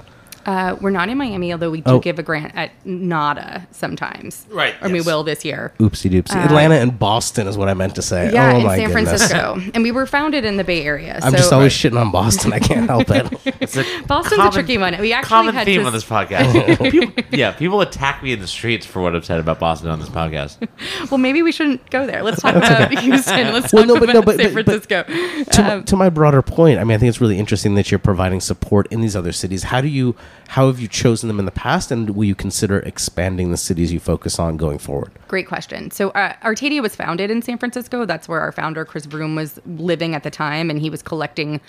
Uh, 0.46 0.76
we're 0.82 0.90
not 0.90 1.10
in 1.10 1.18
Miami, 1.18 1.52
although 1.54 1.70
we 1.72 1.82
do 1.82 1.92
Oh. 1.92 2.00
give 2.00 2.20
a 2.20 2.24
grant 2.24 2.54
at 2.56 2.72
NADA 2.86 3.68
sometimes. 3.72 4.46
Right, 4.50 4.74
Or 4.82 4.90
we 4.90 5.02
will 5.02 5.24
this 5.24 5.44
year. 5.46 5.74
Oopsie 5.80 6.10
doopsie. 6.12 6.36
Atlanta 6.36 6.76
and 6.76 6.98
Boston 6.98 7.48
is 7.48 7.58
what 7.58 7.70
I 7.70 7.74
meant 7.74 7.96
to 7.96 8.02
say. 8.02 8.30
Uh, 8.30 8.32
Yeah, 8.34 8.54
oh 8.54 8.58
in 8.58 8.64
my 8.66 8.78
San 8.78 8.88
goodness. 8.92 9.10
Francisco. 9.28 9.62
and 9.74 9.84
we 9.84 9.92
were 9.92 10.06
founded 10.06 10.46
in 10.46 10.58
the 10.58 10.64
Bay 10.64 10.84
Area. 10.84 11.20
I'm 11.22 11.32
so 11.32 11.38
just 11.38 11.54
always 11.54 11.74
shitting 11.74 12.00
on 12.00 12.12
Boston. 12.12 12.54
I 12.54 12.60
can't 12.60 12.90
help 12.90 13.10
it. 13.10 13.28
It's 13.62 13.78
a 13.78 13.84
Boston's 14.08 14.42
a 14.44 14.50
tricky 14.52 14.78
one. 14.80 14.98
We 15.00 15.14
actually 15.14 15.30
common 15.30 15.54
had 15.54 15.66
theme 15.66 15.82
to 15.82 15.88
on 15.88 15.94
this 15.94 16.04
podcast. 16.04 16.92
people, 16.92 17.24
yeah, 17.32 17.52
people 17.52 17.82
attack 17.82 18.24
me 18.24 18.34
in 18.34 18.40
the 18.40 18.48
streets 18.48 18.86
for 18.86 19.02
what 19.02 19.16
I've 19.16 19.24
said 19.26 19.40
about 19.40 19.60
Boston 19.60 19.90
on 19.90 20.00
this 20.00 20.10
podcast. 20.10 20.58
Well, 21.12 21.20
maybe 21.20 21.44
we 21.44 21.52
shouldn't 21.52 21.88
go 21.92 22.08
there. 22.08 22.24
Let's 22.24 22.42
talk 22.42 22.56
about 22.56 22.90
Houston. 23.00 23.54
Let's 23.54 23.72
Well, 23.72 23.84
talk 23.86 23.88
no, 23.88 24.00
but- 24.00 24.04
about 24.10 24.14
no, 24.16 24.22
but- 24.24 24.38
San 24.38 24.54
but- 24.56 24.66
but- 24.66 24.86
Francisco. 24.88 25.52
to, 25.52 25.62
my, 25.62 25.74
Um, 25.76 25.84
to 25.84 25.96
my 25.96 26.10
broader 26.10 26.42
point, 26.42 26.80
I 26.80 26.84
mean, 26.84 26.96
I 26.96 26.98
think 26.98 27.10
it's 27.10 27.22
really 27.22 27.38
interesting 27.38 27.76
that 27.76 27.92
you're 27.92 28.00
providing 28.00 28.40
support 28.42 28.88
in 28.92 29.02
these 29.02 29.16
other 29.16 29.32
cities. 29.32 29.64
How 29.64 29.80
do 29.82 29.88
you, 29.88 30.16
how 30.52 30.68
have 30.68 30.82
you 30.82 30.88
chosen 30.90 31.30
them 31.30 31.40
in 31.40 31.46
the 31.46 31.52
past, 31.52 31.92
and 31.92 32.10
will 32.10 32.26
you 32.26 32.36
consider 32.36 32.80
expanding 32.80 33.52
the 33.52 33.58
cities 33.58 33.94
you 33.94 34.02
focus 34.02 34.38
on 34.38 34.58
going 34.58 34.80
forward? 34.80 35.10
Great 35.30 35.48
question. 35.48 35.90
So, 35.92 36.10
uh, 36.10 36.34
Artadia 36.44 36.82
was 36.82 36.94
founded 36.94 37.32
in 37.32 37.42
San 37.42 37.58
Francisco. 37.58 38.04
That's 38.04 38.28
where 38.28 38.42
our 38.42 38.52
founder, 38.52 38.84
Chris 38.84 39.06
Vroom 39.06 39.34
was 39.34 39.62
living 39.66 40.14
at 40.14 40.24
the 40.24 40.30
time, 40.30 40.70
and 40.70 40.78
he 40.78 40.90
was 40.90 41.02
collecting 41.02 41.62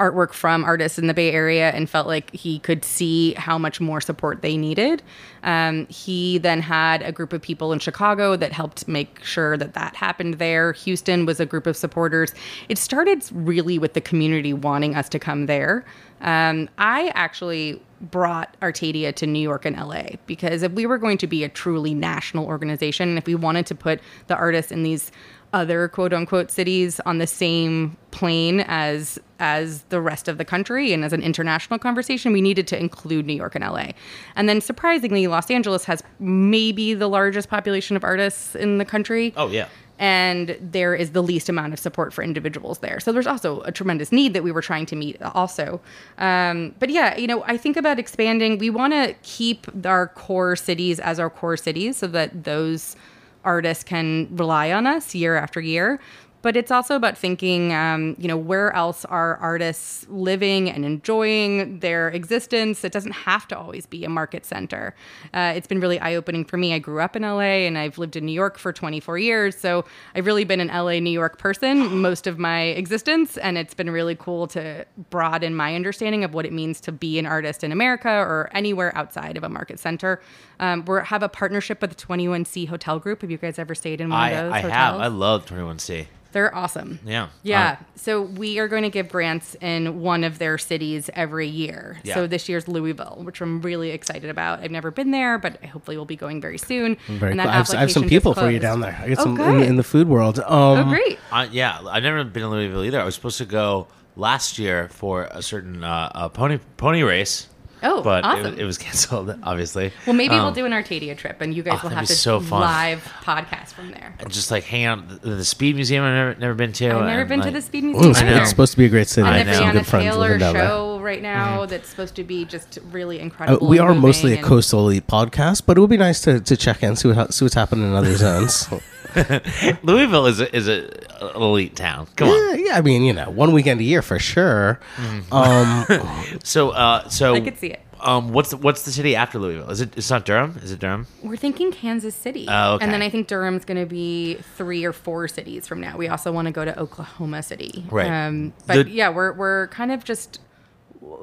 artwork 0.00 0.32
from 0.32 0.64
artists 0.64 0.98
in 0.98 1.06
the 1.06 1.14
Bay 1.14 1.30
Area 1.30 1.70
and 1.70 1.88
felt 1.88 2.08
like 2.08 2.34
he 2.34 2.58
could 2.58 2.84
see 2.84 3.34
how 3.34 3.56
much 3.56 3.80
more 3.80 4.00
support 4.00 4.42
they 4.42 4.56
needed. 4.56 5.00
Um, 5.44 5.86
he 5.86 6.38
then 6.38 6.60
had 6.60 7.02
a 7.02 7.12
group 7.12 7.32
of 7.32 7.40
people 7.40 7.72
in 7.72 7.78
Chicago 7.78 8.34
that 8.34 8.52
helped 8.52 8.88
make 8.88 9.22
sure 9.22 9.56
that 9.56 9.74
that 9.74 9.94
happened 9.94 10.34
there. 10.34 10.72
Houston 10.72 11.24
was 11.24 11.38
a 11.38 11.46
group 11.46 11.68
of 11.68 11.76
supporters. 11.76 12.34
It 12.68 12.78
started 12.78 13.24
really 13.30 13.78
with 13.78 13.94
the 13.94 14.00
community 14.00 14.52
wanting 14.52 14.96
us 14.96 15.08
to 15.10 15.20
come 15.20 15.46
there. 15.46 15.84
Um, 16.20 16.68
I 16.78 17.12
actually 17.14 17.80
brought 18.10 18.56
Artadia 18.62 19.12
to 19.14 19.26
New 19.26 19.40
York 19.40 19.64
and 19.64 19.76
LA 19.76 20.16
because 20.26 20.62
if 20.62 20.72
we 20.72 20.86
were 20.86 20.98
going 20.98 21.18
to 21.18 21.26
be 21.26 21.44
a 21.44 21.48
truly 21.48 21.94
national 21.94 22.46
organization, 22.46 23.08
and 23.08 23.18
if 23.18 23.26
we 23.26 23.34
wanted 23.34 23.66
to 23.66 23.74
put 23.74 24.00
the 24.26 24.36
artists 24.36 24.72
in 24.72 24.82
these 24.82 25.10
other 25.54 25.86
quote 25.86 26.12
unquote 26.12 26.50
cities 26.50 27.00
on 27.06 27.18
the 27.18 27.26
same 27.28 27.96
plane 28.10 28.60
as 28.66 29.20
as 29.38 29.82
the 29.84 30.00
rest 30.00 30.26
of 30.26 30.36
the 30.36 30.44
country 30.44 30.92
and 30.92 31.04
as 31.04 31.12
an 31.12 31.22
international 31.22 31.78
conversation 31.78 32.32
we 32.32 32.40
needed 32.40 32.66
to 32.66 32.78
include 32.78 33.24
New 33.24 33.34
York 33.34 33.54
and 33.54 33.64
LA. 33.64 33.92
And 34.34 34.48
then 34.48 34.60
surprisingly 34.60 35.26
Los 35.28 35.50
Angeles 35.50 35.84
has 35.84 36.02
maybe 36.18 36.92
the 36.92 37.06
largest 37.06 37.48
population 37.48 37.96
of 37.96 38.02
artists 38.02 38.56
in 38.56 38.78
the 38.78 38.84
country 38.84 39.32
Oh 39.36 39.48
yeah. 39.48 39.68
And 39.98 40.56
there 40.60 40.94
is 40.94 41.12
the 41.12 41.22
least 41.22 41.48
amount 41.48 41.72
of 41.72 41.78
support 41.78 42.12
for 42.12 42.22
individuals 42.22 42.78
there. 42.78 42.98
So 42.98 43.12
there's 43.12 43.26
also 43.26 43.60
a 43.60 43.72
tremendous 43.72 44.10
need 44.10 44.34
that 44.34 44.42
we 44.42 44.50
were 44.50 44.62
trying 44.62 44.86
to 44.86 44.96
meet 44.96 45.20
also. 45.22 45.80
Um, 46.18 46.74
but 46.78 46.90
yeah, 46.90 47.16
you 47.16 47.26
know, 47.26 47.44
I 47.44 47.56
think 47.56 47.76
about 47.76 47.98
expanding. 47.98 48.58
We 48.58 48.70
want 48.70 48.92
to 48.92 49.14
keep 49.22 49.66
our 49.86 50.08
core 50.08 50.56
cities 50.56 50.98
as 50.98 51.20
our 51.20 51.30
core 51.30 51.56
cities 51.56 51.96
so 51.96 52.08
that 52.08 52.44
those 52.44 52.96
artists 53.44 53.84
can 53.84 54.28
rely 54.34 54.72
on 54.72 54.86
us 54.86 55.14
year 55.14 55.36
after 55.36 55.60
year. 55.60 56.00
But 56.44 56.58
it's 56.58 56.70
also 56.70 56.94
about 56.94 57.16
thinking, 57.16 57.72
um, 57.72 58.16
you 58.18 58.28
know, 58.28 58.36
where 58.36 58.70
else 58.76 59.06
are 59.06 59.38
artists 59.38 60.06
living 60.10 60.70
and 60.70 60.84
enjoying 60.84 61.78
their 61.78 62.10
existence? 62.10 62.84
It 62.84 62.92
doesn't 62.92 63.12
have 63.12 63.48
to 63.48 63.58
always 63.58 63.86
be 63.86 64.04
a 64.04 64.10
market 64.10 64.44
center. 64.44 64.94
Uh, 65.32 65.54
it's 65.56 65.66
been 65.66 65.80
really 65.80 65.98
eye 66.00 66.14
opening 66.14 66.44
for 66.44 66.58
me. 66.58 66.74
I 66.74 66.78
grew 66.80 67.00
up 67.00 67.16
in 67.16 67.22
LA 67.22 67.64
and 67.64 67.78
I've 67.78 67.96
lived 67.96 68.14
in 68.14 68.26
New 68.26 68.32
York 68.32 68.58
for 68.58 68.74
24 68.74 69.16
years. 69.16 69.56
So 69.56 69.86
I've 70.14 70.26
really 70.26 70.44
been 70.44 70.60
an 70.60 70.68
LA, 70.68 70.98
New 70.98 71.08
York 71.08 71.38
person 71.38 71.96
most 72.02 72.26
of 72.26 72.38
my 72.38 72.60
existence. 72.60 73.38
And 73.38 73.56
it's 73.56 73.72
been 73.72 73.88
really 73.88 74.14
cool 74.14 74.46
to 74.48 74.84
broaden 75.08 75.54
my 75.54 75.74
understanding 75.74 76.24
of 76.24 76.34
what 76.34 76.44
it 76.44 76.52
means 76.52 76.78
to 76.82 76.92
be 76.92 77.18
an 77.18 77.24
artist 77.24 77.64
in 77.64 77.72
America 77.72 78.10
or 78.10 78.50
anywhere 78.52 78.94
outside 78.94 79.38
of 79.38 79.44
a 79.44 79.48
market 79.48 79.80
center. 79.80 80.20
Um, 80.60 80.84
we 80.84 80.98
have 81.04 81.22
a 81.22 81.28
partnership 81.30 81.80
with 81.80 81.96
the 81.96 82.06
21C 82.06 82.68
Hotel 82.68 82.98
Group. 82.98 83.22
Have 83.22 83.30
you 83.30 83.38
guys 83.38 83.58
ever 83.58 83.74
stayed 83.74 84.02
in 84.02 84.10
one 84.10 84.20
I, 84.20 84.30
of 84.32 84.44
those 84.44 84.52
I 84.52 84.60
hotels? 84.60 84.74
have. 84.74 84.94
I 84.96 85.06
love 85.06 85.46
21C. 85.46 86.06
They're 86.34 86.54
awesome. 86.54 86.98
Yeah. 87.06 87.28
Yeah. 87.44 87.78
Uh, 87.80 87.84
so 87.94 88.20
we 88.22 88.58
are 88.58 88.66
going 88.68 88.82
to 88.82 88.90
give 88.90 89.08
grants 89.08 89.54
in 89.60 90.00
one 90.00 90.24
of 90.24 90.38
their 90.38 90.58
cities 90.58 91.08
every 91.14 91.46
year. 91.48 91.98
Yeah. 92.02 92.14
So 92.14 92.26
this 92.26 92.48
year's 92.48 92.68
Louisville, 92.68 93.20
which 93.22 93.40
I'm 93.40 93.62
really 93.62 93.90
excited 93.92 94.28
about. 94.28 94.58
I've 94.60 94.70
never 94.72 94.90
been 94.90 95.12
there, 95.12 95.38
but 95.38 95.58
I 95.62 95.66
hopefully 95.66 95.96
will 95.96 96.04
be 96.04 96.16
going 96.16 96.40
very 96.40 96.58
soon. 96.58 96.96
Very 97.06 97.30
And 97.32 97.40
cool. 97.40 97.48
I 97.48 97.54
have, 97.54 97.70
I 97.70 97.80
have 97.80 97.92
some 97.92 98.08
people 98.08 98.34
for 98.34 98.50
you 98.50 98.58
down 98.58 98.80
there. 98.80 98.98
I 99.00 99.08
get 99.08 99.20
Oh, 99.20 99.22
some 99.22 99.40
in, 99.40 99.62
in 99.62 99.76
the 99.76 99.84
food 99.84 100.08
world. 100.08 100.38
Um, 100.40 100.44
Oh, 100.48 100.84
great. 100.88 101.18
I, 101.32 101.44
yeah, 101.46 101.78
I've 101.88 102.02
never 102.02 102.22
been 102.24 102.42
to 102.42 102.48
Louisville 102.48 102.84
either. 102.84 103.00
I 103.00 103.04
was 103.04 103.14
supposed 103.14 103.38
to 103.38 103.46
go 103.46 103.86
last 104.16 104.58
year 104.58 104.88
for 104.88 105.24
a 105.30 105.40
certain 105.40 105.82
uh, 105.84 106.10
uh, 106.14 106.28
pony 106.28 106.58
pony 106.76 107.02
race. 107.02 107.48
Oh, 107.84 108.02
but 108.02 108.24
awesome. 108.24 108.54
it, 108.54 108.58
it 108.60 108.64
was 108.64 108.78
canceled, 108.78 109.36
obviously. 109.42 109.92
Well, 110.06 110.14
maybe 110.14 110.34
we'll 110.34 110.46
Um, 110.46 110.54
do 110.54 110.64
an 110.66 110.72
Artadia 110.72 111.14
trip, 111.16 111.40
and 111.40 111.54
you 111.54 111.62
guys 111.62 111.78
Oh, 111.82 111.88
will 111.88 111.94
have 111.94 112.06
to 112.06 112.14
so 112.14 112.40
fun. 112.40 112.60
live 112.62 113.04
podcast 113.22 113.68
from 113.74 113.90
there. 113.90 114.14
and 114.18 114.30
just 114.32 114.50
like 114.50 114.64
hang 114.64 114.84
out 114.84 115.06
the, 115.22 115.28
the 115.36 115.44
Speed 115.44 115.74
Museum. 115.76 116.02
I've 116.04 116.14
never, 116.14 116.34
never 116.40 116.54
been 116.54 116.72
to. 116.72 116.86
I've 116.90 117.04
never 117.06 117.20
and, 117.20 117.28
been 117.28 117.42
to 117.42 117.50
the 117.50 117.60
Speed 117.62 117.84
Museum 117.84 118.10
it's, 118.10 118.20
I 118.20 118.24
know. 118.24 118.30
either. 118.32 118.40
it's 118.40 118.50
supposed 118.50 118.72
to 118.72 118.78
be 118.78 118.86
a 118.86 118.88
great 118.88 119.08
city. 119.08 119.26
And 119.26 119.36
I 119.36 119.42
the 119.42 119.50
have 119.50 119.56
some 119.56 119.66
Brianna 119.68 119.72
good 119.74 119.86
friends 119.86 120.04
Taylor 120.06 120.20
living 120.20 120.38
down 120.40 120.54
there. 120.54 120.66
show 120.66 121.00
right 121.00 121.22
now 121.22 121.58
Mm-hmm. 121.60 121.70
that's 121.70 121.88
supposed 121.88 122.14
to 122.16 122.24
be 122.24 122.44
just 122.46 122.78
really 122.90 123.20
Uh, 123.20 123.24
incredible. 123.24 123.66
we 123.68 123.78
are 123.78 123.94
mostly 123.94 124.32
a 124.32 124.42
coastal 124.42 124.80
elite 124.88 125.06
podcast, 125.06 125.62
but 125.66 125.76
it 125.76 125.80
would 125.80 125.90
be 125.90 125.96
nice 125.96 126.20
to, 126.22 126.40
to 126.40 126.56
check 126.56 126.82
in, 126.82 126.96
see, 126.96 127.08
what, 127.08 127.34
see 127.34 127.44
what's 127.44 127.54
happening 127.54 127.84
in 127.86 127.92
other 127.94 128.16
zones. 128.16 128.66
Louisville 129.82 130.26
is 130.26 130.40
a, 130.40 130.54
is 130.54 130.68
a, 130.68 130.88
a 131.20 131.34
elite 131.36 131.76
town. 131.76 132.06
Come 132.16 132.28
on. 132.28 132.58
yeah, 132.58 132.66
yeah, 132.66 132.78
I 132.78 132.80
mean, 132.80 133.02
you 133.02 133.12
know, 133.12 133.30
one 133.30 133.52
weekend 133.52 133.80
a 133.80 133.84
year 133.84 134.02
for 134.02 134.18
sure. 134.18 134.80
Mm-hmm. 134.96 135.32
Um, 135.32 136.38
So, 136.44 136.70
uh, 136.70 137.08
so 137.08 137.34
I 137.34 137.40
could 137.40 137.58
see 137.58 137.68
it. 137.68 137.80
Um, 138.00 138.32
what's 138.32 138.50
the, 138.50 138.58
what's 138.58 138.82
the 138.82 138.92
city 138.92 139.16
after 139.16 139.38
Louisville? 139.38 139.70
Is 139.70 139.80
it? 139.80 139.96
It's 139.96 140.10
not 140.10 140.26
Durham. 140.26 140.58
Is 140.62 140.70
it 140.72 140.78
Durham? 140.78 141.06
We're 141.22 141.36
thinking 141.36 141.72
Kansas 141.72 142.14
City. 142.14 142.44
Oh, 142.50 142.74
okay. 142.74 142.84
And 142.84 142.92
then 142.92 143.00
I 143.00 143.08
think 143.08 143.28
Durham's 143.28 143.64
going 143.64 143.80
to 143.80 143.86
be 143.86 144.34
three 144.56 144.84
or 144.84 144.92
four 144.92 145.26
cities 145.26 145.66
from 145.66 145.80
now. 145.80 145.96
We 145.96 146.08
also 146.08 146.30
want 146.30 146.46
to 146.46 146.52
go 146.52 146.66
to 146.66 146.78
Oklahoma 146.78 147.42
City. 147.42 147.86
Right. 147.90 148.10
Um, 148.10 148.52
but 148.66 148.84
The- 148.86 148.90
yeah, 148.90 149.08
we're, 149.08 149.32
we're 149.32 149.68
kind 149.68 149.90
of 149.90 150.04
just 150.04 150.40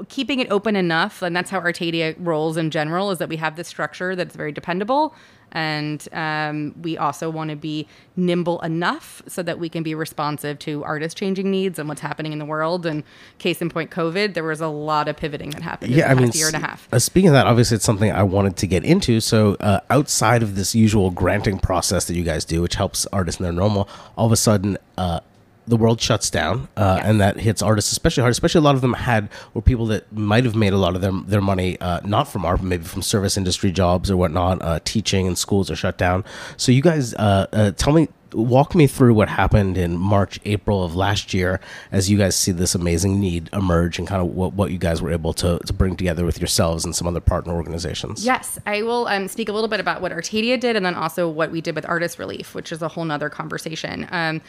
keeping 0.10 0.40
it 0.40 0.50
open 0.52 0.76
enough. 0.76 1.22
And 1.22 1.36
that's 1.36 1.52
how 1.52 1.60
Artadia 1.60 2.16
rolls 2.18 2.58
in 2.58 2.72
general 2.72 3.12
is 3.12 3.20
that 3.20 3.30
we 3.30 3.38
have 3.38 3.58
this 3.58 3.68
structure 3.68 4.16
that's 4.16 4.36
very 4.36 4.52
dependable. 4.52 5.14
And 5.52 6.08
um, 6.14 6.76
we 6.82 6.98
also 6.98 7.30
want 7.30 7.50
to 7.50 7.56
be 7.56 7.88
nimble 8.16 8.60
enough 8.62 9.22
so 9.28 9.44
that 9.44 9.60
we 9.60 9.70
can 9.70 9.84
be 9.84 9.96
responsive 9.96 10.60
to 10.60 10.84
artist 10.84 11.18
changing 11.18 11.52
needs 11.52 11.80
and 11.80 11.90
what's 11.90 12.02
happening 12.02 12.34
in 12.34 12.40
the 12.40 12.46
world. 12.46 12.86
And 12.86 13.04
case 13.38 13.62
in 13.62 13.70
point, 13.70 13.92
COVID, 13.92 14.34
there 14.34 14.44
was 14.44 14.62
a 14.62 14.68
lot 14.68 15.08
of 15.08 15.18
pivoting 15.18 15.52
that 15.52 15.62
happened 15.62 15.92
yeah, 15.92 16.08
I 16.08 16.12
in 16.12 16.18
the 16.18 16.24
mean, 16.24 16.32
year 16.34 16.48
and 16.48 16.56
a 16.56 16.60
half. 16.60 16.88
Uh, 16.92 17.00
speaking 17.00 17.30
of 17.30 17.34
that, 17.34 17.48
obviously, 17.48 17.76
it's 17.76 17.86
something 17.86 18.12
I 18.12 18.24
wanted 18.24 18.58
to 18.58 18.68
get 18.68 18.84
into. 18.84 19.20
So, 19.20 19.56
uh, 19.60 19.82
outside 19.90 20.44
of 20.44 20.56
this 20.56 20.76
usual 20.76 21.12
granting 21.12 21.60
process 21.60 22.06
that 22.06 22.16
you 22.16 22.24
guys 22.24 22.46
do, 22.46 22.62
which 22.62 22.76
helps 22.76 23.06
artists 23.08 23.40
in 23.40 23.44
their 23.44 23.54
normal, 23.54 23.90
all 24.18 24.26
of 24.26 24.32
a 24.32 24.38
sudden, 24.38 24.78
uh, 24.98 25.22
the 25.68 25.78
world 25.78 26.02
shuts 26.02 26.30
down, 26.30 26.68
uh, 26.76 27.00
and 27.04 27.22
that 27.22 27.40
hits 27.40 27.62
artists 27.62 27.92
especially 27.92 28.22
hard. 28.22 28.32
Especially 28.32 28.60
a 28.60 28.64
lot 28.64 28.76
of 28.76 28.82
them 28.82 28.94
had 28.94 29.30
were 29.54 29.62
people 29.62 29.86
that 29.88 30.12
might 30.12 30.44
have 30.44 30.56
made 30.56 30.74
a 30.74 30.78
lot 30.78 30.96
of 30.96 31.02
their 31.02 31.12
their 31.12 31.42
money 31.42 31.80
uh, 31.80 32.02
not 32.04 32.28
from 32.28 32.46
art, 32.46 32.60
but 32.60 32.66
maybe 32.66 32.84
from 32.84 33.02
service 33.02 33.38
industry 33.38 33.72
jobs 33.72 34.10
or 34.12 34.18
whatnot. 34.18 34.62
Uh, 34.62 34.80
teaching 34.84 35.28
and 35.28 35.38
schools 35.38 35.70
are 35.72 35.76
shut 35.76 35.98
down. 35.98 36.24
So, 36.58 36.72
you 36.72 36.82
guys, 36.82 37.14
uh, 37.14 37.48
uh, 37.54 37.72
tell 37.72 37.94
me. 37.94 38.08
Walk 38.34 38.76
me 38.76 38.88
through 38.88 39.14
what 39.14 39.30
happened 39.30 39.78
in 39.78 39.98
March, 39.98 40.40
April 40.46 40.84
of 40.84 40.96
last 40.96 41.34
year 41.34 41.60
as 41.92 42.10
you 42.10 42.18
guys 42.18 42.36
see 42.36 42.52
this 42.52 42.76
amazing 42.76 43.20
need 43.20 43.50
emerge 43.54 44.00
and 44.00 44.08
kind 44.08 44.22
of 44.22 44.30
what, 44.30 44.54
what 44.54 44.72
you 44.72 44.78
guys 44.78 45.02
were 45.02 45.12
able 45.12 45.34
to, 45.34 45.60
to 45.60 45.74
bring 45.74 45.96
together 45.96 46.26
with 46.26 46.40
yourselves 46.40 46.86
and 46.86 46.96
some 46.96 47.08
other 47.08 47.20
partner 47.20 47.54
organizations. 47.54 48.26
Yes, 48.26 48.60
I 48.66 48.84
will 48.84 49.08
um, 49.08 49.28
speak 49.28 49.50
a 49.50 49.54
little 49.54 49.68
bit 49.68 49.80
about 49.80 50.02
what 50.02 50.12
Artadia 50.12 50.60
did, 50.60 50.76
and 50.76 50.86
then 50.86 50.96
also 50.96 51.28
what 51.28 51.52
we 51.52 51.62
did 51.62 51.76
with 51.76 51.88
Artist 51.88 52.20
Relief, 52.20 52.56
which 52.56 52.72
is 52.72 52.82
a 52.82 52.88
whole 52.88 53.06
nother 53.06 53.30
conversation. 53.30 54.08
Um, 54.12 54.42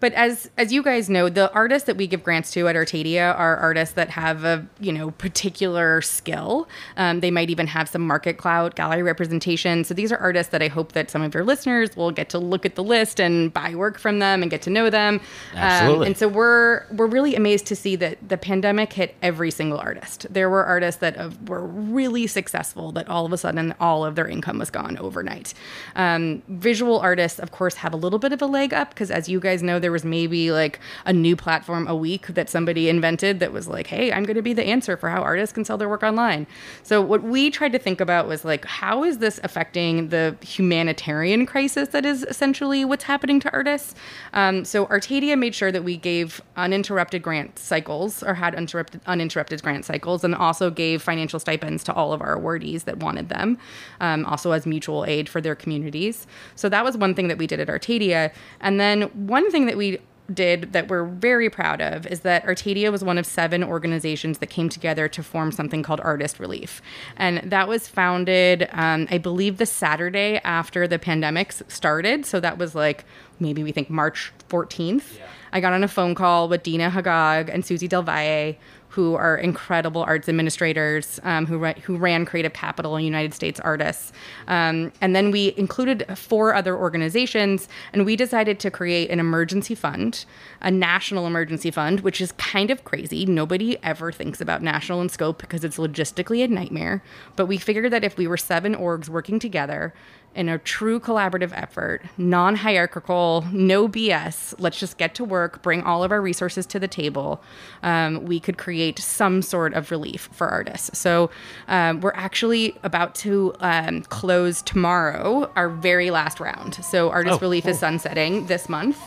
but 0.00 0.12
as 0.14 0.50
as 0.58 0.72
you 0.72 0.82
guys 0.82 1.08
know, 1.08 1.28
the 1.28 1.52
artists 1.52 1.86
that 1.86 1.96
we 1.96 2.06
give 2.06 2.22
grants 2.22 2.50
to 2.52 2.68
at 2.68 2.76
Artadia 2.76 3.34
are 3.34 3.56
artists 3.56 3.94
that 3.94 4.10
have 4.10 4.44
a 4.44 4.66
you 4.80 4.92
know 4.92 5.10
particular 5.12 6.02
skill. 6.02 6.68
Um, 6.96 7.20
they 7.20 7.30
might 7.30 7.50
even 7.50 7.66
have 7.68 7.88
some 7.88 8.06
market 8.06 8.38
clout, 8.38 8.76
gallery 8.76 9.02
representation. 9.02 9.84
So 9.84 9.94
these 9.94 10.12
are 10.12 10.18
artists 10.18 10.50
that 10.52 10.62
I 10.62 10.68
hope 10.68 10.92
that 10.92 11.10
some 11.10 11.22
of 11.22 11.34
your 11.34 11.44
listeners 11.44 11.96
will 11.96 12.10
get 12.10 12.28
to 12.30 12.38
look 12.38 12.66
at 12.66 12.74
the 12.74 12.82
list 12.82 13.20
and 13.20 13.29
buy 13.48 13.74
work 13.74 13.98
from 13.98 14.18
them 14.18 14.42
and 14.42 14.50
get 14.50 14.62
to 14.62 14.70
know 14.70 14.90
them. 14.90 15.14
Um, 15.52 15.58
Absolutely. 15.58 16.06
and 16.08 16.16
so 16.16 16.28
we're 16.28 16.84
we're 16.92 17.06
really 17.06 17.34
amazed 17.34 17.66
to 17.66 17.76
see 17.76 17.96
that 17.96 18.16
the 18.28 18.36
pandemic 18.36 18.92
hit 18.92 19.14
every 19.22 19.50
single 19.50 19.78
artist. 19.78 20.26
There 20.30 20.50
were 20.50 20.64
artists 20.64 21.00
that 21.00 21.16
uh, 21.16 21.30
were 21.46 21.64
really 21.64 22.26
successful 22.26 22.92
that 22.92 23.08
all 23.08 23.26
of 23.26 23.32
a 23.32 23.38
sudden 23.38 23.74
all 23.80 24.04
of 24.04 24.14
their 24.14 24.28
income 24.28 24.58
was 24.58 24.70
gone 24.70 24.96
overnight. 24.98 25.54
Um, 25.96 26.42
visual 26.48 26.98
artists, 27.00 27.38
of 27.38 27.50
course, 27.50 27.74
have 27.76 27.92
a 27.92 27.96
little 27.96 28.18
bit 28.18 28.32
of 28.32 28.42
a 28.42 28.46
leg 28.46 28.74
up 28.74 28.90
because, 28.90 29.10
as 29.10 29.28
you 29.28 29.40
guys 29.40 29.62
know, 29.62 29.78
there 29.78 29.92
was 29.92 30.04
maybe 30.04 30.50
like 30.52 30.80
a 31.04 31.12
new 31.12 31.36
platform 31.36 31.86
a 31.86 31.94
week 31.94 32.26
that 32.28 32.50
somebody 32.50 32.88
invented 32.88 33.40
that 33.40 33.52
was 33.52 33.68
like, 33.68 33.86
"Hey, 33.86 34.12
I'm 34.12 34.24
going 34.24 34.36
to 34.36 34.42
be 34.42 34.52
the 34.52 34.64
answer 34.64 34.96
for 34.96 35.08
how 35.08 35.22
artists 35.22 35.52
can 35.52 35.64
sell 35.64 35.78
their 35.78 35.88
work 35.88 36.02
online." 36.02 36.46
So 36.82 37.00
what 37.00 37.22
we 37.22 37.50
tried 37.50 37.72
to 37.72 37.78
think 37.78 38.00
about 38.00 38.26
was 38.26 38.44
like, 38.44 38.64
how 38.64 39.04
is 39.04 39.18
this 39.18 39.38
affecting 39.44 40.08
the 40.08 40.36
humanitarian 40.42 41.46
crisis 41.46 41.88
that 41.90 42.04
is 42.04 42.22
essentially 42.24 42.84
what's 42.84 43.04
happening 43.04 43.19
to 43.20 43.52
artists? 43.52 43.94
Um, 44.32 44.64
so 44.64 44.86
Artadia 44.86 45.38
made 45.38 45.54
sure 45.54 45.70
that 45.70 45.84
we 45.84 45.96
gave 45.96 46.40
uninterrupted 46.56 47.22
grant 47.22 47.58
cycles 47.58 48.22
or 48.22 48.34
had 48.34 48.54
uninterrupted 48.54 49.00
uninterrupted 49.06 49.62
grant 49.62 49.84
cycles, 49.84 50.24
and 50.24 50.34
also 50.34 50.70
gave 50.70 51.02
financial 51.02 51.38
stipends 51.38 51.84
to 51.84 51.92
all 51.92 52.12
of 52.12 52.20
our 52.20 52.36
awardees 52.36 52.84
that 52.84 52.98
wanted 52.98 53.28
them, 53.28 53.58
um, 54.00 54.24
also 54.26 54.52
as 54.52 54.66
mutual 54.66 55.04
aid 55.04 55.28
for 55.28 55.40
their 55.40 55.54
communities. 55.54 56.26
So 56.54 56.68
that 56.68 56.84
was 56.84 56.96
one 56.96 57.14
thing 57.14 57.28
that 57.28 57.38
we 57.38 57.46
did 57.46 57.60
at 57.60 57.68
Artadia. 57.68 58.32
and 58.60 58.80
then 58.80 59.02
one 59.26 59.50
thing 59.50 59.66
that 59.66 59.76
we 59.76 59.98
did 60.32 60.72
that 60.72 60.88
we're 60.88 61.04
very 61.04 61.50
proud 61.50 61.80
of 61.80 62.06
is 62.06 62.20
that 62.20 62.44
Artadia 62.44 62.90
was 62.90 63.02
one 63.02 63.18
of 63.18 63.26
seven 63.26 63.62
organizations 63.62 64.38
that 64.38 64.48
came 64.48 64.68
together 64.68 65.08
to 65.08 65.22
form 65.22 65.52
something 65.52 65.82
called 65.82 66.00
Artist 66.00 66.38
Relief. 66.38 66.80
And 67.16 67.38
that 67.50 67.68
was 67.68 67.88
founded, 67.88 68.68
um, 68.72 69.08
I 69.10 69.18
believe, 69.18 69.58
the 69.58 69.66
Saturday 69.66 70.40
after 70.44 70.86
the 70.86 70.98
pandemic 70.98 71.52
started. 71.68 72.26
So 72.26 72.40
that 72.40 72.58
was 72.58 72.74
like 72.74 73.04
maybe 73.38 73.62
we 73.62 73.72
think 73.72 73.90
March 73.90 74.32
14th. 74.48 75.18
I 75.52 75.60
got 75.60 75.72
on 75.72 75.82
a 75.82 75.88
phone 75.88 76.14
call 76.14 76.48
with 76.48 76.62
Deana 76.62 76.90
Haggag 76.90 77.52
and 77.52 77.64
Suzy 77.64 77.88
Delvalle, 77.88 78.56
who 78.90 79.14
are 79.14 79.36
incredible 79.36 80.02
arts 80.02 80.28
administrators 80.28 81.20
um, 81.22 81.46
who, 81.46 81.58
ra- 81.58 81.74
who 81.84 81.96
ran 81.96 82.26
Creative 82.26 82.52
Capital 82.52 82.96
and 82.96 83.04
United 83.04 83.32
States 83.32 83.60
Artists. 83.60 84.12
Um, 84.48 84.92
and 85.00 85.14
then 85.14 85.30
we 85.30 85.54
included 85.56 86.06
four 86.18 86.54
other 86.54 86.76
organizations, 86.76 87.68
and 87.92 88.04
we 88.04 88.16
decided 88.16 88.58
to 88.60 88.70
create 88.70 89.08
an 89.10 89.20
emergency 89.20 89.76
fund, 89.76 90.24
a 90.60 90.72
national 90.72 91.26
emergency 91.26 91.70
fund, 91.70 92.00
which 92.00 92.20
is 92.20 92.32
kind 92.32 92.70
of 92.70 92.84
crazy. 92.84 93.24
Nobody 93.24 93.78
ever 93.84 94.10
thinks 94.10 94.40
about 94.40 94.60
national 94.60 95.00
in 95.00 95.08
scope 95.08 95.38
because 95.38 95.62
it's 95.62 95.76
logistically 95.76 96.44
a 96.44 96.48
nightmare. 96.48 97.02
But 97.36 97.46
we 97.46 97.58
figured 97.58 97.92
that 97.92 98.02
if 98.02 98.18
we 98.18 98.26
were 98.26 98.36
seven 98.36 98.74
orgs 98.74 99.08
working 99.08 99.38
together, 99.38 99.94
in 100.34 100.48
a 100.48 100.58
true 100.58 101.00
collaborative 101.00 101.50
effort, 101.52 102.02
non 102.16 102.56
hierarchical, 102.56 103.44
no 103.52 103.88
BS. 103.88 104.54
Let's 104.58 104.78
just 104.78 104.96
get 104.96 105.14
to 105.16 105.24
work, 105.24 105.62
bring 105.62 105.82
all 105.82 106.04
of 106.04 106.12
our 106.12 106.20
resources 106.20 106.66
to 106.66 106.78
the 106.78 106.86
table. 106.88 107.42
Um, 107.82 108.24
we 108.24 108.38
could 108.38 108.56
create 108.56 108.98
some 108.98 109.42
sort 109.42 109.74
of 109.74 109.90
relief 109.90 110.28
for 110.32 110.48
artists. 110.48 110.96
So 110.98 111.30
um, 111.66 112.00
we're 112.00 112.12
actually 112.14 112.78
about 112.82 113.14
to 113.16 113.54
um, 113.60 114.02
close 114.02 114.62
tomorrow 114.62 115.50
our 115.56 115.68
very 115.68 116.10
last 116.10 116.38
round. 116.38 116.76
So 116.84 117.10
Artist 117.10 117.38
Oh, 117.38 117.40
Relief 117.40 117.66
is 117.66 117.78
sunsetting 117.78 118.46
this 118.46 118.68
month, 118.68 118.98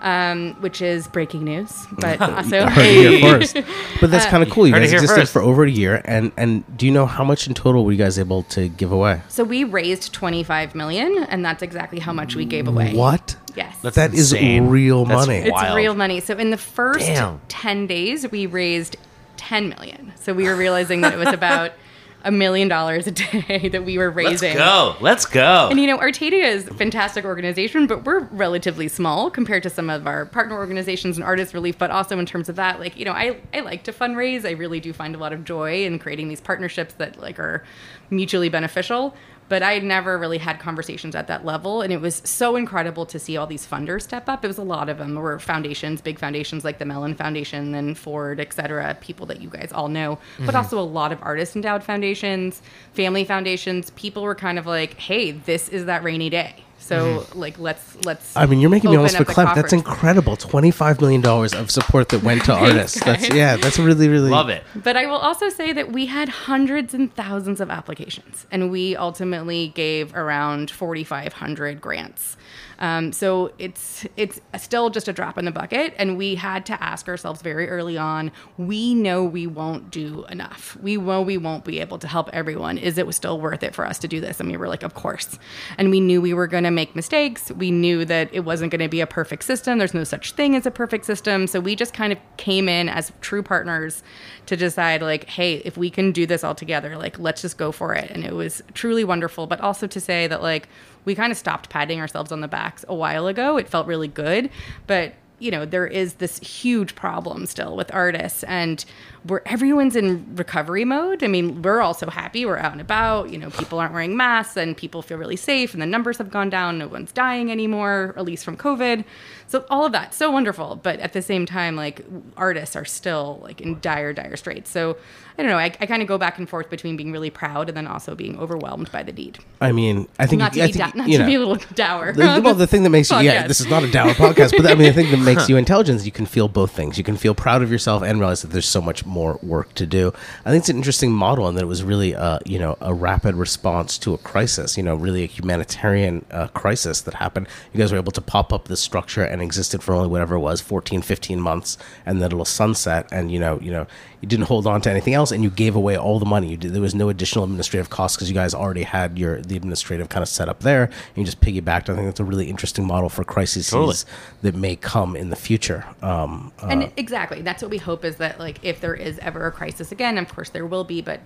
um, 0.00 0.54
which 0.60 0.80
is 0.82 1.06
breaking 1.08 1.44
news, 1.44 1.86
but 1.98 2.20
also 2.20 2.66
heard 2.66 2.84
it 2.86 3.20
here 3.20 3.20
first. 3.38 3.56
But 4.00 4.10
that's 4.10 4.26
kind 4.26 4.42
of 4.42 4.50
cool. 4.50 4.66
You 4.66 4.72
Heard 4.74 4.82
it 4.82 4.86
guys 4.86 4.90
here 4.92 4.98
existed 5.00 5.20
first. 5.22 5.32
for 5.32 5.42
over 5.42 5.64
a 5.64 5.70
year, 5.70 6.00
and 6.04 6.32
and 6.36 6.64
do 6.76 6.86
you 6.86 6.92
know 6.92 7.06
how 7.06 7.24
much 7.24 7.46
in 7.46 7.54
total 7.54 7.84
were 7.84 7.92
you 7.92 7.98
guys 7.98 8.18
able 8.18 8.42
to 8.44 8.68
give 8.68 8.92
away? 8.92 9.22
So 9.28 9.44
we 9.44 9.64
raised 9.64 10.12
25 10.12 10.74
million, 10.74 11.24
and 11.28 11.44
that's 11.44 11.62
exactly 11.62 11.98
how 11.98 12.12
much 12.12 12.34
we 12.34 12.44
gave 12.44 12.66
away. 12.68 12.94
What? 12.94 13.36
Yes. 13.56 13.76
That's 13.82 13.96
That 13.96 14.14
is 14.14 14.32
insane. 14.32 14.68
real 14.68 15.04
That's 15.04 15.26
money. 15.26 15.38
It's 15.40 15.50
wild. 15.50 15.76
real 15.76 15.94
money. 15.94 16.20
So 16.20 16.36
in 16.36 16.50
the 16.50 16.56
first 16.56 17.00
Damn. 17.06 17.40
10 17.48 17.86
days, 17.88 18.30
we 18.30 18.46
raised 18.46 18.96
10 19.38 19.68
million. 19.70 20.12
So 20.16 20.32
we 20.32 20.44
were 20.44 20.54
realizing 20.54 21.00
that 21.00 21.12
it 21.12 21.18
was 21.18 21.28
about 21.32 21.72
a 22.24 22.30
million 22.30 22.68
dollars 22.68 23.06
a 23.06 23.10
day 23.10 23.68
that 23.72 23.84
we 23.84 23.98
were 23.98 24.10
raising. 24.10 24.56
Let's 24.56 24.58
go. 24.58 24.96
Let's 25.00 25.26
go. 25.26 25.68
And 25.70 25.80
you 25.80 25.86
know, 25.86 25.98
Artadia 25.98 26.44
is 26.44 26.68
a 26.68 26.74
fantastic 26.74 27.24
organization, 27.24 27.86
but 27.86 28.04
we're 28.04 28.20
relatively 28.26 28.88
small 28.88 29.30
compared 29.30 29.62
to 29.62 29.70
some 29.70 29.90
of 29.90 30.06
our 30.06 30.26
partner 30.26 30.56
organizations 30.56 31.16
and 31.16 31.24
Artist 31.24 31.54
Relief. 31.54 31.78
But 31.78 31.90
also 31.90 32.18
in 32.18 32.26
terms 32.26 32.48
of 32.48 32.56
that, 32.56 32.80
like 32.80 32.98
you 32.98 33.04
know, 33.04 33.12
I 33.12 33.40
I 33.54 33.60
like 33.60 33.84
to 33.84 33.92
fundraise. 33.92 34.46
I 34.46 34.52
really 34.52 34.80
do 34.80 34.92
find 34.92 35.14
a 35.14 35.18
lot 35.18 35.32
of 35.32 35.44
joy 35.44 35.84
in 35.84 35.98
creating 35.98 36.28
these 36.28 36.40
partnerships 36.40 36.94
that 36.94 37.18
like 37.20 37.38
are 37.38 37.64
mutually 38.10 38.48
beneficial. 38.48 39.14
But 39.50 39.62
I 39.62 39.80
never 39.80 40.16
really 40.16 40.38
had 40.38 40.58
conversations 40.60 41.14
at 41.14 41.26
that 41.26 41.44
level, 41.44 41.82
and 41.82 41.92
it 41.92 42.00
was 42.00 42.22
so 42.24 42.56
incredible 42.56 43.04
to 43.06 43.18
see 43.18 43.36
all 43.36 43.46
these 43.46 43.66
funders 43.66 44.02
step 44.02 44.28
up. 44.28 44.44
It 44.44 44.48
was 44.48 44.58
a 44.58 44.62
lot 44.62 44.88
of 44.88 44.96
them. 44.96 45.14
Were 45.16 45.38
foundations, 45.38 46.00
big 46.00 46.18
foundations 46.18 46.64
like 46.64 46.78
the 46.78 46.86
Mellon 46.86 47.14
Foundation 47.16 47.74
and 47.74 47.98
Ford, 47.98 48.40
et 48.40 48.52
cetera, 48.54 48.96
people 49.00 49.26
that 49.26 49.42
you 49.42 49.50
guys 49.50 49.72
all 49.74 49.88
know, 49.88 50.18
but 50.38 50.46
mm-hmm. 50.46 50.56
also 50.56 50.78
a 50.78 50.80
lot 50.80 51.12
of 51.12 51.18
artist 51.20 51.56
endowed 51.56 51.84
foundations, 51.84 52.62
family 52.94 53.24
foundations. 53.24 53.90
People 53.90 54.22
were 54.22 54.36
kind 54.36 54.58
of 54.58 54.66
like, 54.66 54.94
"Hey, 54.94 55.32
this 55.32 55.68
is 55.68 55.84
that 55.84 56.02
rainy 56.04 56.30
day." 56.30 56.64
So 56.80 57.20
mm-hmm. 57.20 57.38
like, 57.38 57.58
let's 57.58 58.04
let's. 58.04 58.36
I 58.36 58.46
mean, 58.46 58.60
you're 58.60 58.70
making 58.70 58.90
me 58.90 58.96
almost 58.96 59.14
up 59.14 59.26
for 59.26 59.32
clap. 59.32 59.54
That's 59.54 59.72
incredible. 59.72 60.36
Twenty-five 60.36 61.00
million 61.00 61.20
dollars 61.20 61.54
of 61.54 61.70
support 61.70 62.08
that 62.08 62.22
went 62.22 62.44
to 62.46 62.52
artists. 62.66 63.02
That's 63.04 63.32
yeah. 63.32 63.56
That's 63.56 63.78
really 63.78 64.08
really 64.08 64.30
Love 64.30 64.48
it. 64.48 64.64
But 64.74 64.96
I 64.96 65.06
will 65.06 65.18
also 65.18 65.50
say 65.50 65.72
that 65.72 65.92
we 65.92 66.06
had 66.06 66.28
hundreds 66.28 66.94
and 66.94 67.14
thousands 67.14 67.60
of 67.60 67.70
applications, 67.70 68.46
and 68.50 68.70
we 68.70 68.96
ultimately 68.96 69.68
gave 69.68 70.14
around 70.14 70.70
4,500 70.70 71.80
grants. 71.80 72.36
Um, 72.80 73.12
so 73.12 73.52
it's 73.58 74.06
it's 74.16 74.40
still 74.56 74.90
just 74.90 75.06
a 75.06 75.12
drop 75.12 75.38
in 75.38 75.44
the 75.44 75.50
bucket, 75.50 75.94
and 75.98 76.16
we 76.16 76.34
had 76.34 76.64
to 76.66 76.82
ask 76.82 77.08
ourselves 77.08 77.42
very 77.42 77.68
early 77.68 77.98
on. 77.98 78.32
We 78.56 78.94
know 78.94 79.22
we 79.24 79.46
won't 79.46 79.90
do 79.90 80.24
enough. 80.30 80.76
We 80.80 80.96
know 80.96 81.20
we 81.22 81.36
won't 81.36 81.64
be 81.64 81.80
able 81.80 81.98
to 81.98 82.08
help 82.08 82.30
everyone. 82.32 82.78
Is 82.78 82.96
it 82.98 83.12
still 83.14 83.40
worth 83.40 83.62
it 83.62 83.74
for 83.74 83.84
us 83.84 83.98
to 84.00 84.08
do 84.08 84.20
this? 84.20 84.40
And 84.40 84.50
we 84.50 84.56
were 84.56 84.68
like, 84.68 84.82
of 84.82 84.94
course. 84.94 85.38
And 85.76 85.90
we 85.90 86.00
knew 86.00 86.20
we 86.22 86.32
were 86.32 86.46
going 86.46 86.64
to 86.64 86.70
make 86.70 86.96
mistakes. 86.96 87.50
We 87.50 87.70
knew 87.70 88.04
that 88.04 88.30
it 88.32 88.40
wasn't 88.40 88.70
going 88.70 88.80
to 88.80 88.88
be 88.88 89.00
a 89.00 89.06
perfect 89.06 89.44
system. 89.44 89.78
There's 89.78 89.94
no 89.94 90.04
such 90.04 90.32
thing 90.32 90.56
as 90.56 90.64
a 90.64 90.70
perfect 90.70 91.04
system. 91.04 91.46
So 91.46 91.60
we 91.60 91.76
just 91.76 91.92
kind 91.92 92.12
of 92.12 92.18
came 92.36 92.68
in 92.68 92.88
as 92.88 93.12
true 93.20 93.42
partners 93.42 94.02
to 94.46 94.56
decide 94.56 95.00
like 95.00 95.28
hey 95.28 95.58
if 95.64 95.76
we 95.76 95.90
can 95.90 96.10
do 96.10 96.26
this 96.26 96.42
all 96.42 96.56
together 96.56 96.96
like 96.96 97.16
let's 97.20 97.40
just 97.42 97.56
go 97.56 97.70
for 97.70 97.94
it 97.94 98.10
and 98.10 98.24
it 98.24 98.34
was 98.34 98.62
truly 98.74 99.04
wonderful 99.04 99.46
but 99.46 99.60
also 99.60 99.86
to 99.86 100.00
say 100.00 100.26
that 100.26 100.42
like 100.42 100.68
we 101.04 101.14
kind 101.14 101.32
of 101.32 101.38
stopped 101.38 101.68
patting 101.70 102.00
ourselves 102.00 102.32
on 102.32 102.40
the 102.40 102.48
backs 102.48 102.84
a 102.88 102.94
while 102.94 103.26
ago. 103.26 103.56
It 103.56 103.68
felt 103.68 103.86
really 103.86 104.08
good 104.08 104.50
but 104.86 105.14
you 105.40 105.50
know, 105.50 105.64
there 105.64 105.86
is 105.86 106.14
this 106.14 106.38
huge 106.38 106.94
problem 106.94 107.46
still 107.46 107.74
with 107.76 107.92
artists 107.92 108.44
and 108.44 108.84
where 109.24 109.46
everyone's 109.46 109.96
in 109.96 110.26
recovery 110.36 110.84
mode. 110.84 111.22
I 111.22 111.26
mean, 111.26 111.60
we're 111.62 111.80
also 111.80 112.08
happy. 112.08 112.46
We're 112.46 112.56
out 112.56 112.72
and 112.72 112.80
about. 112.80 113.30
You 113.30 113.38
know, 113.38 113.50
people 113.50 113.78
aren't 113.78 113.92
wearing 113.92 114.16
masks 114.16 114.56
and 114.56 114.76
people 114.76 115.02
feel 115.02 115.18
really 115.18 115.36
safe 115.36 115.72
and 115.74 115.82
the 115.82 115.86
numbers 115.86 116.18
have 116.18 116.30
gone 116.30 116.48
down. 116.48 116.78
No 116.78 116.88
one's 116.88 117.12
dying 117.12 117.50
anymore, 117.50 118.14
at 118.16 118.24
least 118.24 118.44
from 118.44 118.56
COVID. 118.56 119.04
So 119.46 119.66
all 119.68 119.84
of 119.84 119.92
that, 119.92 120.14
so 120.14 120.30
wonderful. 120.30 120.76
But 120.82 121.00
at 121.00 121.12
the 121.12 121.22
same 121.22 121.44
time, 121.44 121.76
like 121.76 122.02
artists 122.36 122.76
are 122.76 122.84
still 122.84 123.40
like 123.42 123.60
in 123.60 123.80
dire, 123.80 124.12
dire 124.12 124.36
straits. 124.36 124.70
So 124.70 124.96
I 125.38 125.42
don't 125.42 125.50
know. 125.50 125.58
I, 125.58 125.72
I 125.80 125.86
kind 125.86 126.02
of 126.02 126.08
go 126.08 126.18
back 126.18 126.38
and 126.38 126.48
forth 126.48 126.70
between 126.70 126.96
being 126.96 127.12
really 127.12 127.30
proud 127.30 127.68
and 127.68 127.76
then 127.76 127.86
also 127.86 128.14
being 128.14 128.38
overwhelmed 128.38 128.92
by 128.92 129.02
the 129.02 129.12
deed. 129.12 129.38
I 129.60 129.72
mean, 129.72 130.06
I 130.18 130.26
think 130.26 130.40
Not 130.40 130.52
to, 130.52 130.62
I 130.62 130.66
be, 130.66 130.72
think, 130.72 130.92
da- 130.92 130.98
not 130.98 131.08
you 131.08 131.16
to 131.18 131.22
know, 131.24 131.26
be 131.26 131.34
a 131.34 131.38
little 131.40 131.56
dour. 131.74 132.12
The, 132.12 132.40
well, 132.42 132.54
the 132.54 132.66
thing 132.66 132.82
that 132.84 132.90
makes 132.90 133.10
you, 133.10 133.16
yeah, 133.20 133.46
this 133.46 133.60
is 133.60 133.66
not 133.68 133.82
a 133.82 133.90
dour 133.90 134.12
podcast, 134.12 134.56
but 134.56 134.70
I 134.70 134.74
mean, 134.74 134.88
I 134.88 134.92
think 134.92 135.10
the 135.10 135.16
makes 135.34 135.48
you 135.48 135.56
intelligent 135.56 135.90
you 136.04 136.12
can 136.12 136.26
feel 136.26 136.48
both 136.48 136.72
things. 136.72 136.98
You 136.98 137.04
can 137.04 137.16
feel 137.16 137.34
proud 137.34 137.62
of 137.62 137.70
yourself 137.70 138.02
and 138.02 138.18
realize 138.18 138.42
that 138.42 138.48
there's 138.48 138.68
so 138.68 138.80
much 138.80 139.04
more 139.04 139.38
work 139.42 139.74
to 139.74 139.86
do. 139.86 140.12
I 140.44 140.50
think 140.50 140.62
it's 140.62 140.68
an 140.68 140.76
interesting 140.76 141.12
model 141.12 141.46
and 141.48 141.56
that 141.56 141.62
it 141.62 141.66
was 141.66 141.82
really, 141.82 142.14
uh, 142.14 142.38
you 142.46 142.58
know, 142.58 142.76
a 142.80 142.94
rapid 142.94 143.34
response 143.34 143.98
to 143.98 144.14
a 144.14 144.18
crisis, 144.18 144.76
you 144.76 144.82
know, 144.82 144.94
really 144.94 145.24
a 145.24 145.26
humanitarian 145.26 146.24
uh, 146.30 146.48
crisis 146.48 147.00
that 147.02 147.14
happened. 147.14 147.48
You 147.72 147.78
guys 147.78 147.92
were 147.92 147.98
able 147.98 148.12
to 148.12 148.20
pop 148.20 148.52
up 148.52 148.68
this 148.68 148.80
structure 148.80 149.22
and 149.22 149.42
existed 149.42 149.82
for 149.82 149.94
only 149.94 150.08
whatever 150.08 150.36
it 150.36 150.40
was, 150.40 150.60
14, 150.60 151.02
15 151.02 151.40
months, 151.40 151.78
and 152.06 152.20
then 152.20 152.32
it'll 152.32 152.44
sunset. 152.44 153.08
And, 153.12 153.30
you 153.30 153.38
know, 153.38 153.58
you 153.60 153.70
know, 153.70 153.86
you 154.20 154.28
didn't 154.28 154.46
hold 154.46 154.66
on 154.66 154.80
to 154.82 154.90
anything 154.90 155.14
else 155.14 155.32
and 155.32 155.42
you 155.42 155.50
gave 155.50 155.74
away 155.74 155.96
all 155.96 156.18
the 156.18 156.26
money. 156.26 156.48
You 156.48 156.56
did, 156.56 156.72
there 156.74 156.82
was 156.82 156.94
no 156.94 157.08
additional 157.08 157.44
administrative 157.44 157.90
costs 157.90 158.16
because 158.16 158.28
you 158.28 158.34
guys 158.34 158.54
already 158.54 158.82
had 158.82 159.18
your, 159.18 159.40
the 159.40 159.56
administrative 159.56 160.08
kind 160.08 160.22
of 160.22 160.28
set 160.28 160.48
up 160.48 160.60
there. 160.60 160.84
And 160.84 161.16
you 161.16 161.24
just 161.24 161.40
piggybacked. 161.40 161.88
I 161.88 161.94
think 161.94 162.04
that's 162.06 162.20
a 162.20 162.24
really 162.24 162.50
interesting 162.50 162.86
model 162.86 163.08
for 163.08 163.24
crises 163.24 163.70
Totally. 163.70 163.96
that 164.42 164.54
may 164.54 164.76
come 164.76 165.16
in 165.16 165.30
the 165.30 165.36
future. 165.36 165.86
Um, 166.02 166.52
uh, 166.62 166.66
and 166.66 166.92
exactly 166.96 167.42
that's 167.42 167.62
what 167.62 167.70
we 167.70 167.78
hope 167.78 168.04
is 168.04 168.16
that 168.16 168.38
like 168.38 168.58
if 168.62 168.80
there 168.80 168.94
is 168.94 169.18
ever 169.20 169.46
a 169.46 169.52
crisis 169.52 169.92
again 169.92 170.18
of 170.18 170.28
course 170.28 170.50
there 170.50 170.66
will 170.66 170.84
be 170.84 171.00
but 171.00 171.20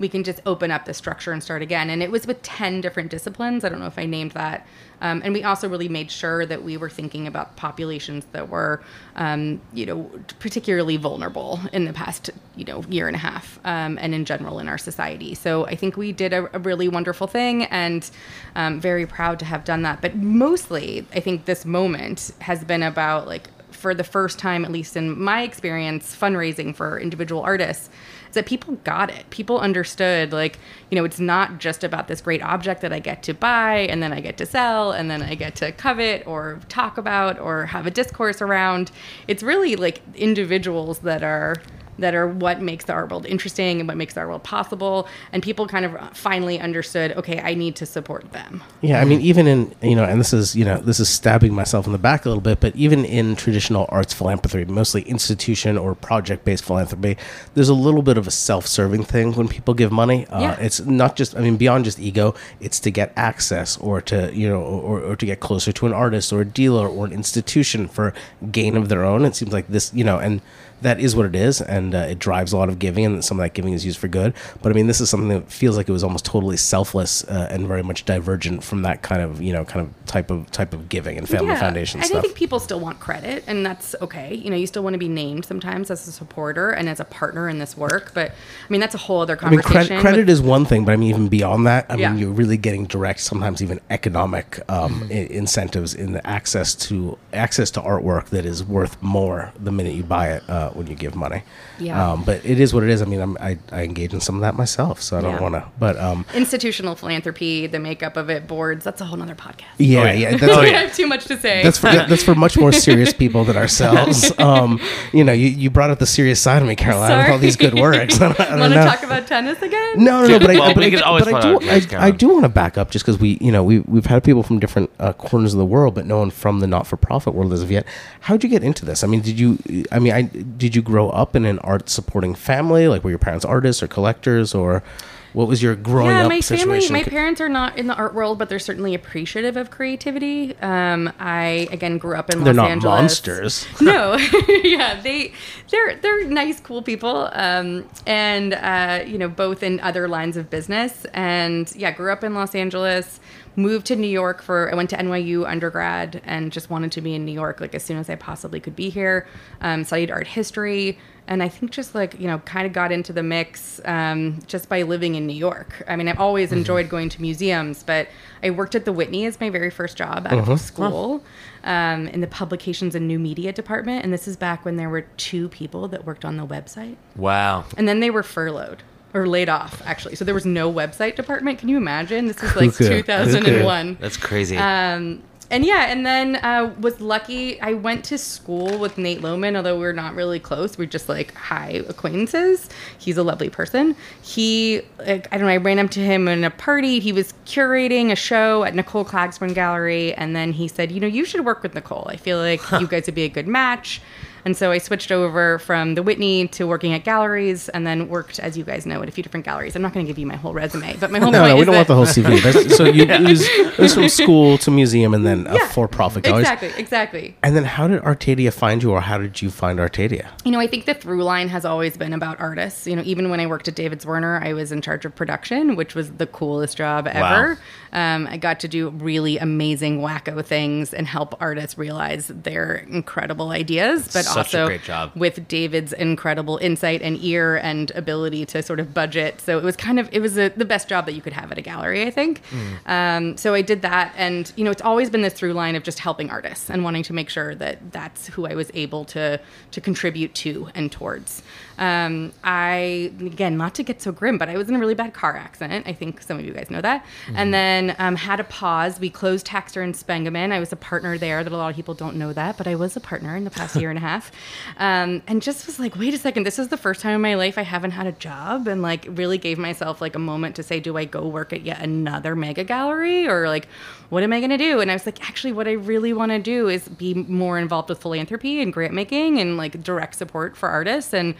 we 0.00 0.08
can 0.08 0.24
just 0.24 0.40
open 0.46 0.70
up 0.70 0.86
the 0.86 0.94
structure 0.94 1.30
and 1.30 1.42
start 1.42 1.60
again. 1.62 1.90
And 1.90 2.02
it 2.02 2.10
was 2.10 2.26
with 2.26 2.42
10 2.42 2.80
different 2.80 3.10
disciplines. 3.10 3.64
I 3.64 3.68
don't 3.68 3.78
know 3.78 3.86
if 3.86 3.98
i 3.98 4.06
named 4.06 4.32
that. 4.32 4.66
Um, 5.02 5.20
and 5.24 5.32
we 5.32 5.44
also 5.44 5.68
really 5.68 5.88
made 5.88 6.10
sure 6.10 6.44
that 6.46 6.62
we 6.62 6.76
were 6.76 6.90
thinking 6.90 7.26
about 7.26 7.56
populations 7.56 8.24
that 8.32 8.48
were 8.48 8.82
um, 9.16 9.60
you 9.72 9.86
know 9.86 10.10
particularly 10.38 10.96
vulnerable 10.96 11.60
in 11.72 11.84
the 11.84 11.92
past 11.92 12.30
you 12.56 12.64
know 12.64 12.82
year 12.88 13.06
and 13.06 13.16
a 13.16 13.18
half 13.18 13.58
um, 13.64 13.98
and 14.00 14.14
in 14.14 14.24
general 14.24 14.58
in 14.58 14.68
our 14.68 14.78
society. 14.78 15.34
So 15.34 15.66
i 15.66 15.74
think 15.74 15.96
we 15.96 16.12
did 16.12 16.32
a, 16.32 16.54
a 16.54 16.58
really 16.58 16.88
wonderful 16.88 17.26
thing 17.26 17.64
and 17.64 18.10
um, 18.56 18.80
very 18.80 19.06
proud 19.06 19.38
to 19.38 19.44
have 19.44 19.64
done 19.64 19.82
that. 19.82 20.00
But 20.00 20.16
mostly 20.16 21.06
i 21.14 21.20
think 21.20 21.44
this 21.44 21.64
moment 21.64 22.32
has 22.40 22.64
been 22.64 22.82
about 22.82 23.26
like 23.26 23.48
for 23.80 23.94
the 23.94 24.04
first 24.04 24.38
time, 24.38 24.64
at 24.64 24.70
least 24.70 24.96
in 24.96 25.18
my 25.18 25.42
experience, 25.42 26.14
fundraising 26.14 26.74
for 26.74 27.00
individual 27.00 27.40
artists, 27.40 27.88
is 28.30 28.34
that 28.34 28.46
people 28.46 28.76
got 28.84 29.10
it. 29.10 29.28
People 29.30 29.58
understood, 29.58 30.32
like, 30.32 30.58
you 30.90 30.96
know, 30.96 31.04
it's 31.04 31.20
not 31.20 31.58
just 31.58 31.84
about 31.84 32.08
this 32.08 32.20
great 32.20 32.42
object 32.42 32.80
that 32.80 32.92
I 32.92 33.00
get 33.00 33.22
to 33.24 33.34
buy 33.34 33.80
and 33.90 34.02
then 34.02 34.12
I 34.12 34.20
get 34.20 34.36
to 34.38 34.46
sell 34.46 34.92
and 34.92 35.10
then 35.10 35.20
I 35.20 35.34
get 35.34 35.56
to 35.56 35.72
covet 35.72 36.26
or 36.26 36.60
talk 36.68 36.96
about 36.96 37.38
or 37.38 37.66
have 37.66 37.86
a 37.86 37.90
discourse 37.90 38.40
around. 38.40 38.92
It's 39.26 39.42
really 39.42 39.76
like 39.76 40.00
individuals 40.14 41.00
that 41.00 41.22
are 41.22 41.56
that 42.00 42.14
are 42.14 42.26
what 42.26 42.60
makes 42.60 42.84
the 42.84 42.92
art 42.92 43.10
world 43.10 43.26
interesting 43.26 43.80
and 43.80 43.88
what 43.88 43.96
makes 43.96 44.14
the 44.14 44.20
art 44.20 44.28
world 44.28 44.42
possible. 44.42 45.06
And 45.32 45.42
people 45.42 45.66
kind 45.66 45.84
of 45.84 46.16
finally 46.16 46.58
understood, 46.58 47.12
okay, 47.12 47.40
I 47.40 47.54
need 47.54 47.76
to 47.76 47.86
support 47.86 48.32
them. 48.32 48.62
Yeah, 48.80 49.00
I 49.00 49.04
mean, 49.04 49.20
even 49.20 49.46
in 49.46 49.74
you 49.82 49.94
know, 49.96 50.04
and 50.04 50.18
this 50.20 50.32
is 50.32 50.56
you 50.56 50.64
know, 50.64 50.78
this 50.78 51.00
is 51.00 51.08
stabbing 51.08 51.54
myself 51.54 51.86
in 51.86 51.92
the 51.92 51.98
back 51.98 52.24
a 52.24 52.28
little 52.28 52.40
bit, 52.42 52.60
but 52.60 52.74
even 52.76 53.04
in 53.04 53.36
traditional 53.36 53.86
arts 53.90 54.12
philanthropy, 54.12 54.64
mostly 54.70 55.02
institution 55.02 55.78
or 55.78 55.94
project-based 55.94 56.64
philanthropy, 56.64 57.16
there's 57.54 57.68
a 57.68 57.74
little 57.74 58.02
bit 58.02 58.18
of 58.18 58.26
a 58.26 58.30
self-serving 58.30 59.04
thing 59.04 59.32
when 59.34 59.48
people 59.48 59.74
give 59.74 59.92
money. 59.92 60.26
Uh, 60.26 60.40
Yeah. 60.40 60.56
It's 60.60 60.80
not 60.80 61.16
just, 61.16 61.36
I 61.36 61.40
mean, 61.40 61.56
beyond 61.56 61.84
just 61.84 61.98
ego, 61.98 62.34
it's 62.60 62.80
to 62.80 62.90
get 62.90 63.12
access 63.16 63.76
or 63.78 64.00
to 64.02 64.30
you 64.34 64.48
know, 64.48 64.60
or, 64.60 65.00
or 65.00 65.16
to 65.16 65.26
get 65.26 65.40
closer 65.40 65.72
to 65.72 65.86
an 65.86 65.92
artist 65.92 66.32
or 66.32 66.40
a 66.40 66.44
dealer 66.44 66.88
or 66.88 67.04
an 67.06 67.12
institution 67.12 67.88
for 67.88 68.14
gain 68.50 68.76
of 68.76 68.88
their 68.88 69.04
own. 69.04 69.24
It 69.24 69.36
seems 69.36 69.52
like 69.52 69.68
this, 69.68 69.92
you 69.94 70.04
know, 70.04 70.18
and 70.18 70.40
that 70.82 71.00
is 71.00 71.14
what 71.16 71.26
it 71.26 71.34
is, 71.34 71.60
and 71.60 71.94
uh, 71.94 71.98
it 71.98 72.18
drives 72.18 72.52
a 72.52 72.56
lot 72.56 72.68
of 72.68 72.78
giving, 72.78 73.04
and 73.04 73.24
some 73.24 73.38
of 73.38 73.44
that 73.44 73.54
giving 73.54 73.72
is 73.72 73.84
used 73.84 73.98
for 73.98 74.08
good. 74.08 74.34
But 74.62 74.72
I 74.72 74.74
mean, 74.74 74.86
this 74.86 75.00
is 75.00 75.10
something 75.10 75.28
that 75.28 75.50
feels 75.50 75.76
like 75.76 75.88
it 75.88 75.92
was 75.92 76.04
almost 76.04 76.24
totally 76.24 76.56
selfless 76.56 77.24
uh, 77.24 77.48
and 77.50 77.66
very 77.66 77.82
much 77.82 78.04
divergent 78.04 78.64
from 78.64 78.82
that 78.82 79.02
kind 79.02 79.22
of 79.22 79.40
you 79.42 79.52
know 79.52 79.64
kind 79.64 79.86
of 79.86 80.06
type 80.06 80.30
of 80.30 80.50
type 80.50 80.72
of 80.72 80.88
giving 80.88 81.18
and 81.18 81.28
family 81.28 81.54
foundation 81.56 82.00
and 82.00 82.06
stuff. 82.06 82.18
I 82.18 82.22
think 82.22 82.34
people 82.34 82.60
still 82.60 82.80
want 82.80 83.00
credit, 83.00 83.44
and 83.46 83.64
that's 83.64 83.94
okay. 84.00 84.34
You 84.34 84.50
know, 84.50 84.56
you 84.56 84.66
still 84.66 84.82
want 84.82 84.94
to 84.94 84.98
be 84.98 85.08
named 85.08 85.44
sometimes 85.44 85.90
as 85.90 86.06
a 86.08 86.12
supporter 86.12 86.70
and 86.70 86.88
as 86.88 87.00
a 87.00 87.04
partner 87.04 87.48
in 87.48 87.58
this 87.58 87.76
work. 87.76 88.12
But 88.14 88.30
I 88.30 88.34
mean, 88.72 88.80
that's 88.80 88.94
a 88.94 88.98
whole 88.98 89.20
other 89.20 89.38
I 89.42 89.50
mean, 89.50 89.60
conversation. 89.60 89.86
credit, 89.98 90.00
credit 90.00 90.28
is 90.28 90.40
one 90.40 90.64
thing, 90.64 90.84
but 90.84 90.92
I 90.92 90.96
mean, 90.96 91.10
even 91.10 91.28
beyond 91.28 91.66
that, 91.66 91.86
I 91.88 91.96
Yeah. 91.96 92.10
mean, 92.10 92.18
you're 92.20 92.30
really 92.32 92.56
getting 92.56 92.86
direct, 92.86 93.20
sometimes 93.20 93.62
even 93.62 93.80
economic 93.90 94.60
um, 94.68 94.90
Mm-hmm. 95.00 95.12
I- 95.12 95.34
incentives 95.40 95.94
in 95.94 96.12
the 96.12 96.26
access 96.26 96.74
to 96.74 97.16
access 97.32 97.70
to 97.72 97.80
artwork 97.80 98.26
that 98.30 98.44
is 98.44 98.64
worth 98.64 99.00
more 99.02 99.52
the 99.58 99.70
minute 99.72 99.94
you 99.94 100.02
buy 100.02 100.28
it 100.32 100.42
uh, 100.48 100.69
when 100.76 100.86
you 100.86 100.94
give 100.94 101.14
money. 101.14 101.42
Yeah. 101.78 102.12
Um, 102.12 102.24
but 102.24 102.44
it 102.44 102.60
is 102.60 102.72
what 102.74 102.82
it 102.82 102.90
is. 102.90 103.02
I 103.02 103.04
mean, 103.06 103.20
I'm, 103.20 103.36
I, 103.40 103.58
I 103.72 103.82
engage 103.84 104.12
in 104.12 104.20
some 104.20 104.34
of 104.36 104.40
that 104.42 104.54
myself, 104.54 105.00
so 105.02 105.16
I 105.18 105.20
don't 105.20 105.34
Yeah. 105.34 105.40
want 105.40 105.54
to. 105.54 105.64
But 105.78 105.96
um, 105.98 106.24
institutional 106.34 106.94
philanthropy, 106.94 107.66
the 107.66 107.78
makeup 107.78 108.16
of 108.16 108.30
it, 108.30 108.46
boards. 108.46 108.84
That's 108.84 109.00
a 109.00 109.04
whole 109.04 109.20
other 109.22 109.34
podcast. 109.34 109.64
yeah, 109.78 110.00
Oh, 110.00 110.04
yeah. 110.04 110.12
yeah, 110.12 110.30
that's 110.36 110.52
Oh, 110.56 110.60
I 110.60 110.68
have 110.68 110.94
too 110.94 111.06
much 111.06 111.24
to 111.26 111.36
say. 111.38 111.62
That's 111.62 111.78
for 111.78 111.86
that's 111.90 112.22
for 112.22 112.34
much 112.34 112.56
more 112.58 112.72
serious 112.72 113.12
people 113.12 113.44
than 113.44 113.56
ourselves. 113.64 114.32
Um, 114.38 114.80
you 115.12 115.24
know, 115.24 115.32
you, 115.32 115.48
you 115.48 115.70
brought 115.70 115.90
up 115.90 115.98
the 115.98 116.06
serious 116.06 116.40
side 116.40 116.62
of 116.62 116.68
me, 116.68 116.76
Caroline, 116.76 117.18
with 117.18 117.30
all 117.30 117.38
these 117.38 117.56
good 117.56 117.74
works. 117.74 118.20
I 118.20 118.32
don't, 118.32 118.40
I 118.40 118.58
Want 118.60 118.72
to 118.74 118.80
talk 118.84 119.02
about 119.02 119.26
tennis 119.26 119.60
again? 119.62 120.02
No, 120.04 120.22
no, 120.22 120.28
no. 120.28 120.38
But 120.38 120.50
I, 120.50 120.58
Well, 120.58 120.74
but 120.74 120.84
I, 120.84 120.90
can 120.90 121.02
always 121.02 121.24
but 121.24 121.34
I 121.34 121.52
put 121.54 121.62
do, 121.62 121.96
I, 121.96 122.06
I 122.06 122.10
do 122.10 122.28
want 122.28 122.44
to 122.44 122.48
back 122.48 122.76
up 122.78 122.90
just 122.90 123.04
because 123.04 123.18
we, 123.18 123.38
you 123.40 123.50
know, 123.52 123.62
we 123.64 123.80
we've 123.80 124.06
had 124.06 124.22
people 124.24 124.42
from 124.42 124.58
different 124.58 124.90
uh, 124.98 125.12
corners 125.14 125.52
of 125.54 125.58
the 125.58 125.64
world, 125.66 125.94
but 125.94 126.06
no 126.06 126.18
one 126.18 126.30
from 126.30 126.60
the 126.60 126.66
not-for-profit 126.66 127.34
world 127.34 127.52
as 127.52 127.62
of 127.62 127.70
yet. 127.70 127.86
How'd 128.20 128.42
you 128.44 128.48
get 128.50 128.62
into 128.62 128.84
this? 128.84 129.02
I 129.02 129.06
mean, 129.06 129.20
did 129.20 129.38
you? 129.38 129.58
I 129.92 129.98
mean, 129.98 130.12
I 130.12 130.22
did 130.60 130.76
you 130.76 130.82
grow 130.82 131.10
up 131.10 131.34
in 131.34 131.44
an 131.44 131.58
art-supporting 131.60 132.34
family? 132.36 132.86
Like, 132.86 133.02
were 133.02 133.10
your 133.10 133.18
parents 133.18 133.44
artists 133.44 133.82
or 133.82 133.88
collectors, 133.88 134.54
or 134.54 134.84
what 135.32 135.46
was 135.46 135.62
your 135.62 135.76
growing 135.76 136.10
yeah, 136.10 136.24
up 136.24 136.28
my 136.28 136.40
family, 136.40 136.88
my 136.90 137.04
parents 137.04 137.40
are 137.40 137.48
not 137.48 137.78
in 137.78 137.86
the 137.86 137.94
art 137.94 138.14
world, 138.14 138.38
but 138.38 138.48
they're 138.48 138.58
certainly 138.58 138.94
appreciative 138.94 139.56
of 139.56 139.70
creativity. 139.70 140.56
Um, 140.58 141.12
I 141.18 141.68
again 141.70 141.98
grew 141.98 142.16
up 142.16 142.30
in 142.30 142.42
They're 142.42 142.52
Los 142.52 142.56
not 142.56 142.70
Angeles. 142.70 143.00
monsters. 143.00 143.66
no, 143.80 144.16
yeah, 144.64 145.00
they 145.00 145.32
they're 145.70 145.96
they're 145.96 146.24
nice, 146.26 146.60
cool 146.60 146.82
people, 146.82 147.30
um, 147.32 147.88
and 148.06 148.54
uh, 148.54 149.04
you 149.06 149.18
know 149.18 149.28
both 149.28 149.62
in 149.62 149.78
other 149.80 150.08
lines 150.08 150.36
of 150.36 150.50
business. 150.50 151.06
And 151.14 151.72
yeah, 151.76 151.92
grew 151.92 152.12
up 152.12 152.24
in 152.24 152.34
Los 152.34 152.54
Angeles, 152.54 153.20
moved 153.60 153.86
to 153.86 153.96
New 153.96 154.08
York 154.08 154.42
for 154.42 154.70
I 154.70 154.74
went 154.74 154.90
to 154.90 154.96
NYU 154.96 155.48
undergrad, 155.48 156.20
and 156.24 156.52
just 156.52 156.70
wanted 156.70 156.92
to 156.92 157.00
be 157.00 157.14
in 157.14 157.24
New 157.24 157.32
York 157.32 157.60
like 157.60 157.74
as 157.74 157.82
soon 157.82 157.98
as 157.98 158.10
I 158.10 158.16
possibly 158.16 158.60
could 158.60 158.76
be 158.76 158.90
here. 158.90 159.26
Um, 159.60 159.84
studied 159.84 160.10
art 160.10 160.26
history, 160.26 160.98
and 161.28 161.42
I 161.42 161.48
think 161.48 161.70
just 161.70 161.94
like 161.94 162.18
you 162.18 162.26
know 162.26 162.38
kind 162.40 162.66
of 162.66 162.72
got 162.72 162.92
into 162.92 163.12
the 163.12 163.22
mix 163.22 163.80
um, 163.84 164.40
just 164.46 164.68
by 164.68 164.82
living 164.82 165.14
in 165.14 165.26
New 165.26 165.36
York. 165.36 165.82
I 165.86 165.96
mean, 165.96 166.08
I've 166.08 166.20
always 166.20 166.52
enjoyed 166.52 166.88
going 166.88 167.08
to 167.10 167.20
museums, 167.20 167.82
but 167.82 168.08
I 168.42 168.50
worked 168.50 168.74
at 168.74 168.84
the 168.84 168.92
Whitney 168.92 169.26
as 169.26 169.38
my 169.40 169.50
very 169.50 169.70
first 169.70 169.96
job 169.96 170.26
out 170.26 170.48
of 170.48 170.60
school 170.60 171.22
um, 171.64 172.08
in 172.08 172.20
the 172.20 172.26
publications 172.26 172.94
and 172.94 173.06
new 173.06 173.18
media 173.18 173.52
department. 173.52 174.04
And 174.04 174.12
this 174.12 174.26
is 174.26 174.36
back 174.36 174.64
when 174.64 174.76
there 174.76 174.88
were 174.88 175.02
two 175.16 175.48
people 175.48 175.88
that 175.88 176.04
worked 176.04 176.24
on 176.24 176.36
the 176.36 176.46
website. 176.46 176.96
Wow. 177.16 177.64
And 177.76 177.88
then 177.88 178.00
they 178.00 178.10
were 178.10 178.22
furloughed 178.22 178.82
or 179.14 179.26
laid 179.26 179.48
off, 179.48 179.82
actually. 179.84 180.14
So 180.16 180.24
there 180.24 180.34
was 180.34 180.46
no 180.46 180.72
website 180.72 181.16
department. 181.16 181.58
Can 181.58 181.68
you 181.68 181.76
imagine? 181.76 182.26
This 182.26 182.42
is 182.42 182.54
like 182.56 182.72
Cuckoo. 182.76 183.02
2001. 183.02 183.98
That's 184.00 184.16
crazy. 184.16 184.56
Um, 184.56 185.22
and 185.50 185.64
yeah, 185.64 185.86
and 185.86 186.06
then 186.06 186.36
uh, 186.36 186.72
was 186.80 187.00
lucky. 187.00 187.60
I 187.60 187.72
went 187.72 188.04
to 188.06 188.18
school 188.18 188.78
with 188.78 188.96
Nate 188.96 189.20
Lowman, 189.20 189.56
although 189.56 189.78
we're 189.80 189.92
not 189.92 190.14
really 190.14 190.38
close. 190.38 190.78
We're 190.78 190.86
just 190.86 191.08
like 191.08 191.34
high 191.34 191.82
acquaintances. 191.88 192.68
He's 192.98 193.16
a 193.16 193.24
lovely 193.24 193.50
person. 193.50 193.96
He, 194.22 194.82
like, 194.98 195.26
I 195.32 195.38
don't 195.38 195.48
know, 195.48 195.52
I 195.52 195.56
ran 195.56 195.80
up 195.80 195.90
to 195.92 196.00
him 196.00 196.28
in 196.28 196.44
a 196.44 196.50
party. 196.50 197.00
He 197.00 197.12
was 197.12 197.34
curating 197.46 198.12
a 198.12 198.16
show 198.16 198.62
at 198.62 198.76
Nicole 198.76 199.04
Klagsbrun 199.04 199.52
Gallery, 199.52 200.14
and 200.14 200.36
then 200.36 200.52
he 200.52 200.68
said, 200.68 200.92
"You 200.92 201.00
know, 201.00 201.08
you 201.08 201.24
should 201.24 201.44
work 201.44 201.64
with 201.64 201.74
Nicole. 201.74 202.06
I 202.08 202.16
feel 202.16 202.38
like 202.38 202.60
you 202.72 202.86
guys 202.86 203.06
would 203.06 203.16
be 203.16 203.24
a 203.24 203.28
good 203.28 203.48
match." 203.48 204.00
And 204.44 204.56
so 204.56 204.70
I 204.70 204.78
switched 204.78 205.12
over 205.12 205.58
from 205.58 205.94
the 205.94 206.02
Whitney 206.02 206.48
to 206.48 206.66
working 206.66 206.92
at 206.92 207.04
galleries, 207.04 207.68
and 207.70 207.86
then 207.86 208.08
worked, 208.08 208.38
as 208.38 208.56
you 208.56 208.64
guys 208.64 208.86
know, 208.86 209.02
at 209.02 209.08
a 209.08 209.12
few 209.12 209.22
different 209.22 209.44
galleries. 209.46 209.76
I'm 209.76 209.82
not 209.82 209.92
going 209.92 210.06
to 210.06 210.10
give 210.10 210.18
you 210.18 210.26
my 210.26 210.36
whole 210.36 210.52
resume, 210.52 210.96
but 210.98 211.10
my 211.10 211.18
whole 211.18 211.30
No, 211.30 211.40
point 211.40 211.50
no, 211.50 211.56
we 211.56 211.64
don't 211.64 211.74
want 211.74 211.88
the 211.88 211.94
whole 211.94 212.06
CV. 212.06 212.42
That's, 212.42 212.76
so 212.76 212.84
you 212.84 213.04
it 213.04 213.20
was, 213.22 213.42
it 213.48 213.78
was 213.78 213.94
from 213.94 214.08
school 214.08 214.58
to 214.58 214.70
museum 214.70 215.14
and 215.14 215.26
then 215.26 215.46
a 215.46 215.54
Yeah, 215.54 215.68
for-profit 215.68 216.24
galleries. 216.24 216.48
Exactly, 216.48 216.72
exactly. 216.78 217.36
And 217.42 217.56
then 217.56 217.64
how 217.64 217.88
did 217.88 218.02
Artadia 218.02 218.52
find 218.52 218.82
you, 218.82 218.92
or 218.92 219.00
how 219.00 219.18
did 219.18 219.42
you 219.42 219.50
find 219.50 219.78
Artadia? 219.78 220.30
You 220.44 220.52
know, 220.52 220.60
I 220.60 220.66
think 220.66 220.86
the 220.86 220.94
through 220.94 221.24
line 221.24 221.48
has 221.48 221.64
always 221.64 221.96
been 221.96 222.12
about 222.12 222.40
artists. 222.40 222.86
You 222.86 222.96
know, 222.96 223.02
even 223.04 223.30
when 223.30 223.40
I 223.40 223.46
worked 223.46 223.68
at 223.68 223.74
David 223.74 224.00
Zwirner, 224.00 224.42
I 224.42 224.52
was 224.52 224.72
in 224.72 224.80
charge 224.82 225.04
of 225.04 225.14
production, 225.14 225.76
which 225.76 225.94
was 225.94 226.12
the 226.12 226.26
coolest 226.26 226.76
job 226.76 227.06
ever. 227.06 227.58
Um, 227.92 228.26
I 228.30 228.36
got 228.36 228.60
to 228.60 228.68
do 228.68 228.90
really 228.90 229.38
amazing, 229.38 230.00
wacko 230.00 230.44
things 230.44 230.94
and 230.94 231.06
help 231.06 231.34
artists 231.40 231.76
realize 231.76 232.28
their 232.28 232.76
incredible 232.76 233.50
ideas, 233.50 234.04
but 234.12 234.24
Such 234.24 234.36
a 234.36 234.38
also 234.38 234.66
great 234.66 234.82
job. 234.82 235.12
with 235.14 235.48
David's 235.48 235.92
incredible 235.92 236.58
insight 236.58 237.02
and 237.02 237.18
ear 237.22 237.56
and 237.56 237.90
ability 237.92 238.46
to 238.46 238.62
sort 238.62 238.80
of 238.80 238.94
budget. 238.94 239.40
So 239.40 239.58
it 239.58 239.64
was 239.64 239.76
kind 239.76 239.98
of 239.98 240.08
it 240.12 240.20
was 240.20 240.38
a, 240.38 240.50
the 240.50 240.64
best 240.64 240.88
job 240.88 241.06
that 241.06 241.12
you 241.14 241.22
could 241.22 241.32
have 241.32 241.50
at 241.50 241.58
a 241.58 241.62
gallery, 241.62 242.02
I 242.06 242.10
think. 242.10 242.42
Um, 242.86 243.36
so 243.36 243.54
I 243.54 243.62
did 243.62 243.82
that, 243.82 244.14
and 244.16 244.52
you 244.56 244.64
know, 244.64 244.70
it's 244.70 244.82
always 244.82 245.10
been 245.10 245.22
this 245.22 245.34
through 245.34 245.52
line 245.54 245.74
of 245.76 245.82
just 245.82 245.98
helping 245.98 246.30
artists 246.30 246.70
and 246.70 246.84
wanting 246.84 247.02
to 247.04 247.12
make 247.12 247.28
sure 247.30 247.54
that 247.56 247.92
that's 247.92 248.28
who 248.28 248.46
I 248.46 248.54
was 248.54 248.70
able 248.74 249.04
to 249.06 249.40
to 249.72 249.80
contribute 249.80 250.34
to 250.36 250.68
and 250.74 250.90
towards. 250.92 251.42
Um, 251.78 252.32
I 252.44 253.10
again, 253.20 253.56
not 253.56 253.74
to 253.76 253.82
get 253.82 254.02
so 254.02 254.12
grim, 254.12 254.36
but 254.36 254.48
I 254.50 254.56
was 254.58 254.68
in 254.68 254.76
a 254.76 254.78
really 254.78 254.94
bad 254.94 255.14
car 255.14 255.34
accident. 255.36 255.86
I 255.86 255.94
think 255.94 256.20
some 256.20 256.38
of 256.38 256.44
you 256.44 256.52
guys 256.52 256.70
know 256.70 256.82
that. 256.82 257.04
And 257.34 257.54
then 257.54 257.79
um, 257.98 258.16
had 258.16 258.40
a 258.40 258.44
pause. 258.44 259.00
We 259.00 259.10
closed 259.10 259.46
Taxter 259.46 259.82
and 259.82 259.94
Spengemann. 259.94 260.52
I 260.52 260.60
was 260.60 260.72
a 260.72 260.76
partner 260.76 261.16
there. 261.16 261.42
That 261.42 261.52
a 261.52 261.56
lot 261.56 261.70
of 261.70 261.76
people 261.76 261.94
don't 261.94 262.16
know 262.16 262.32
that, 262.32 262.58
but 262.58 262.66
I 262.66 262.74
was 262.74 262.96
a 262.96 263.00
partner 263.00 263.36
in 263.36 263.44
the 263.44 263.50
past 263.50 263.76
year 263.76 263.90
and 263.90 263.98
a 263.98 264.02
half. 264.02 264.30
Um, 264.76 265.22
and 265.26 265.42
just 265.42 265.66
was 265.66 265.78
like, 265.78 265.96
wait 265.96 266.14
a 266.14 266.18
second, 266.18 266.44
this 266.44 266.58
is 266.58 266.68
the 266.68 266.76
first 266.76 267.00
time 267.00 267.14
in 267.14 267.20
my 267.20 267.34
life 267.34 267.58
I 267.58 267.62
haven't 267.62 267.90
had 267.90 268.06
a 268.06 268.12
job, 268.12 268.66
and 268.66 268.82
like 268.82 269.06
really 269.10 269.36
gave 269.36 269.58
myself 269.58 270.00
like 270.00 270.14
a 270.14 270.18
moment 270.18 270.56
to 270.56 270.62
say, 270.62 270.80
do 270.80 270.96
I 270.96 271.04
go 271.04 271.26
work 271.26 271.52
at 271.52 271.62
yet 271.62 271.82
another 271.82 272.34
mega 272.34 272.64
gallery 272.64 273.28
or 273.28 273.48
like, 273.48 273.66
what 274.08 274.22
am 274.22 274.32
I 274.32 274.40
going 274.40 274.50
to 274.50 274.58
do? 274.58 274.80
And 274.80 274.90
I 274.90 274.94
was 274.94 275.06
like, 275.06 275.28
actually, 275.28 275.52
what 275.52 275.68
I 275.68 275.72
really 275.72 276.12
want 276.12 276.32
to 276.32 276.38
do 276.38 276.68
is 276.68 276.88
be 276.88 277.14
more 277.14 277.58
involved 277.58 277.88
with 277.88 278.00
philanthropy 278.00 278.60
and 278.60 278.72
grant 278.72 278.94
making 278.94 279.38
and 279.38 279.56
like 279.56 279.82
direct 279.82 280.14
support 280.14 280.56
for 280.56 280.68
artists 280.68 281.12
and. 281.12 281.34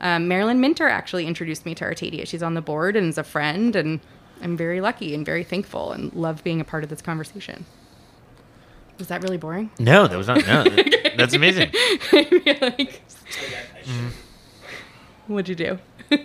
Um, 0.00 0.28
Marilyn 0.28 0.60
Minter 0.60 0.88
actually 0.88 1.26
introduced 1.26 1.64
me 1.64 1.74
to 1.76 1.84
Artadia. 1.84 2.26
She's 2.26 2.42
on 2.42 2.54
the 2.54 2.60
board 2.60 2.96
and 2.96 3.08
is 3.08 3.16
a 3.16 3.24
friend, 3.24 3.74
and 3.74 4.00
I'm 4.44 4.58
very 4.58 4.82
lucky 4.82 5.14
and 5.14 5.24
very 5.24 5.42
thankful 5.42 5.92
and 5.92 6.12
love 6.12 6.44
being 6.44 6.60
a 6.60 6.64
part 6.64 6.84
of 6.84 6.90
this 6.90 7.00
conversation. 7.00 7.64
Was 8.98 9.08
that 9.08 9.22
really 9.22 9.38
boring? 9.38 9.70
No, 9.78 10.06
that 10.06 10.16
was 10.16 10.28
not. 10.28 10.46
No, 10.46 10.64
that's 11.16 11.34
amazing. 11.34 11.72
like, 12.12 13.00
What'd 15.26 15.48
you 15.48 15.54
do? 15.54 15.78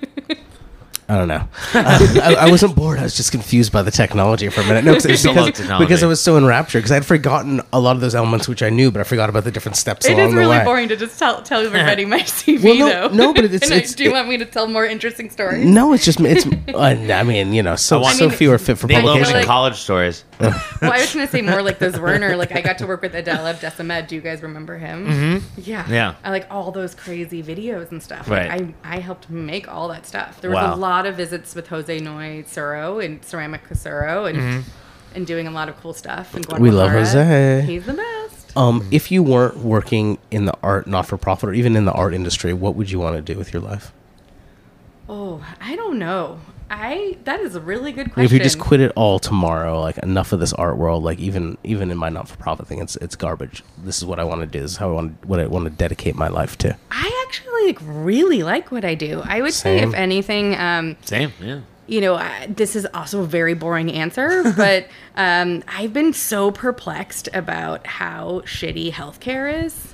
I 1.10 1.18
don't 1.18 1.28
know. 1.28 1.48
Uh, 1.74 2.20
I, 2.24 2.36
I 2.46 2.52
wasn't 2.52 2.76
bored. 2.76 3.00
I 3.00 3.04
was 3.04 3.16
just 3.18 3.32
confused 3.32 3.72
by 3.74 3.82
the 3.82 3.90
technology 3.90 4.48
for 4.50 4.62
a 4.62 4.66
minute. 4.66 4.84
No, 4.86 4.94
'cause- 4.94 5.04
There's 5.10 5.26
a 5.26 5.30
lot 5.32 5.38
of 5.40 5.46
because, 5.48 5.60
technology. 5.62 5.86
because 5.86 6.04
I 6.04 6.06
was 6.08 6.22
so 6.22 6.38
enraptured 6.38 6.82
because 6.84 6.92
I 6.92 6.96
had 6.96 7.06
forgotten 7.06 7.62
a 7.74 7.80
lot 7.80 7.96
of 7.96 8.02
those 8.02 8.14
elements 8.14 8.48
which 8.48 8.62
I 8.62 8.70
knew, 8.70 8.92
but 8.92 9.00
I 9.02 9.04
forgot 9.04 9.28
about 9.28 9.44
the 9.44 9.52
different 9.52 9.76
steps 9.76 10.06
It 10.06 10.14
along 10.14 10.28
is 10.28 10.32
the 10.34 10.38
really 10.40 10.58
way. 10.60 10.64
boring 10.64 10.88
to 10.90 10.96
just 10.96 11.18
tell 11.18 11.42
tell 11.42 11.62
everybody 11.66 12.06
my 12.06 12.20
CV 12.20 12.64
Well, 12.64 12.76
no- 12.78 13.08
though. 13.10 13.16
no, 13.16 13.34
but 13.34 13.46
it's- 13.46 13.62
And 13.64 13.74
I- 13.74 13.78
it's- 13.78 13.96
do 13.96 14.04
you 14.04 14.12
it- 14.12 14.14
want 14.14 14.30
me 14.30 14.38
to 14.38 14.46
tell 14.46 14.68
more 14.68 14.86
interesting 14.86 15.32
stories? 15.32 15.66
No, 15.66 15.94
it's 15.94 16.06
just 16.06 16.20
it's. 16.22 16.46
uh, 16.46 16.78
I 16.78 17.24
mean, 17.24 17.54
you 17.54 17.64
know, 17.64 17.76
so 17.76 18.00
want- 18.02 18.16
so 18.18 18.26
I 18.26 18.28
mean, 18.30 18.38
few 18.38 18.52
are 18.52 18.60
fit 18.60 18.78
for 18.78 18.86
They 18.86 18.96
publication. 19.02 19.34
like- 19.34 19.46
college 19.48 19.76
stories. 19.78 20.24
Well, 20.40 20.54
I 20.82 21.00
was 21.02 21.14
going 21.14 21.26
to 21.26 21.32
say 21.32 21.42
more 21.42 21.62
like 21.62 21.80
those 21.80 22.00
Werner. 22.00 22.38
Like 22.38 22.54
I 22.56 22.62
got 22.62 22.78
to 22.78 22.88
work 22.88 23.02
with 23.02 23.14
Adel 23.14 23.46
Abdessemed. 23.46 24.08
Do 24.08 24.16
you 24.16 24.22
guys 24.22 24.42
remember 24.42 24.78
him? 24.78 25.06
Mm-hmm. 25.08 25.62
Yeah. 25.64 25.86
Yeah. 25.90 26.16
I 26.24 26.30
like 26.30 26.48
all 26.50 26.72
those 26.72 26.96
crazy 26.96 27.44
videos 27.44 27.92
and 27.92 28.02
stuff. 28.02 28.30
Like, 28.30 28.50
Right. 28.50 28.74
I 28.84 28.96
I 28.98 29.00
helped 29.00 29.30
make 29.30 29.68
all 29.68 29.90
that 29.90 30.06
stuff. 30.06 30.40
There 30.40 30.50
was 30.50 30.56
Wow. 30.56 30.76
a 30.76 30.78
lot 30.78 30.99
of 31.06 31.16
visits 31.16 31.56
with 31.56 31.68
Jose 31.68 32.00
Noé 32.00 32.46
Suro 32.46 33.04
and 33.04 33.22
Cerámica 33.22 33.72
Suro 33.72 34.30
and 34.30 34.64
and 35.16 35.26
doing 35.26 35.48
a 35.48 35.52
lot 35.52 35.70
of 35.70 35.78
cool 35.82 35.94
stuff. 35.94 36.34
Mm-hmm. 36.34 36.62
We 36.62 36.70
love. 36.72 36.92
Jose. 36.92 37.64
He's 37.66 37.86
the 37.86 37.94
best. 37.94 38.56
um, 38.58 38.88
if 38.92 39.12
you 39.12 39.24
weren't 39.24 39.58
working 39.58 40.18
in 40.32 40.46
the 40.46 40.54
art 40.62 40.86
not 40.88 41.06
for 41.08 41.18
profit 41.18 41.50
or 41.50 41.54
even 41.54 41.76
in 41.76 41.86
the 41.86 41.92
art 41.94 42.14
industry, 42.14 42.54
what 42.54 42.76
would 42.76 42.92
you 42.92 43.00
want 43.00 43.16
to 43.16 43.22
do 43.22 43.38
with 43.38 43.52
your 43.54 43.62
life? 43.62 43.92
Oh, 45.08 45.44
I 45.60 45.76
don't 45.76 45.98
know. 45.98 46.40
I 46.70 47.18
that 47.24 47.40
is 47.40 47.56
a 47.56 47.62
really 47.62 47.92
good 47.92 48.14
question. 48.14 48.26
If 48.26 48.32
you 48.32 48.40
just 48.40 48.60
quit 48.60 48.80
it 48.80 48.92
all 48.96 49.20
tomorrow, 49.20 49.80
like 49.82 49.98
enough 50.00 50.32
of 50.34 50.40
this 50.40 50.54
art 50.54 50.78
world, 50.78 51.04
like 51.04 51.20
even 51.20 51.58
even 51.64 51.92
in 51.92 51.98
my 51.98 52.10
not 52.10 52.28
for 52.28 52.38
profit 52.38 52.68
thing, 52.68 52.80
it's 52.80 52.96
it's 52.98 53.16
garbage. 53.16 53.64
This 53.78 53.98
is 53.98 54.06
what 54.06 54.20
I 54.20 54.24
want 54.24 54.42
to 54.42 54.48
do. 54.48 54.60
This 54.62 54.72
is 54.72 54.78
how 54.78 54.90
I 54.90 54.94
want 54.94 55.26
what 55.26 55.40
I 55.40 55.48
want 55.48 55.66
to 55.66 55.72
dedicate 55.72 56.16
my 56.16 56.28
life 56.28 56.58
to. 56.60 56.78
I 56.92 57.26
actually 57.28 57.68
like 57.68 57.80
really 57.82 58.44
like 58.44 58.72
what 58.72 58.86
I 58.86 58.96
do. 58.96 59.22
I 59.24 59.42
would 59.42 59.54
say 59.54 59.80
if 59.80 59.94
anything, 59.94 60.56
um, 60.56 60.98
Same. 61.06 61.32
Yeah. 61.42 61.62
you 61.88 62.02
know, 62.02 62.16
I, 62.16 62.48
this 62.48 62.76
is 62.76 62.88
also 62.94 63.22
a 63.22 63.26
very 63.26 63.54
boring 63.54 63.92
answer, 63.92 64.44
but 64.58 64.88
um, 65.16 65.64
I've 65.68 65.94
been 65.94 66.14
so 66.14 66.52
perplexed 66.52 67.30
about 67.34 67.86
how 67.88 68.42
shitty 68.46 68.92
healthcare 68.92 69.66
is. 69.66 69.89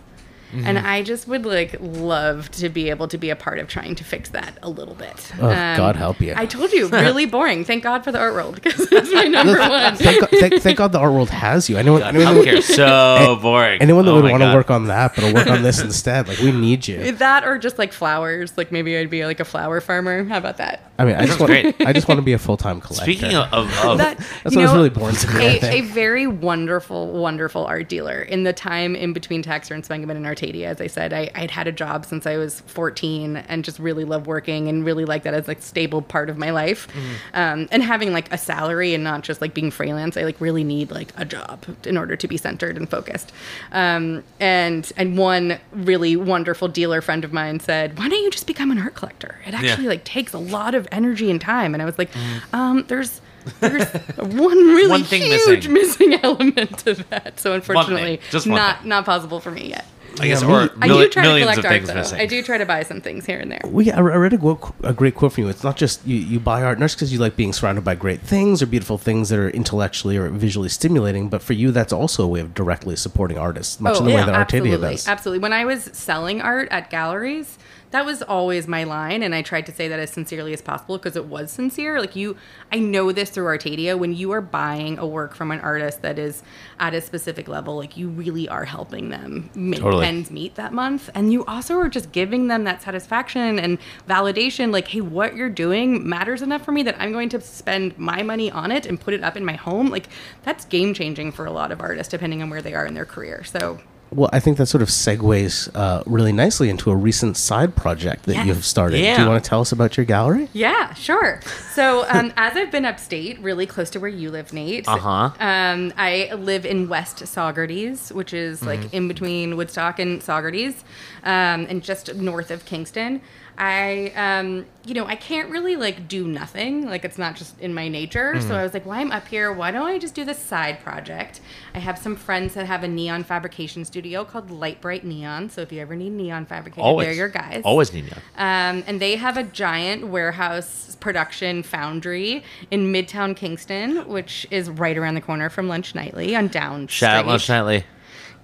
And 0.64 0.78
I 0.80 1.04
just 1.04 1.28
would 1.28 1.46
like 1.46 1.76
love 1.80 2.50
to 2.52 2.70
be 2.70 2.90
able 2.90 3.08
to 3.10 3.18
be 3.18 3.30
a 3.30 3.36
part 3.36 3.60
of 3.60 3.68
trying 3.68 3.96
to 3.96 4.04
fix 4.04 4.30
that 4.30 4.58
a 4.62 4.70
little 4.70 4.94
bit. 4.96 5.32
Um, 5.40 5.46
Oh, 5.46 5.78
God 5.78 5.96
help 5.96 6.22
you. 6.22 6.34
I 6.36 6.46
told 6.46 6.72
you, 6.72 6.88
really 6.90 7.26
boring. 7.26 7.66
Thank 7.66 7.84
God 7.84 8.04
for 8.04 8.12
the 8.12 8.20
art 8.20 8.34
world 8.34 8.56
because 8.56 8.80
it's 8.92 9.14
my 9.14 9.26
number 9.26 9.58
one. 9.60 9.96
Thank 9.96 10.22
God, 10.22 10.30
thank, 10.30 10.62
thank 10.62 10.78
God 10.78 10.92
the 10.92 11.00
art 11.00 11.12
world 11.14 11.30
has 11.30 11.70
you. 11.70 11.78
Anyone, 11.78 12.02
anyone, 12.04 12.26
that 12.34 12.40
would- 12.40 12.48
Healthcare 12.48 12.62
so 12.64 13.40
boring. 13.42 13.82
anyone 13.82 14.06
that 14.06 14.12
Oh 14.12 14.22
would 14.22 14.32
want 14.32 14.44
to 14.44 14.54
work 14.54 14.70
on 14.72 14.86
that, 14.88 15.16
but 15.16 15.24
I'll 15.24 15.34
work 15.34 15.48
on 15.48 15.62
this 15.64 15.82
instead. 15.82 16.28
Like 16.28 16.40
we 16.40 16.52
need 16.52 16.88
you. 16.88 17.12
That 17.14 17.44
or 17.46 17.58
just 17.58 17.78
like 17.78 17.92
flowers. 17.94 18.58
Like 18.58 18.72
maybe 18.72 18.98
I'd 18.98 19.10
be 19.10 19.26
like 19.26 19.40
a 19.40 19.46
flower 19.46 19.82
farmer. 19.82 20.24
How 20.26 20.38
about 20.38 20.58
that? 20.58 20.92
I 20.98 21.06
mean, 21.06 21.16
I 21.16 21.26
just 21.26 21.40
want. 21.40 21.52
I 21.52 21.92
just 21.94 22.08
want 22.08 22.20
to 22.20 22.22
be 22.24 22.34
a 22.34 22.38
full 22.38 22.58
time 22.58 22.80
collector. 22.80 23.04
Speaking 23.04 23.36
of, 23.36 23.52
of, 23.54 23.86
of 23.86 23.98
that 23.98 24.18
That's 24.44 24.56
you 24.56 24.60
what 24.60 24.64
was 24.64 24.72
know, 24.72 24.76
really 24.78 24.90
born 24.90 25.14
to 25.16 25.28
me, 25.34 25.40
I 25.40 25.44
A, 25.44 25.58
a 25.58 25.60
think. 25.60 25.86
very 25.88 26.28
wonderful, 26.28 27.12
wonderful 27.14 27.66
art 27.66 27.90
dealer. 27.90 28.22
In 28.22 28.44
the 28.44 28.54
time 28.54 28.96
in 28.96 29.12
between 29.14 29.42
Taxter 29.42 29.74
and 29.74 29.84
Spengemann 29.84 30.16
and 30.16 30.26
As 30.54 30.80
I 30.80 30.88
said, 30.88 31.14
I, 31.14 31.32
I'd 31.34 31.52
had 31.52 31.68
a 31.68 31.72
job 31.72 32.06
since 32.06 32.28
I 32.28 32.38
was 32.38 32.62
14 32.62 33.38
and 33.38 33.64
just 33.64 33.80
really 33.80 34.06
loved 34.06 34.28
working 34.28 34.68
and 34.68 34.86
really 34.86 35.06
liked 35.06 35.24
that 35.24 35.34
as 35.34 35.48
like 35.48 35.62
stable 35.62 36.02
part 36.02 36.30
of 36.30 36.38
my 36.38 36.52
life. 36.52 36.88
Mm-hmm. 36.88 37.14
Um, 37.34 37.68
and 37.72 37.82
having 37.84 38.14
like 38.14 38.32
a 38.32 38.38
salary 38.38 38.94
and 38.94 39.04
not 39.04 39.24
just 39.24 39.42
like 39.42 39.54
being 39.54 39.72
freelance, 39.72 40.18
I 40.18 40.24
like 40.24 40.40
really 40.40 40.64
need 40.64 40.92
like 40.92 41.12
a 41.18 41.26
job 41.26 41.66
in 41.86 41.98
order 41.98 42.16
to 42.16 42.28
be 42.28 42.38
centered 42.38 42.78
and 42.78 42.90
focused. 42.90 43.32
Um, 43.72 44.24
and 44.40 44.92
and 44.98 45.18
one 45.18 45.60
really 45.72 46.16
wonderful 46.16 46.68
dealer 46.68 47.02
friend 47.02 47.24
of 47.24 47.34
mine 47.34 47.60
said, 47.60 47.98
"Why 47.98 48.08
don't 48.10 48.24
you 48.24 48.32
just 48.32 48.48
become 48.48 48.72
an 48.72 48.78
art 48.78 48.96
collector? 48.96 49.40
It 49.46 49.54
actually 49.54 49.88
like 49.88 50.04
takes 50.04 50.34
a 50.34 50.40
lot 50.40 50.76
of 50.76 50.88
energy 50.92 51.32
and 51.32 51.42
time." 51.42 51.74
And 51.74 51.82
I 51.82 51.86
was 51.86 51.98
like, 51.98 52.10
um, 52.54 52.86
"There's." 52.88 53.22
There's 53.60 53.88
one 54.18 54.58
really 54.58 54.90
One 54.90 55.04
thing 55.04 55.22
huge 55.22 55.68
missing. 55.68 55.74
missing. 55.74 56.20
element 56.24 56.80
to 56.80 56.96
that. 57.10 57.40
So 57.40 57.54
unfortunately, 57.54 58.20
just 58.32 58.48
not 58.48 58.86
not 58.86 59.06
possible 59.06 59.40
for 59.40 59.52
me 59.52 59.70
yet. 59.70 59.86
I 60.20 60.28
guess, 60.28 60.42
Yeah, 60.42 60.48
or 60.48 60.64
me- 60.64 60.70
I 60.82 60.88
mil- 60.88 60.98
do 61.00 61.10
try 61.10 61.24
to 61.24 61.28
millions 61.30 61.46
collect 61.52 61.60
of 61.60 61.66
art 61.66 61.74
things 61.74 61.88
though. 61.88 61.94
missing. 61.96 62.20
I 62.20 62.26
do 62.26 62.42
try 62.44 62.58
to 62.58 62.66
buy 62.66 62.84
some 62.84 63.02
things 63.02 63.26
here 63.26 63.40
and 63.40 63.52
there. 63.52 63.62
Well, 63.66 63.86
yeah, 63.86 63.96
I 63.96 64.00
I 64.00 64.02
read 64.18 64.34
a, 64.34 64.38
quote, 64.38 64.74
a 64.84 64.94
great 64.94 65.16
quote 65.16 65.34
from 65.34 65.44
you. 65.46 65.50
It's 65.50 65.64
not 65.64 65.78
just 65.78 66.06
you, 66.08 66.16
you 66.16 66.40
buy 66.40 66.64
art, 66.64 66.80
not 66.80 66.86
just 66.86 66.98
because 66.98 67.12
you 67.14 67.20
like 67.20 67.36
being 67.36 67.54
surrounded 67.54 67.84
by 67.84 67.96
great 67.96 68.22
things 68.22 68.62
or 68.62 68.66
beautiful 68.66 68.98
things 68.98 69.30
that 69.30 69.40
are 69.40 69.50
intellectually 69.50 70.18
or 70.18 70.30
visually 70.30 70.70
stimulating, 70.70 71.30
but 71.30 71.42
for 71.42 71.54
you, 71.54 71.72
that's 71.72 71.92
also 71.94 72.24
a 72.24 72.28
way 72.28 72.40
of 72.40 72.54
directly 72.54 72.96
supporting 72.96 73.38
artists, 73.38 73.80
much 73.80 73.96
oh, 73.96 74.00
in 74.00 74.06
the 74.06 74.12
way 74.16 74.24
that 74.24 74.30
Artadia 74.36 74.72
Oh, 74.72 74.76
absolutely, 74.76 74.78
does. 74.96 75.08
absolutely. 75.08 75.40
When 75.40 75.54
I 75.54 75.66
was 75.66 75.90
selling 75.94 76.42
art 76.42 76.68
at 76.72 76.90
galleries, 76.90 77.58
that 77.96 78.06
was 78.06 78.22
always 78.22 78.68
my 78.68 78.84
line, 78.84 79.24
and 79.24 79.34
I 79.34 79.42
tried 79.42 79.66
to 79.68 79.72
say 79.72 79.88
that 79.88 80.00
as 80.00 80.12
sincerely 80.12 80.52
as 80.52 80.62
possible 80.62 80.98
because 80.98 81.16
it 81.16 81.28
was 81.28 81.50
sincere. 81.50 81.98
Like 82.02 82.14
you, 82.14 82.36
I 82.70 82.78
know 82.78 83.14
this 83.14 83.30
through 83.30 83.46
Artadia. 83.46 83.98
When 83.98 84.14
you 84.14 84.34
are 84.34 84.42
buying 84.42 85.00
a 85.00 85.08
work 85.08 85.34
from 85.34 85.50
an 85.50 85.62
artist 85.62 86.02
that 86.02 86.20
is 86.20 86.44
at 86.78 86.94
a 86.94 87.00
specific 87.00 87.48
level, 87.48 87.78
like 87.78 87.96
you 87.96 88.10
really 88.10 88.50
are 88.50 88.66
helping 88.66 89.12
them 89.12 89.50
make 89.56 89.80
Totally. 89.80 90.06
ends 90.06 90.30
meet 90.30 90.56
that 90.56 90.74
month, 90.74 91.10
and 91.16 91.32
you 91.32 91.46
also 91.46 91.78
are 91.78 91.88
just 91.88 92.12
giving 92.12 92.50
them 92.50 92.66
that 92.66 92.82
satisfaction 92.82 93.58
and 93.60 93.78
validation. 94.10 94.74
Like, 94.74 94.90
hey, 94.90 95.00
what 95.00 95.38
you're 95.38 95.48
doing 95.48 96.06
matters 96.06 96.42
enough 96.42 96.66
for 96.66 96.74
me 96.74 96.84
that 96.84 97.00
I'm 97.00 97.14
going 97.14 97.30
to 97.30 97.40
spend 97.40 97.98
my 97.98 98.24
money 98.24 98.52
on 98.52 98.72
it 98.72 98.86
and 98.86 99.00
put 99.00 99.14
it 99.14 99.24
up 99.24 99.38
in 99.38 99.46
my 99.46 99.56
home. 99.56 99.88
Like, 99.88 100.10
that's 100.44 100.66
game 100.66 100.94
changing 100.94 101.32
for 101.32 101.46
a 101.46 101.52
lot 101.52 101.72
of 101.72 101.80
artists, 101.80 102.12
depending 102.12 102.44
on 102.44 102.50
where 102.50 102.62
they 102.62 102.74
are 102.74 102.86
in 102.86 102.94
their 102.94 103.06
career. 103.06 103.46
So. 103.46 103.80
Well, 104.12 104.30
I 104.32 104.40
think 104.40 104.58
that 104.58 104.68
sort 104.68 104.82
of 104.82 104.88
segues 104.90 105.70
uh, 105.76 106.02
really 106.06 106.32
nicely 106.32 106.70
into 106.70 106.90
a 106.92 106.96
recent 106.96 107.36
side 107.38 107.76
project 107.76 108.24
that 108.26 108.36
Yes. 108.36 108.46
you've 108.48 108.64
started. 108.66 109.00
Yeah. 109.00 109.18
Do 109.18 109.24
you 109.24 109.30
want 109.30 109.44
to 109.44 109.50
tell 109.50 109.60
us 109.62 109.72
about 109.72 109.98
your 109.98 110.06
gallery? 110.06 110.48
Yeah, 110.54 110.94
sure. 110.94 111.42
So, 111.74 112.06
um, 112.10 112.32
as 112.38 112.56
I've 112.56 112.72
been 112.72 112.86
upstate, 112.86 113.40
really 113.40 113.66
close 113.66 113.90
to 113.92 114.00
where 114.00 114.10
you 114.10 114.32
live, 114.32 114.54
Nate. 114.54 114.88
Uh-huh. 114.88 115.32
Um, 115.40 115.92
I 115.98 116.32
live 116.34 116.66
in 116.66 116.88
West 116.88 117.18
Saugerties, 117.24 118.12
which 118.12 118.34
is 118.34 118.64
like 118.64 118.94
in 118.94 119.08
between 119.08 119.58
Woodstock 119.58 120.00
and 120.00 120.22
Saugerties, 120.22 120.84
um, 121.24 121.66
and 121.70 121.84
just 121.84 122.14
north 122.16 122.52
of 122.52 122.64
Kingston. 122.66 123.22
I, 123.58 124.12
um, 124.16 124.66
you 124.86 124.94
know, 124.94 125.06
I 125.06 125.16
can't 125.16 125.50
really 125.50 125.76
like 125.76 126.08
do 126.08 126.28
nothing. 126.28 126.88
Like 126.88 127.06
it's 127.06 127.18
not 127.18 127.36
just 127.36 127.60
in 127.60 127.74
my 127.74 127.88
nature. 127.88 128.34
Mm-hmm. 128.34 128.48
So 128.48 128.56
I 128.56 128.64
was 128.64 128.74
like, 128.74 128.86
well, 128.86 129.00
I'm 129.00 129.12
up 129.12 129.28
here. 129.28 129.52
Why 129.54 129.72
don't 129.72 129.88
I 129.88 129.98
just 129.98 130.14
do 130.14 130.26
this 130.26 130.40
side 130.40 130.80
project? 130.82 131.42
I 131.74 131.80
have 131.80 131.98
some 131.98 132.16
friends 132.16 132.54
that 132.56 132.66
have 132.66 132.84
a 132.84 132.88
neon 132.88 133.24
fabrication 133.24 133.86
studio 133.86 134.26
called 134.26 134.52
Light 134.52 134.82
Bright 134.82 135.06
Neon. 135.06 135.50
So 135.50 135.62
if 135.62 135.72
you 135.72 135.80
ever 135.80 135.96
need 135.96 136.12
neon 136.12 136.46
fabricated, 136.46 136.84
Always. 136.84 137.08
they're 137.08 137.16
your 137.16 137.30
guys. 137.30 137.62
Always 137.64 137.94
need 137.94 138.06
you. 138.06 138.16
Um, 138.38 138.84
and 138.88 139.00
they 139.00 139.16
have 139.16 139.38
a 139.38 139.44
giant 139.44 140.08
warehouse 140.08 140.98
production 141.00 141.64
foundry 141.64 142.44
in 142.72 142.92
Midtown 142.92 143.36
Kingston, 143.36 144.08
which 144.08 144.46
is 144.52 144.70
right 144.70 144.98
around 144.98 145.16
the 145.16 145.22
corner 145.22 145.50
from 145.50 145.68
Lunch 145.68 145.96
Nightly 145.96 146.36
on 146.36 146.48
Down 146.48 146.88
Shout 146.88 147.20
out 147.20 147.28
Lunch 147.28 147.48
Nightly. 147.48 147.86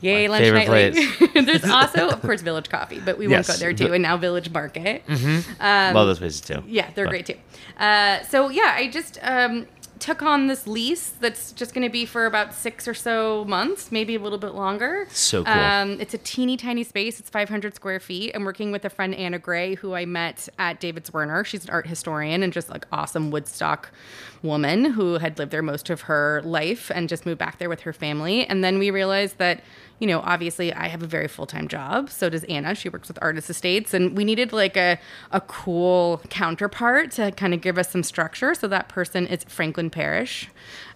Yay, 0.02 0.28
Lunch 0.28 0.46
Nightly. 0.52 1.06
There's 1.42 1.64
also, 1.64 2.10
of 2.10 2.22
course, 2.22 2.42
Village 2.42 2.70
Coffee, 2.70 3.00
but 3.00 3.18
we 3.18 3.28
won't 3.28 3.48
go 3.48 3.54
there 3.54 3.74
too. 3.74 3.94
And 3.94 4.02
now 4.04 4.18
Village 4.18 4.50
Market. 4.52 5.04
Um, 5.08 5.44
Love 5.96 6.08
those 6.08 6.20
places 6.20 6.42
too. 6.42 6.64
Yeah, 6.68 6.90
they're 6.96 7.06
But- 7.06 7.12
great 7.12 7.26
too. 7.28 7.38
Uh, 7.78 8.22
so 8.24 8.50
yeah, 8.50 8.74
I 8.76 8.90
just 8.90 9.18
um, 9.22 9.66
took 10.00 10.22
on 10.24 10.48
this 10.48 10.66
lease 10.68 11.10
that's 11.20 11.52
just 11.52 11.74
going 11.74 11.86
to 11.88 11.92
be 11.92 12.06
for 12.06 12.26
about 12.26 12.54
six 12.54 12.88
or 12.88 12.94
so 12.94 13.46
months, 13.46 13.92
maybe 13.92 14.16
a 14.16 14.20
little 14.20 14.38
bit 14.40 14.54
longer. 14.56 15.08
So 15.12 15.44
cool. 15.44 15.54
Um, 15.54 16.00
it's 16.02 16.14
a 16.14 16.18
teeny 16.20 16.58
tiny 16.58 16.84
space. 16.84 17.20
It's 17.20 17.30
500 17.30 17.76
square 17.76 18.00
feet. 18.00 18.32
I'm 18.36 18.44
working 18.44 18.72
with 18.72 18.84
a 18.86 18.90
friend 18.90 19.14
Anna 19.16 19.38
Gray, 19.40 19.76
who 19.76 19.94
I 19.94 20.06
met 20.06 20.50
at 20.60 20.80
David 20.80 21.06
Zwirner. 21.06 21.46
She's 21.46 21.64
an 21.66 21.70
art 21.72 21.88
historian 21.88 22.42
and 22.44 22.52
just 22.52 22.70
like 22.70 22.86
awesome 22.92 23.30
Woodstock 23.32 23.92
woman 24.44 24.86
who 24.86 25.20
had 25.20 25.38
lived 25.38 25.52
there 25.52 25.62
most 25.62 25.90
of 25.92 26.02
her 26.02 26.42
life 26.44 26.92
and 26.94 27.08
just 27.08 27.26
moved 27.28 27.38
back 27.38 27.60
there 27.60 27.70
with 27.70 27.82
her 27.82 27.94
family. 27.94 28.46
And 28.48 28.64
then 28.64 28.80
we 28.80 28.90
realized 28.90 29.38
that 29.38 29.62
you 30.02 30.08
know, 30.08 30.20
obviously 30.22 30.74
I 30.74 30.88
have 30.88 31.04
a 31.04 31.08
very 31.08 31.28
full 31.28 31.46
time 31.46 31.68
job. 31.68 32.10
So 32.10 32.28
does 32.28 32.44
Anna. 32.46 32.74
She 32.74 32.90
works 32.90 33.08
with 33.08 33.20
Artist 33.22 33.52
Estates. 33.52 33.94
And 33.94 34.18
we 34.18 34.26
needed 34.26 34.52
like 34.52 34.76
a, 34.76 35.00
a 35.32 35.40
cool 35.42 36.24
counterpart 36.30 37.12
to 37.12 37.32
kind 37.32 37.54
of 37.54 37.62
give 37.62 37.78
us 37.78 37.92
some 37.92 38.02
structure. 38.02 38.56
So 38.56 38.68
that 38.68 38.90
person 38.90 39.28
is 39.28 39.44
Franklin 39.44 39.92
Parrasch, 39.92 40.48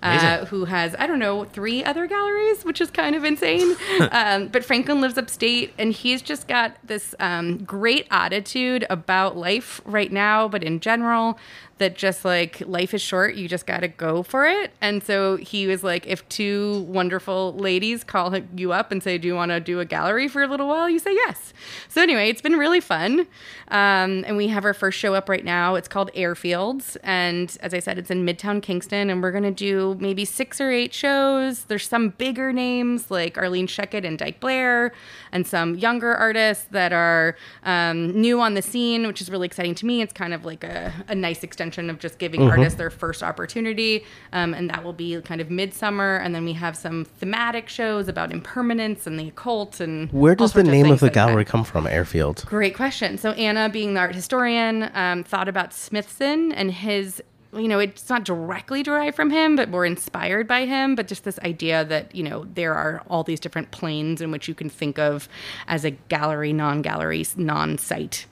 uh, 0.02 0.46
who 0.46 0.66
has, 0.66 0.96
I 0.98 1.06
don't 1.06 1.20
know, 1.20 1.46
three 1.46 1.84
other 1.84 2.08
galleries, 2.08 2.66
which 2.66 2.82
is 2.82 2.90
kind 2.90 3.16
of 3.16 3.24
insane. 3.24 3.76
um, 4.12 4.48
but 4.48 4.66
Franklin 4.66 5.02
lives 5.02 5.20
upstate 5.20 5.74
and 5.78 5.94
he's 5.94 6.24
just 6.24 6.48
got 6.48 6.76
this 6.84 7.14
um, 7.20 7.64
great 7.64 8.08
attitude 8.10 8.88
about 8.90 9.38
life 9.38 9.82
right 9.86 10.12
now, 10.12 10.48
but 10.48 10.64
in 10.64 10.80
general 10.80 11.38
that 11.78 11.96
just 11.96 12.24
like 12.24 12.62
life 12.66 12.94
is 12.94 13.02
short 13.02 13.36
you 13.36 13.50
just 13.50 13.66
got 13.66 13.82
to 13.82 13.88
go 13.88 14.24
for 14.24 14.46
it. 14.46 14.72
And 14.80 15.04
so 15.04 15.36
he 15.36 15.68
was 15.68 15.84
like 15.84 16.08
if 16.08 16.28
two 16.30 16.86
wonderful 16.88 17.54
ladies 17.54 18.04
call 18.04 18.38
you 18.56 18.72
up 18.72 18.92
and 18.94 19.04
say 19.04 19.18
do 19.18 19.28
you 19.28 19.36
want 19.36 19.52
to 19.52 19.60
do 19.60 19.82
a 19.82 19.86
gallery 19.86 20.30
for 20.30 20.42
a 20.42 20.48
little 20.48 20.70
while? 20.70 20.90
You 20.90 21.00
say 21.00 21.14
yes. 21.14 21.54
So 21.90 22.02
anyway 22.02 22.30
it's 22.30 22.42
been 22.42 22.56
really 22.56 22.80
fun. 22.80 23.28
Um, 23.68 24.24
and 24.26 24.38
we 24.38 24.48
have 24.48 24.64
our 24.64 24.74
first 24.74 24.98
show 24.98 25.16
up 25.16 25.28
right 25.28 25.44
now. 25.44 25.76
It's 25.76 25.90
called 25.90 26.12
airfields. 26.14 26.96
And 27.04 27.58
as 27.60 27.74
i 27.74 27.80
said 27.80 27.98
it's 27.98 28.10
in 28.10 28.26
midtown 28.26 28.62
kingston. 28.62 29.10
And 29.10 29.22
we're 29.22 29.32
going 29.32 29.44
to 29.44 29.52
do 29.52 29.98
maybe 30.00 30.24
six 30.24 30.62
or 30.62 30.72
eight 30.72 30.94
shows. 30.94 31.66
There's 31.66 31.88
some 31.88 32.10
bigger 32.10 32.54
names 32.54 33.12
like 33.12 33.38
arlene 33.38 33.68
shechet 33.68 34.06
and 34.06 34.18
dike 34.18 34.40
blair 34.40 34.94
and 35.34 35.46
some 35.46 35.76
younger 35.76 36.16
artists 36.16 36.68
that 36.72 36.94
are 36.94 37.36
um, 37.64 38.20
new 38.20 38.40
on 38.40 38.54
the 38.54 38.62
scene 38.62 39.06
which 39.08 39.20
is 39.20 39.30
really 39.30 39.46
exciting 39.46 39.76
to 39.76 39.86
me. 39.86 40.02
It's 40.02 40.14
kind 40.14 40.34
of 40.34 40.46
like 40.46 40.64
a, 40.64 40.94
a 41.10 41.16
nice 41.16 41.44
extension 41.44 41.65
of 41.90 42.00
just 42.00 42.18
giving 42.20 42.42
Mm-hmm. 42.42 42.50
artists 42.52 42.78
their 42.78 42.90
first 42.90 43.24
opportunity 43.24 44.04
um, 44.34 44.54
and 44.54 44.70
that 44.70 44.84
will 44.84 44.94
be 44.94 45.20
kind 45.22 45.42
of 45.42 45.50
midsummer 45.50 46.18
and 46.18 46.34
then 46.36 46.46
we 46.46 46.54
have 46.54 46.76
some 46.78 47.06
thematic 47.06 47.70
shows 47.70 48.08
about 48.08 48.32
impermanence 48.32 49.08
and 49.08 49.20
the 49.20 49.28
occult 49.30 49.80
and 49.80 50.12
Where 50.12 50.36
does 50.36 50.54
the 50.54 50.64
name 50.64 50.86
of 50.86 50.90
things 50.92 51.00
the 51.00 51.06
like 51.08 51.14
gallery 51.14 51.46
come 51.46 51.64
from? 51.64 51.88
Airfield. 51.88 52.44
Great 52.46 52.76
question. 52.76 53.18
So 53.18 53.32
Anna, 53.32 53.70
being 53.70 53.94
the 53.96 54.00
art 54.02 54.16
historian, 54.16 54.90
um, 54.94 55.24
thought 55.24 55.48
about 55.48 55.74
Smithson 55.74 56.52
and 56.52 56.72
his. 56.72 57.22
You 57.54 57.70
know, 57.70 57.80
it's 57.80 58.10
not 58.10 58.26
directly 58.26 58.84
derived 58.84 59.16
from 59.16 59.30
him, 59.30 59.56
but 59.56 59.70
more 59.70 59.86
inspired 59.86 60.46
by 60.46 60.66
him. 60.66 60.94
But 60.94 61.08
just 61.08 61.24
this 61.24 61.40
idea 61.40 61.86
that 61.86 62.14
you 62.14 62.22
know 62.22 62.46
there 62.54 62.74
are 62.74 63.02
all 63.10 63.24
these 63.24 63.40
different 63.40 63.72
planes 63.72 64.20
in 64.20 64.30
which 64.30 64.50
you 64.50 64.54
can 64.54 64.70
think 64.70 65.00
of 65.00 65.30
as 65.68 65.86
a 65.86 65.92
gallery, 65.92 66.52
non-gallery, 66.52 67.26
non-site 67.38 68.26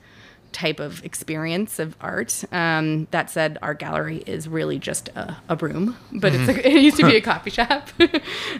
type 0.54 0.80
of 0.80 1.04
experience 1.04 1.78
of 1.78 1.94
art. 2.00 2.44
Um, 2.52 3.06
that 3.10 3.28
said, 3.28 3.58
our 3.60 3.74
gallery 3.74 4.22
is 4.26 4.48
really 4.48 4.78
just 4.78 5.08
a, 5.10 5.36
a 5.48 5.56
room, 5.56 5.96
but 6.12 6.32
it's 6.34 6.48
a, 6.48 6.68
it 6.72 6.80
used 6.80 6.96
to 6.96 7.06
be 7.06 7.16
a 7.16 7.20
coffee 7.20 7.50
shop. 7.50 7.90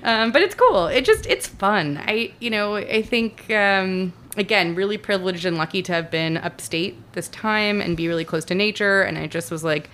um, 0.03 0.33
but 0.33 0.43
it's 0.43 0.55
cool. 0.55 0.89
It 0.89 1.07
just 1.07 1.25
it's 1.27 1.47
fun. 1.47 1.99
I 2.05 2.35
you 2.41 2.51
know 2.51 2.75
I 2.77 3.01
think 3.01 3.51
um, 3.51 4.13
again 4.37 4.75
really 4.75 4.99
privileged 4.99 5.47
and 5.47 5.57
lucky 5.57 5.81
to 5.83 5.93
have 5.93 6.11
been 6.11 6.37
upstate 6.37 6.97
this 7.13 7.29
time 7.29 7.81
and 7.81 7.97
be 7.97 8.09
really 8.09 8.25
close 8.25 8.45
to 8.47 8.55
nature. 8.55 9.03
And 9.03 9.17
I 9.17 9.27
just 9.27 9.51
was 9.51 9.65
like. 9.65 9.89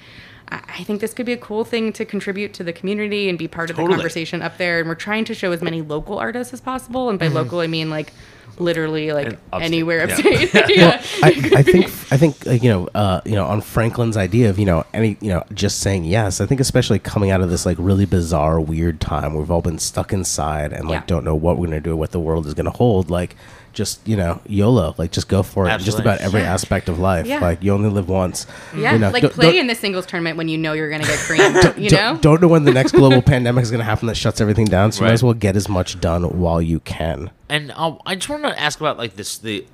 I 0.51 0.61
I 0.81 0.85
think 0.85 1.01
this 1.01 1.13
could 1.13 1.27
be 1.27 1.33
a 1.33 1.37
cool 1.39 1.65
thing 1.65 1.93
to 1.95 2.05
contribute 2.05 2.55
to 2.55 2.65
the 2.65 2.73
community 2.73 3.29
and 3.29 3.39
be 3.39 3.49
part 3.49 3.71
of 3.71 3.77
the 3.77 3.87
conversation 3.87 4.41
up 4.41 4.57
there. 4.57 4.81
And 4.81 4.89
we're 4.89 4.95
trying 4.95 5.25
to 5.27 5.35
show 5.35 5.53
as 5.53 5.61
many 5.61 5.83
local 5.83 6.19
artists 6.19 6.53
as 6.55 6.61
possible. 6.61 7.11
And 7.11 7.19
by 7.19 7.29
local, 7.29 7.61
I 7.61 7.67
mean 7.67 7.91
like 7.91 8.13
literally 8.59 9.13
like 9.13 9.39
upstate, 9.53 9.63
anywhere 9.63 9.99
yeah. 9.99 10.15
upstate. 10.15 10.55
yeah. 10.77 11.03
I, 11.23 11.29
I 11.57 11.63
think 11.63 11.87
I 12.13 12.17
think 12.17 12.47
uh, 12.47 12.51
you 12.53 12.69
know 12.71 12.89
uh, 12.95 13.21
you 13.25 13.35
know 13.35 13.47
on 13.47 13.61
Franklin's 13.61 14.17
idea 14.17 14.51
of 14.51 14.59
you 14.59 14.67
know 14.67 14.85
any 14.95 15.17
you 15.21 15.29
know 15.29 15.45
just 15.53 15.81
saying 15.81 16.05
yes. 16.05 16.41
I 16.41 16.47
think 16.47 16.61
especially 16.61 16.99
coming 16.99 17.31
out 17.31 17.41
of 17.41 17.51
this 17.51 17.67
like 17.67 17.77
really 17.79 18.07
bizarre 18.07 18.61
weird 18.61 19.01
time, 19.01 19.35
we've 19.35 19.51
all 19.51 19.63
been 19.63 19.79
stuck 19.79 20.13
inside 20.13 20.73
and 20.73 20.89
like 20.89 21.01
Yeah. 21.03 21.07
don't 21.07 21.25
know 21.25 21.35
what 21.35 21.59
we're 21.59 21.67
gonna 21.67 21.81
do, 21.81 21.97
what 21.97 22.13
the 22.13 22.21
world 22.21 22.47
is 22.47 22.55
gonna 22.55 22.71
hold. 22.71 23.11
Like 23.11 23.37
just 23.73 24.07
you 24.07 24.17
know 24.17 24.41
YOLO, 24.47 24.95
like 24.99 25.13
just 25.13 25.29
go 25.29 25.43
for 25.43 25.69
it. 25.69 25.79
Just 25.81 25.99
about 25.99 26.21
every 26.21 26.41
Yeah. 26.41 26.53
aspect 26.55 26.89
of 26.89 26.99
life. 26.99 27.27
Yeah. 27.27 27.41
Like 27.41 27.63
you 27.63 27.73
only 27.73 27.89
live 27.91 28.09
once. 28.09 28.47
Yeah, 28.77 28.93
You 28.95 28.99
know, 28.99 29.11
like 29.11 29.23
don't- 29.23 29.33
play 29.33 29.47
don't- 29.53 29.57
in 29.61 29.67
the 29.67 29.75
singles 29.75 30.07
tournament 30.07 30.37
when 30.37 30.49
you 30.49 30.59
know 30.59 30.73
you're 30.73 30.89
going 30.91 31.03
to 31.03 31.07
get 31.09 31.19
creamed. 31.27 31.75
You 31.79 31.91
know? 31.91 31.97
don't, 32.13 32.23
don't 32.23 32.43
know 32.43 32.49
when 32.49 32.65
the 32.65 32.73
next 32.73 32.93
global 32.93 33.23
pandemic 33.33 33.63
is 33.63 33.71
going 33.71 33.79
to 33.81 33.85
happen 33.85 34.07
that 34.09 34.17
shuts 34.17 34.41
everything 34.41 34.67
down. 34.67 34.93
So 34.93 35.03
you 35.03 35.07
might 35.09 35.13
as 35.15 35.23
well 35.23 35.35
get 35.35 35.57
as 35.57 35.69
much 35.69 36.01
done 36.01 36.25
while 36.41 36.61
you 36.63 36.81
can. 36.81 37.31
And 37.49 37.73
uh, 37.77 37.97
I 38.07 38.15
just 38.17 38.29
want 38.29 38.43
to 38.45 38.59
ask 38.61 38.81
about 38.81 38.99
like 38.99 39.17
this 39.17 39.39
the 39.39 39.65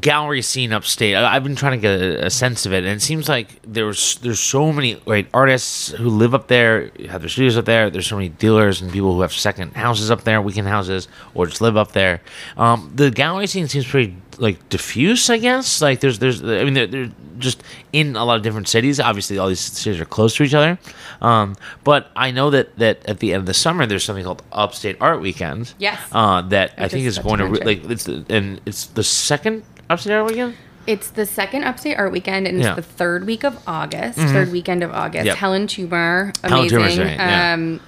gallery 0.00 0.42
scene 0.42 0.72
upstate. 0.72 1.14
I, 1.14 1.34
I've 1.34 1.42
been 1.42 1.56
trying 1.56 1.72
to 1.72 1.78
get 1.78 2.00
a, 2.00 2.26
a 2.26 2.30
sense 2.30 2.66
of 2.66 2.72
it, 2.72 2.84
and 2.84 2.96
it 2.96 3.02
seems 3.02 3.28
like 3.28 3.60
there's 3.62 4.16
there's 4.16 4.40
so 4.40 4.72
many 4.72 5.00
artists 5.32 5.90
who 5.92 6.08
live 6.08 6.34
up 6.34 6.48
there, 6.48 6.90
have 7.08 7.22
their 7.22 7.28
studios 7.28 7.56
up 7.56 7.64
there. 7.64 7.90
There's 7.90 8.06
so 8.06 8.16
many 8.16 8.28
dealers 8.28 8.80
and 8.80 8.92
people 8.92 9.14
who 9.14 9.20
have 9.22 9.32
second 9.32 9.74
houses 9.74 10.10
up 10.10 10.24
there, 10.24 10.40
weekend 10.42 10.68
houses, 10.68 11.08
or 11.34 11.46
just 11.46 11.60
live 11.60 11.76
up 11.76 11.92
there. 11.92 12.20
Um, 12.56 12.92
the 12.94 13.10
gallery 13.10 13.46
scene 13.46 13.68
seems 13.68 13.86
pretty 13.86 14.16
like 14.38 14.68
diffuse, 14.68 15.30
I 15.30 15.38
guess. 15.38 15.80
Like 15.82 16.00
there's 16.00 16.18
there's 16.18 16.42
I 16.42 16.64
mean 16.64 16.74
they're, 16.74 16.86
they're 16.86 17.10
just 17.38 17.62
in 17.92 18.16
a 18.16 18.24
lot 18.24 18.36
of 18.36 18.42
different 18.42 18.68
cities. 18.68 19.00
Obviously, 19.00 19.38
all 19.38 19.48
these 19.48 19.60
cities 19.60 20.00
are 20.00 20.04
close 20.04 20.34
to 20.36 20.42
each 20.42 20.54
other. 20.54 20.78
Um, 21.20 21.56
but 21.84 22.10
I 22.14 22.30
know 22.30 22.50
that 22.50 22.76
that 22.78 23.04
at 23.06 23.20
the 23.20 23.32
end 23.32 23.40
of 23.40 23.46
the 23.46 23.54
summer, 23.54 23.86
there's 23.86 24.04
something 24.04 24.24
called 24.24 24.42
Upstate 24.52 24.96
Art 25.00 25.20
Weekend. 25.20 25.74
Yes. 25.78 26.00
Uh, 26.12 26.42
that 26.42 26.74
I 26.78 26.88
think 26.88 27.06
is 27.06 27.18
is 27.18 27.24
going 27.24 27.38
to 27.38 27.46
re- 27.46 27.60
like 27.64 27.90
it's 27.90 28.06
and 28.06 28.60
it's 28.66 28.86
the 28.86 29.04
second 29.04 29.64
upstate 29.90 30.12
art 30.12 30.26
weekend. 30.26 30.54
It's 30.86 31.10
the 31.10 31.26
second 31.26 31.64
Upstate 31.64 31.98
Art 31.98 32.12
Weekend, 32.12 32.46
and 32.46 32.58
Yeah. 32.62 32.68
it's 32.68 32.76
the 32.76 32.82
third 32.82 33.26
week 33.26 33.44
of 33.44 33.58
August, 33.66 34.18
third 34.18 34.50
weekend 34.50 34.82
of 34.82 34.90
August. 34.90 35.26
Yep. 35.26 35.36
Helen 35.36 35.66
Toomer, 35.66 36.34
amazing. 36.42 36.78
Toomer's 36.78 36.96
great, 36.96 37.14
yeah. 37.16 37.52
um, 37.52 37.80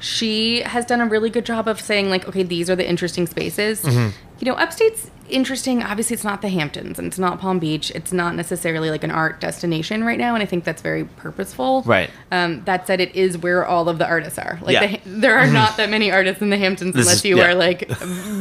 she 0.00 0.60
has 0.62 0.86
done 0.86 1.02
a 1.02 1.06
really 1.06 1.28
good 1.28 1.44
job 1.44 1.68
of 1.68 1.78
saying 1.80 2.08
like, 2.08 2.26
okay, 2.26 2.42
these 2.42 2.70
are 2.70 2.76
the 2.76 2.88
interesting 2.88 3.26
spaces. 3.26 3.82
Mm-hmm. 3.82 4.08
You 4.40 4.44
know, 4.52 4.54
Upstate's 4.54 5.10
interesting. 5.28 5.82
Obviously, 5.82 6.14
it's 6.14 6.24
not 6.24 6.42
the 6.42 6.48
Hamptons 6.48 6.98
and 6.98 7.06
it's 7.08 7.18
not 7.18 7.40
Palm 7.40 7.58
Beach. 7.58 7.90
It's 7.94 8.12
not 8.12 8.34
necessarily 8.34 8.90
like 8.90 9.04
an 9.04 9.10
art 9.10 9.40
destination 9.40 10.04
right 10.04 10.18
now, 10.18 10.34
and 10.34 10.42
I 10.42 10.46
think 10.46 10.64
that's 10.64 10.82
very 10.82 11.04
purposeful. 11.04 11.82
Right. 11.82 12.10
Um, 12.32 12.62
that 12.64 12.86
said, 12.86 13.00
it 13.00 13.14
is 13.14 13.38
where 13.38 13.64
all 13.64 13.88
of 13.88 13.98
the 13.98 14.06
artists 14.06 14.38
are. 14.38 14.58
Like, 14.62 14.72
Yeah. 14.74 14.86
the, 14.86 15.00
there 15.06 15.38
are 15.38 15.46
not 15.46 15.76
that 15.76 15.90
many 15.90 16.10
artists 16.10 16.42
in 16.42 16.50
the 16.50 16.56
Hamptons 16.58 16.94
This 16.94 17.06
unless 17.06 17.18
is- 17.18 17.24
you 17.24 17.38
yeah. 17.38 17.50
are 17.50 17.54
like 17.54 17.88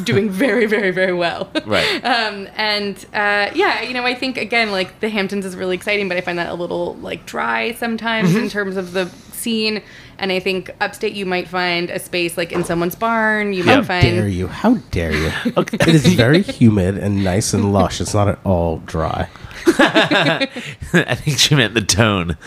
doing 0.06 0.30
very, 0.30 0.66
very, 0.66 0.92
very 0.92 1.14
well. 1.14 1.50
Right. 1.66 2.02
Um, 2.06 2.48
and 2.56 2.96
uh, 3.14 3.50
yeah, 3.56 3.82
you 3.82 3.94
know, 3.94 4.04
I 4.06 4.14
think 4.14 4.38
again, 4.38 4.72
like 4.72 5.00
the 5.00 5.10
Hamptons 5.10 5.46
is 5.46 5.56
really 5.56 5.76
exciting, 5.76 6.08
but 6.08 6.18
I 6.18 6.22
find 6.22 6.38
that 6.38 6.50
a 6.50 6.54
little 6.54 6.96
like 6.96 7.26
dry 7.26 7.74
sometimes 7.74 8.30
Mm-hmm. 8.30 8.38
in 8.44 8.50
terms 8.50 8.78
of 8.78 8.94
the 8.94 9.08
scene. 9.32 9.82
And 10.18 10.32
I 10.32 10.40
think 10.40 10.72
upstate, 10.80 11.14
you 11.14 11.26
might 11.26 11.48
find 11.48 11.90
a 11.90 12.00
space 12.00 12.38
like 12.38 12.52
in 12.52 12.64
someone's 12.64 12.96
barn. 12.96 13.54
You 13.54 13.64
How 13.64 13.78
might 13.78 13.86
find 13.86 14.02
dare 14.04 14.28
you? 14.28 14.48
How 14.48 14.76
dare 14.92 15.12
you? 15.14 15.32
It 15.56 15.88
is 15.88 16.06
very 16.14 16.42
humid 16.42 16.98
and 16.98 17.24
nice 17.24 17.54
and 17.54 17.74
lush. 17.74 18.00
It's 18.02 18.14
not 18.14 18.28
at 18.28 18.40
all 18.44 18.78
dry. 18.86 19.30
I 19.68 21.16
think 21.16 21.38
she 21.40 21.56
meant 21.56 21.74
the 21.74 21.82
tone. 21.82 22.38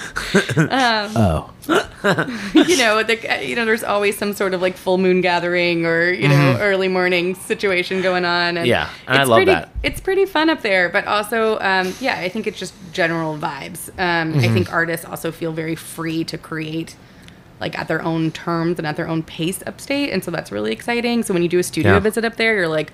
Oh, 0.71 1.53
you 2.55 2.77
know, 2.77 3.03
the, 3.03 3.39
you 3.45 3.57
know, 3.57 3.65
there's 3.65 3.83
always 3.85 4.17
some 4.17 4.33
sort 4.33 4.55
of 4.55 4.63
like 4.63 4.77
full 4.77 4.99
moon 4.99 5.21
gathering 5.21 5.85
or 5.85 6.11
you 6.11 6.29
know 6.29 6.57
early 6.61 6.89
morning 6.89 7.35
situation 7.35 8.03
going 8.03 8.25
on. 8.25 8.57
And 8.57 8.59
Mm-hmm. 8.59 8.67
Yeah, 8.67 8.91
and 9.07 9.19
I 9.19 9.21
it's 9.23 9.29
love 9.31 9.37
pretty, 9.39 9.53
that. 9.53 9.71
It's 9.83 10.01
pretty 10.01 10.27
fun 10.27 10.51
up 10.51 10.63
there, 10.63 10.89
but 10.89 11.07
also, 11.07 11.59
um, 11.61 11.95
yeah, 12.01 12.19
I 12.21 12.29
think 12.29 12.47
it's 12.47 12.59
just 12.59 12.75
general 12.93 13.37
vibes. 13.39 13.89
Um, 13.99 14.29
Mm-hmm. 14.29 14.41
I 14.41 14.49
think 14.49 14.73
artists 14.73 15.07
also 15.07 15.31
feel 15.33 15.53
very 15.53 15.75
free 15.75 16.25
to 16.25 16.37
create. 16.39 16.97
Like 17.61 17.79
at 17.79 17.89
their 17.89 18.03
own 18.03 18.31
terms 18.31 18.79
and 18.79 18.87
at 18.87 18.97
their 18.97 19.09
own 19.09 19.23
pace 19.25 19.63
upstate, 19.67 20.11
and 20.11 20.23
so 20.23 20.31
that's 20.31 20.53
really 20.53 20.73
exciting. 20.73 21.23
So 21.25 21.35
when 21.35 21.43
you 21.43 21.49
do 21.49 21.59
a 21.59 21.63
studio 21.65 21.95
Yeah. 21.95 21.99
visit 22.01 22.25
up 22.25 22.37
there, 22.37 22.55
you're 22.55 22.69
like, 22.69 22.93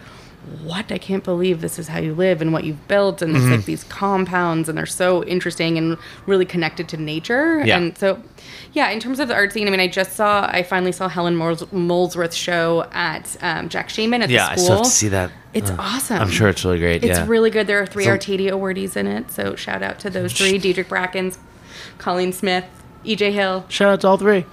what? 0.62 0.92
I 0.92 0.98
can't 0.98 1.24
believe 1.24 1.62
this 1.62 1.78
is 1.78 1.88
how 1.88 1.98
you 2.00 2.14
live 2.14 2.42
and 2.42 2.52
what 2.52 2.64
you've 2.64 2.86
built. 2.86 3.22
And 3.22 3.34
it's 3.34 3.46
like 3.46 3.64
these 3.64 3.82
compounds, 3.84 4.68
and 4.68 4.76
they're 4.76 4.84
so 4.84 5.24
interesting 5.24 5.78
and 5.78 5.96
really 6.26 6.44
connected 6.44 6.86
to 6.90 6.96
nature. 6.98 7.62
Yeah. 7.64 7.78
And 7.78 7.96
so, 7.96 8.22
yeah, 8.74 8.90
in 8.90 9.00
terms 9.00 9.20
of 9.20 9.28
the 9.28 9.34
art 9.34 9.52
scene, 9.54 9.66
I 9.66 9.70
mean, 9.70 9.80
I 9.80 9.88
just 9.88 10.12
saw, 10.12 10.46
I 10.50 10.62
finally 10.62 10.92
saw 10.92 11.08
Helen 11.08 11.34
Moles- 11.36 11.70
Molesworth's 11.72 12.36
show 12.36 12.86
at 12.92 13.36
um, 13.40 13.70
Jack 13.70 13.88
Shainman 13.88 14.22
at 14.22 14.28
Yeah, 14.28 14.48
I 14.48 14.54
the 14.54 14.60
still 14.60 14.64
school. 14.66 14.76
have 14.76 14.84
to 14.84 14.90
see 14.90 15.08
that. 15.08 15.30
It's 15.54 15.70
Uh, 15.70 15.76
awesome. 15.78 16.18
I'm 16.20 16.30
sure 16.30 16.48
it's 16.48 16.62
really 16.64 16.78
great. 16.78 17.02
It's 17.04 17.18
yeah. 17.18 17.26
really 17.26 17.48
good. 17.50 17.66
There 17.66 17.80
are 17.80 17.86
three 17.86 18.04
So- 18.04 18.10
Artadia 18.10 18.50
awardees 18.52 18.96
in 18.96 19.06
it. 19.06 19.30
So 19.30 19.56
shout 19.56 19.82
out 19.82 19.98
to 20.00 20.10
those 20.10 20.32
three: 20.34 20.58
Diedrick 20.58 20.88
Brackens, 20.88 21.38
Colleen 21.96 22.32
Smith, 22.32 22.64
EJ 23.04 23.32
Hill. 23.32 23.64
Shout 23.68 23.88
out 23.92 24.00
to 24.02 24.08
all 24.08 24.16
three. 24.18 24.44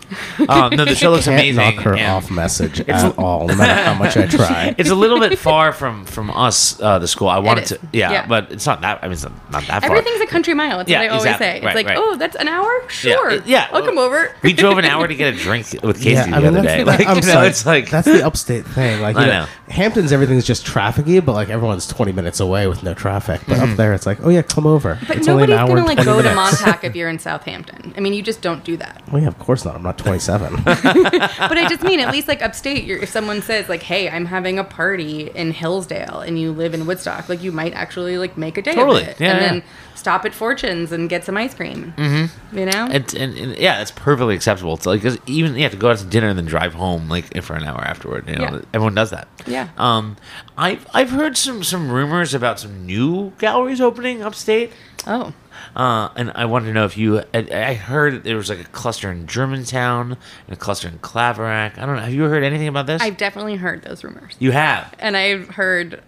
um, 0.49 0.75
no, 0.75 0.85
the 0.85 0.95
show 1.01 1.11
looks 1.11 1.25
Can't 1.25 1.39
amazing. 1.39 1.75
knock 1.75 1.83
her 1.85 1.93
and 1.93 2.11
off 2.11 2.29
message 2.31 2.81
at 2.81 3.17
all, 3.17 3.47
no 3.47 3.55
matter 3.55 3.81
how 3.83 3.93
much 3.93 4.17
I 4.17 4.27
try. 4.27 4.75
It's 4.77 4.89
a 4.89 4.95
little 4.95 5.19
bit 5.19 5.37
far 5.39 5.71
from 5.73 6.05
from 6.05 6.29
us, 6.31 6.79
uh, 6.81 6.99
the 6.99 7.07
school. 7.07 7.27
I 7.29 7.39
wanted 7.39 7.63
is. 7.63 7.69
to, 7.69 7.79
yeah, 7.93 8.11
Yeah. 8.11 8.25
but 8.27 8.51
it's 8.51 8.65
not 8.65 8.81
that. 8.81 8.99
I 9.01 9.07
mean, 9.07 9.13
it's 9.13 9.23
not, 9.23 9.33
not 9.51 9.63
that 9.67 9.81
far. 9.83 9.91
Everything's 9.91 10.21
a 10.21 10.27
country 10.27 10.53
mile. 10.53 10.79
It's 10.79 10.89
Yeah, 10.89 10.99
what 10.99 11.05
I 11.05 11.07
always 11.09 11.23
exactly. 11.25 11.45
say. 11.47 11.55
It's 11.57 11.65
Right, 11.65 11.75
like, 11.75 11.87
right. 11.87 11.97
oh, 11.99 12.15
that's 12.15 12.35
an 12.35 12.47
hour. 12.47 12.71
Yeah, 12.83 12.87
Sure. 12.89 13.29
it- 13.31 13.47
yeah. 13.47 13.67
I'll 13.71 13.83
come 13.83 13.97
over. 13.97 14.31
we 14.43 14.53
drove 14.53 14.77
an 14.77 14.85
hour 14.85 15.07
to 15.07 15.15
get 15.15 15.33
a 15.33 15.37
drink 15.45 15.67
with 15.83 16.01
Casey 16.01 16.29
the 16.29 16.37
other 16.37 16.61
day. 16.61 16.83
that's, 16.83 16.87
Like, 16.99 17.07
I'm 17.07 17.15
you 17.17 17.21
know, 17.21 17.27
sorry. 17.33 17.47
it's 17.47 17.65
like 17.65 17.89
that's 17.89 18.07
the 18.07 18.25
upstate 18.25 18.65
thing. 18.65 19.01
Like, 19.01 19.15
you 19.15 19.21
I 19.21 19.25
know, 19.25 19.31
know. 19.41 19.45
Hamptons, 19.69 20.11
everything's 20.11 20.45
just 20.45 20.65
trafficy, 20.65 21.23
but 21.23 21.33
like 21.33 21.49
everyone's 21.49 21.87
20 21.87 22.11
minutes 22.11 22.39
away 22.39 22.67
with 22.67 22.83
no 22.83 22.93
traffic. 22.93 23.41
But 23.47 23.59
up 23.59 23.77
there, 23.77 23.93
it's 23.93 24.05
like, 24.05 24.19
oh 24.23 24.29
yeah, 24.29 24.41
come 24.41 24.67
over. 24.67 24.99
But 25.07 25.17
it's 25.17 25.27
only 25.27 25.43
an 25.43 25.49
nobody's 25.51 25.59
hour 25.61 25.67
gonna 25.77 25.79
and 25.79 25.87
like 25.87 25.97
20 25.97 26.05
go 26.05 26.17
to 26.21 26.35
minutes. 26.35 26.61
Montauk 26.61 26.83
if 26.83 26.95
you're 26.95 27.09
in 27.09 27.19
Southampton. 27.19 27.93
I 27.95 27.99
mean, 28.01 28.13
you 28.13 28.21
just 28.21 28.40
don't 28.41 28.63
do 28.63 28.75
that. 28.77 29.01
Well, 29.11 29.21
yeah, 29.21 29.27
of 29.27 29.37
course 29.39 29.63
not. 29.65 29.75
I'm 29.75 29.83
not 29.83 29.97
27. 29.97 30.63
But 30.65 31.57
I 31.57 31.67
just 31.69 31.83
mean, 31.83 31.99
at 31.99 32.11
least 32.15 32.27
like 32.27 32.41
upstate, 32.41 32.83
you're, 32.83 32.99
if 32.99 33.09
someone 33.09 33.41
says 33.41 33.69
like, 33.69 33.83
"Hey, 33.83 34.09
I'm 34.09 34.25
having 34.25 34.57
a 34.59 34.63
party 34.63 35.29
in 35.33 35.51
Hillsdale," 35.51 36.19
and 36.21 36.39
you 36.39 36.51
live 36.51 36.73
in 36.73 36.85
Woodstock, 36.85 37.29
like 37.29 37.41
you 37.43 37.51
might 37.51 37.73
actually 37.73 38.17
like 38.17 38.37
make 38.37 38.57
a 38.57 38.61
day 38.61 38.73
Totally. 38.75 39.03
of 39.03 39.07
it, 39.09 39.19
Yeah, 39.19 39.31
and 39.31 39.41
yeah. 39.41 39.47
then 39.49 39.63
stop 39.95 40.25
at 40.25 40.33
Fortunes 40.33 40.91
and 40.91 41.09
get 41.09 41.23
some 41.23 41.37
ice 41.37 41.53
cream. 41.53 41.93
Mm-hmm. 41.97 42.57
You 42.57 42.65
know, 42.65 42.87
And, 42.91 43.13
and, 43.13 43.37
and 43.37 43.57
yeah, 43.57 43.81
it's 43.81 43.91
perfectly 43.91 44.35
acceptable. 44.35 44.73
It's 44.73 44.85
like 44.85 45.01
'cause 45.01 45.17
even 45.27 45.55
you 45.55 45.63
have 45.63 45.71
to 45.73 45.77
go 45.77 45.91
out 45.91 45.97
to 45.99 46.05
dinner 46.05 46.27
and 46.27 46.37
then 46.37 46.45
drive 46.45 46.73
home 46.73 47.07
like 47.09 47.41
for 47.43 47.55
an 47.55 47.63
hour 47.63 47.81
afterward. 47.81 48.27
You 48.27 48.35
know, 48.37 48.43
Yeah. 48.43 48.61
everyone 48.73 48.95
does 48.95 49.11
that. 49.11 49.27
Yeah. 49.45 49.69
Um, 49.77 50.17
I've 50.57 50.85
I've 50.93 51.11
heard 51.11 51.37
some 51.37 51.63
some 51.63 51.91
rumors 51.91 52.33
about 52.33 52.59
some 52.59 52.85
new 52.85 53.33
galleries 53.39 53.79
opening 53.81 54.23
upstate. 54.23 54.71
oh, 55.07 55.33
Uh, 55.75 56.09
and 56.15 56.31
I 56.35 56.45
wanted 56.45 56.67
to 56.67 56.73
know 56.73 56.85
if 56.85 56.97
you. 56.97 57.19
I, 57.33 57.47
I 57.51 57.73
heard 57.73 58.23
there 58.23 58.35
was 58.37 58.49
like 58.49 58.59
a 58.59 58.65
cluster 58.65 59.11
in 59.11 59.27
Germantown 59.27 60.17
and 60.47 60.53
a 60.53 60.59
cluster 60.59 60.87
in 60.87 60.99
Claverack. 60.99 61.77
I 61.77 61.85
don't 61.85 61.95
know. 61.95 62.01
Have 62.03 62.13
you 62.13 62.23
heard 62.23 62.43
anything 62.43 62.67
about 62.67 62.87
this? 62.87 63.01
I've 63.01 63.17
definitely 63.17 63.55
heard 63.55 63.83
those 63.83 64.03
rumors, 64.03 64.35
you 64.39 64.51
have. 64.51 64.93
and 64.99 65.15
I've 65.17 65.49
heard 65.49 66.01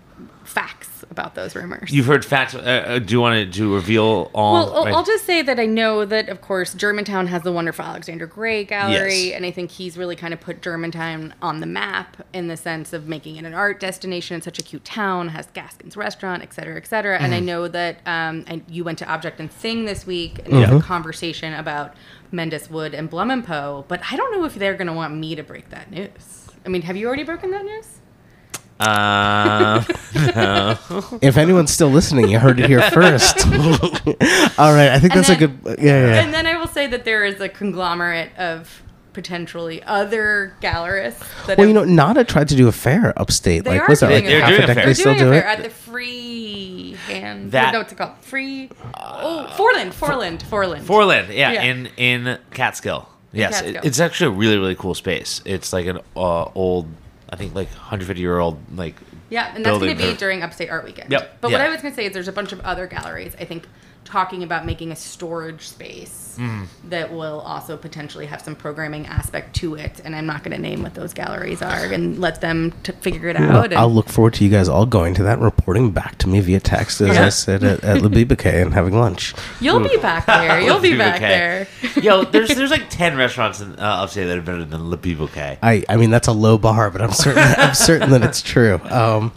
facts 0.43 0.89
about 1.13 1.35
those 1.35 1.55
rumors. 1.55 1.91
You've 1.91 2.05
heard 2.07 2.25
facts. 2.25 2.53
Uh, 2.55 2.59
uh, 2.59 2.99
do 2.99 3.13
you 3.13 3.21
want 3.21 3.53
to 3.53 3.73
reveal 3.73 4.29
all? 4.33 4.53
Well, 4.53 4.75
I'll, 4.75 4.85
right. 4.85 4.93
I'll 4.93 5.03
just 5.05 5.25
say 5.25 5.41
that 5.41 5.59
I 5.59 5.65
know 5.65 6.03
that, 6.05 6.27
of 6.27 6.41
course, 6.41 6.73
Germantown 6.73 7.27
has 7.27 7.43
the 7.43 7.51
wonderful 7.51 7.85
Alexander 7.85 8.25
Gray 8.27 8.63
Gallery, 8.65 9.27
Yes. 9.27 9.35
and 9.35 9.45
I 9.45 9.51
think 9.51 9.71
he's 9.71 9.97
really 9.97 10.15
kind 10.15 10.33
of 10.33 10.41
put 10.41 10.61
Germantown 10.61 11.33
on 11.41 11.59
the 11.61 11.65
map 11.65 12.17
in 12.33 12.47
the 12.47 12.57
sense 12.57 12.91
of 12.93 13.07
making 13.07 13.35
it 13.37 13.45
an 13.45 13.53
art 13.53 13.79
destination. 13.79 14.37
It's 14.37 14.45
such 14.45 14.59
a 14.59 14.63
cute 14.63 14.83
town, 14.83 15.29
has 15.29 15.47
Gaskin's 15.53 15.95
restaurant, 15.95 16.43
et 16.43 16.53
cetera, 16.53 16.75
et 16.77 16.87
cetera. 16.87 17.17
And 17.19 17.33
I 17.33 17.37
Mm-hmm. 17.37 17.45
know 17.45 17.67
that 17.67 17.97
um, 18.05 18.43
and 18.47 18.63
you 18.67 18.83
went 18.83 18.97
to 18.99 19.07
Object 19.07 19.39
and 19.39 19.51
Thing 19.51 19.85
this 19.85 20.05
week, 20.05 20.39
and 20.45 20.53
there's 20.53 20.69
a 20.69 20.81
conversation 20.81 21.53
about 21.53 21.93
Mendes 22.31 22.69
Wood 22.69 22.93
and 22.93 23.09
Blum 23.09 23.29
and 23.31 23.45
Poe, 23.45 23.85
but 23.87 24.01
I 24.11 24.15
don't 24.17 24.31
know 24.37 24.43
if 24.45 24.55
they're 24.55 24.73
going 24.73 24.87
to 24.87 24.93
want 24.93 25.13
me 25.15 25.35
to 25.35 25.43
break 25.43 25.69
that 25.69 25.91
news. 25.91 26.47
I 26.65 26.69
mean, 26.69 26.81
have 26.83 26.95
you 26.97 27.05
already 27.07 27.23
broken 27.23 27.51
that 27.51 27.63
news? 27.65 27.99
Uh, 30.35 30.75
if 31.21 31.37
anyone's 31.37 31.71
still 31.71 31.89
listening, 31.89 32.27
you 32.29 32.39
heard 32.39 32.59
it 32.59 32.67
here 32.69 32.81
first. 32.91 33.45
all 34.57 34.71
right, 34.73 34.89
I 34.89 34.99
think 34.99 35.13
And 35.15 35.23
that's 35.25 35.29
a 35.29 35.35
good. 35.35 35.57
Yeah, 35.65 35.75
yeah. 36.07 36.21
And 36.23 36.33
then 36.33 36.45
I 36.47 36.57
will 36.57 36.67
say 36.67 36.87
that 36.87 37.03
there 37.03 37.25
is 37.25 37.39
a 37.41 37.49
conglomerate 37.49 38.31
of 38.37 38.81
potentially 39.13 39.81
other 39.83 40.55
gallerists 40.61 41.19
that 41.45 41.57
Well, 41.57 41.67
have 41.67 41.67
you 41.67 41.73
know, 41.73 41.83
Nada 41.83 42.23
tried 42.23 42.47
to 42.49 42.55
do 42.55 42.67
a 42.67 42.71
fair 42.71 43.13
upstate. 43.19 43.63
They 43.63 43.71
like, 43.71 43.81
are 43.81 43.87
was 43.89 43.99
that 43.99 44.07
doing 44.09 44.25
like 44.25 44.33
a 44.33 44.37
fair. 44.37 44.39
half 44.41 44.49
They're 44.49 44.55
a 44.55 44.57
doing 44.57 44.63
a 44.63 44.67
decade? 44.67 44.75
fair. 44.75 44.85
They're 44.85 44.95
still 44.95 45.13
doing 45.15 45.21
a 45.21 45.35
do 45.35 45.41
fair 45.41 45.49
it. 45.51 45.57
at 45.59 45.63
the 45.63 45.69
free 45.69 46.97
hand. 47.07 47.51
That- 47.51 47.73
no, 47.73 47.79
what's 47.79 47.91
it 47.91 47.97
called? 47.97 48.17
Free. 48.21 48.69
oh, 48.95 49.47
Foreland, 49.57 49.93
Foreland, 49.93 50.41
Foreland. 50.43 50.81
Foreland, 50.83 51.27
yeah, 51.35 51.51
Yeah. 51.51 51.63
in 51.63 51.89
in 51.97 52.37
Catskill. 52.51 53.07
Yes, 53.31 53.61
it- 53.61 53.77
it's 53.83 53.99
actually 53.99 54.27
a 54.35 54.37
really 54.37 54.57
really 54.57 54.75
cool 54.75 54.93
space. 54.95 55.41
It's 55.45 55.73
like 55.73 55.85
an 55.87 55.99
uh, 56.15 56.45
old, 56.55 56.87
I 57.33 57.35
think 57.35 57.55
like 57.55 57.69
150 57.69 58.21
year 58.21 58.37
old 58.37 58.59
like. 58.77 58.95
Yeah, 59.31 59.55
and 59.55 59.65
that's 59.65 59.79
going 59.79 59.97
to 59.97 60.03
be 60.11 60.13
during 60.13 60.43
Upstate 60.43 60.69
Art 60.69 60.85
Weekend. 60.85 61.11
Yep, 61.11 61.37
But 61.41 61.51
what. 61.51 61.61
I 61.61 61.69
was 61.69 61.81
going 61.81 61.91
to 61.91 61.95
say 61.95 62.05
is 62.05 62.13
there's 62.13 62.27
a 62.27 62.31
bunch 62.31 62.51
of 62.51 62.59
other 62.59 62.85
galleries. 62.85 63.35
I 63.39 63.45
think 63.45 63.67
talking 64.05 64.43
about 64.43 64.65
making 64.65 64.91
a 64.91 64.95
storage 64.95 65.67
space 65.67 66.19
Mm. 66.33 66.65
that 66.89 67.13
will 67.13 67.41
also 67.41 67.77
potentially 67.77 68.25
have 68.25 68.41
some 68.41 68.55
programming 68.55 69.05
aspect 69.05 69.55
to 69.57 69.75
it. 69.75 70.01
And 70.03 70.15
I'm 70.15 70.25
not 70.25 70.43
going 70.43 70.55
to 70.55 70.59
name 70.59 70.81
what 70.81 70.95
those 70.95 71.13
galleries 71.13 71.61
are 71.61 71.85
and 71.85 72.17
let 72.19 72.41
them 72.41 72.73
t- 72.81 72.91
figure 73.01 73.29
it 73.29 73.37
Well, 73.39 73.57
out. 73.57 73.65
and- 73.65 73.75
I'll 73.75 73.93
look 73.93 74.09
forward 74.09 74.33
to 74.35 74.43
you 74.43 74.49
guys 74.49 74.67
all 74.67 74.87
going 74.87 75.13
to 75.13 75.21
that 75.23 75.33
and 75.33 75.43
reporting 75.43 75.91
back 75.91 76.17
to 76.17 76.27
me 76.27 76.39
via 76.39 76.59
text 76.59 77.01
as 77.01 77.09
Yeah. 77.15 77.27
I 77.27 77.29
sit 77.29 77.61
at, 77.61 77.83
at 77.83 78.01
Labiba 78.01 78.43
and 78.63 78.73
having 78.73 78.97
lunch. 78.99 79.35
You'll 79.61 79.79
be 79.87 79.95
back 79.97 80.25
there. 80.25 80.59
You'll 80.59 80.79
be 80.79 80.97
back 80.97 81.19
there. 81.19 81.67
Yo, 82.01 82.23
there's 82.23 82.49
there's 82.55 82.71
like 82.71 82.89
10 82.89 83.15
restaurants 83.15 83.61
in 83.61 83.73
uh, 83.77 83.83
upstate 83.83 84.25
that 84.25 84.35
are 84.35 84.41
better 84.41 84.65
than 84.65 84.89
Le 84.89 84.97
Bouquet. 84.97 85.59
I, 85.61 85.83
I 85.87 85.97
mean, 85.97 86.09
that's 86.09 86.27
a 86.27 86.33
low 86.33 86.57
bar, 86.57 86.89
but 86.89 86.99
I'm 87.03 87.11
certain 87.11 87.43
I'm 87.43 87.75
certain 87.75 88.09
that 88.09 88.23
it's 88.23 88.41
true. 88.41 88.79
Um, 88.89 89.31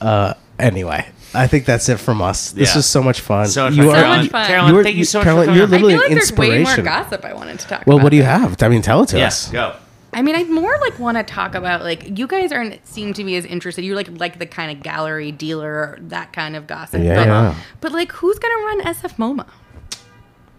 uh, 0.00 0.34
anyway, 0.60 1.08
I 1.34 1.46
think 1.46 1.64
that's 1.66 1.88
it 1.88 1.98
from 1.98 2.22
us. 2.22 2.52
This 2.52 2.70
Yeah. 2.70 2.76
was 2.76 2.86
so 2.86 3.02
much 3.02 3.20
fun. 3.20 3.46
So 3.46 3.64
much 3.64 3.74
you 3.74 3.82
fun. 3.84 3.90
So 3.90 4.00
Carolyn, 4.00 4.18
much 4.22 4.30
fun. 4.30 4.46
Carolyn, 4.46 4.68
You 4.70 4.76
were- 4.76 4.84
thank 4.84 4.96
you 4.96 5.04
so 5.04 5.18
much 5.18 5.24
Carolyn, 5.24 5.48
for 5.48 5.54
you're 5.54 5.66
coming. 5.66 5.82
literally 5.82 5.94
I 5.94 5.96
feel 5.96 6.02
like 6.04 6.10
an 6.10 6.14
there's 6.18 6.32
way 6.32 6.46
more 6.48 6.56
inspiration. 6.58 6.84
gossip 6.84 7.24
I 7.24 7.32
wanted 7.34 7.58
to 7.60 7.66
talk 7.68 7.82
well, 7.86 7.96
about. 7.96 8.04
what 8.04 8.10
do 8.10 8.16
you 8.16 8.22
have? 8.22 8.62
I 8.62 8.68
mean, 8.68 8.82
tell 8.82 9.02
it 9.02 9.08
to 9.10 9.18
Yes, 9.18 9.46
us. 9.46 9.52
go. 9.52 9.72
I 10.12 10.22
mean, 10.22 10.36
I 10.36 10.44
more 10.44 10.78
like 10.80 10.98
want 11.00 11.16
to 11.16 11.24
talk 11.24 11.56
about 11.56 11.82
like 11.82 12.16
you 12.18 12.28
guys 12.28 12.52
aren't 12.52 12.86
seem 12.86 13.12
to 13.14 13.24
be 13.24 13.34
as 13.36 13.44
interested. 13.44 13.84
You're 13.84 13.96
like 13.96 14.08
like 14.18 14.38
the 14.38 14.46
kind 14.46 14.70
of 14.70 14.80
gallery 14.82 15.32
dealer, 15.32 15.98
that 16.02 16.32
kind 16.32 16.54
of 16.54 16.68
gossip. 16.68 17.02
Yeah, 17.02 17.16
but, 17.16 17.26
yeah. 17.26 17.54
but 17.80 17.90
like, 17.92 18.12
who's 18.12 18.38
gonna 18.38 18.54
run 18.64 18.80
SF 18.82 19.16
MoMA? 19.16 19.46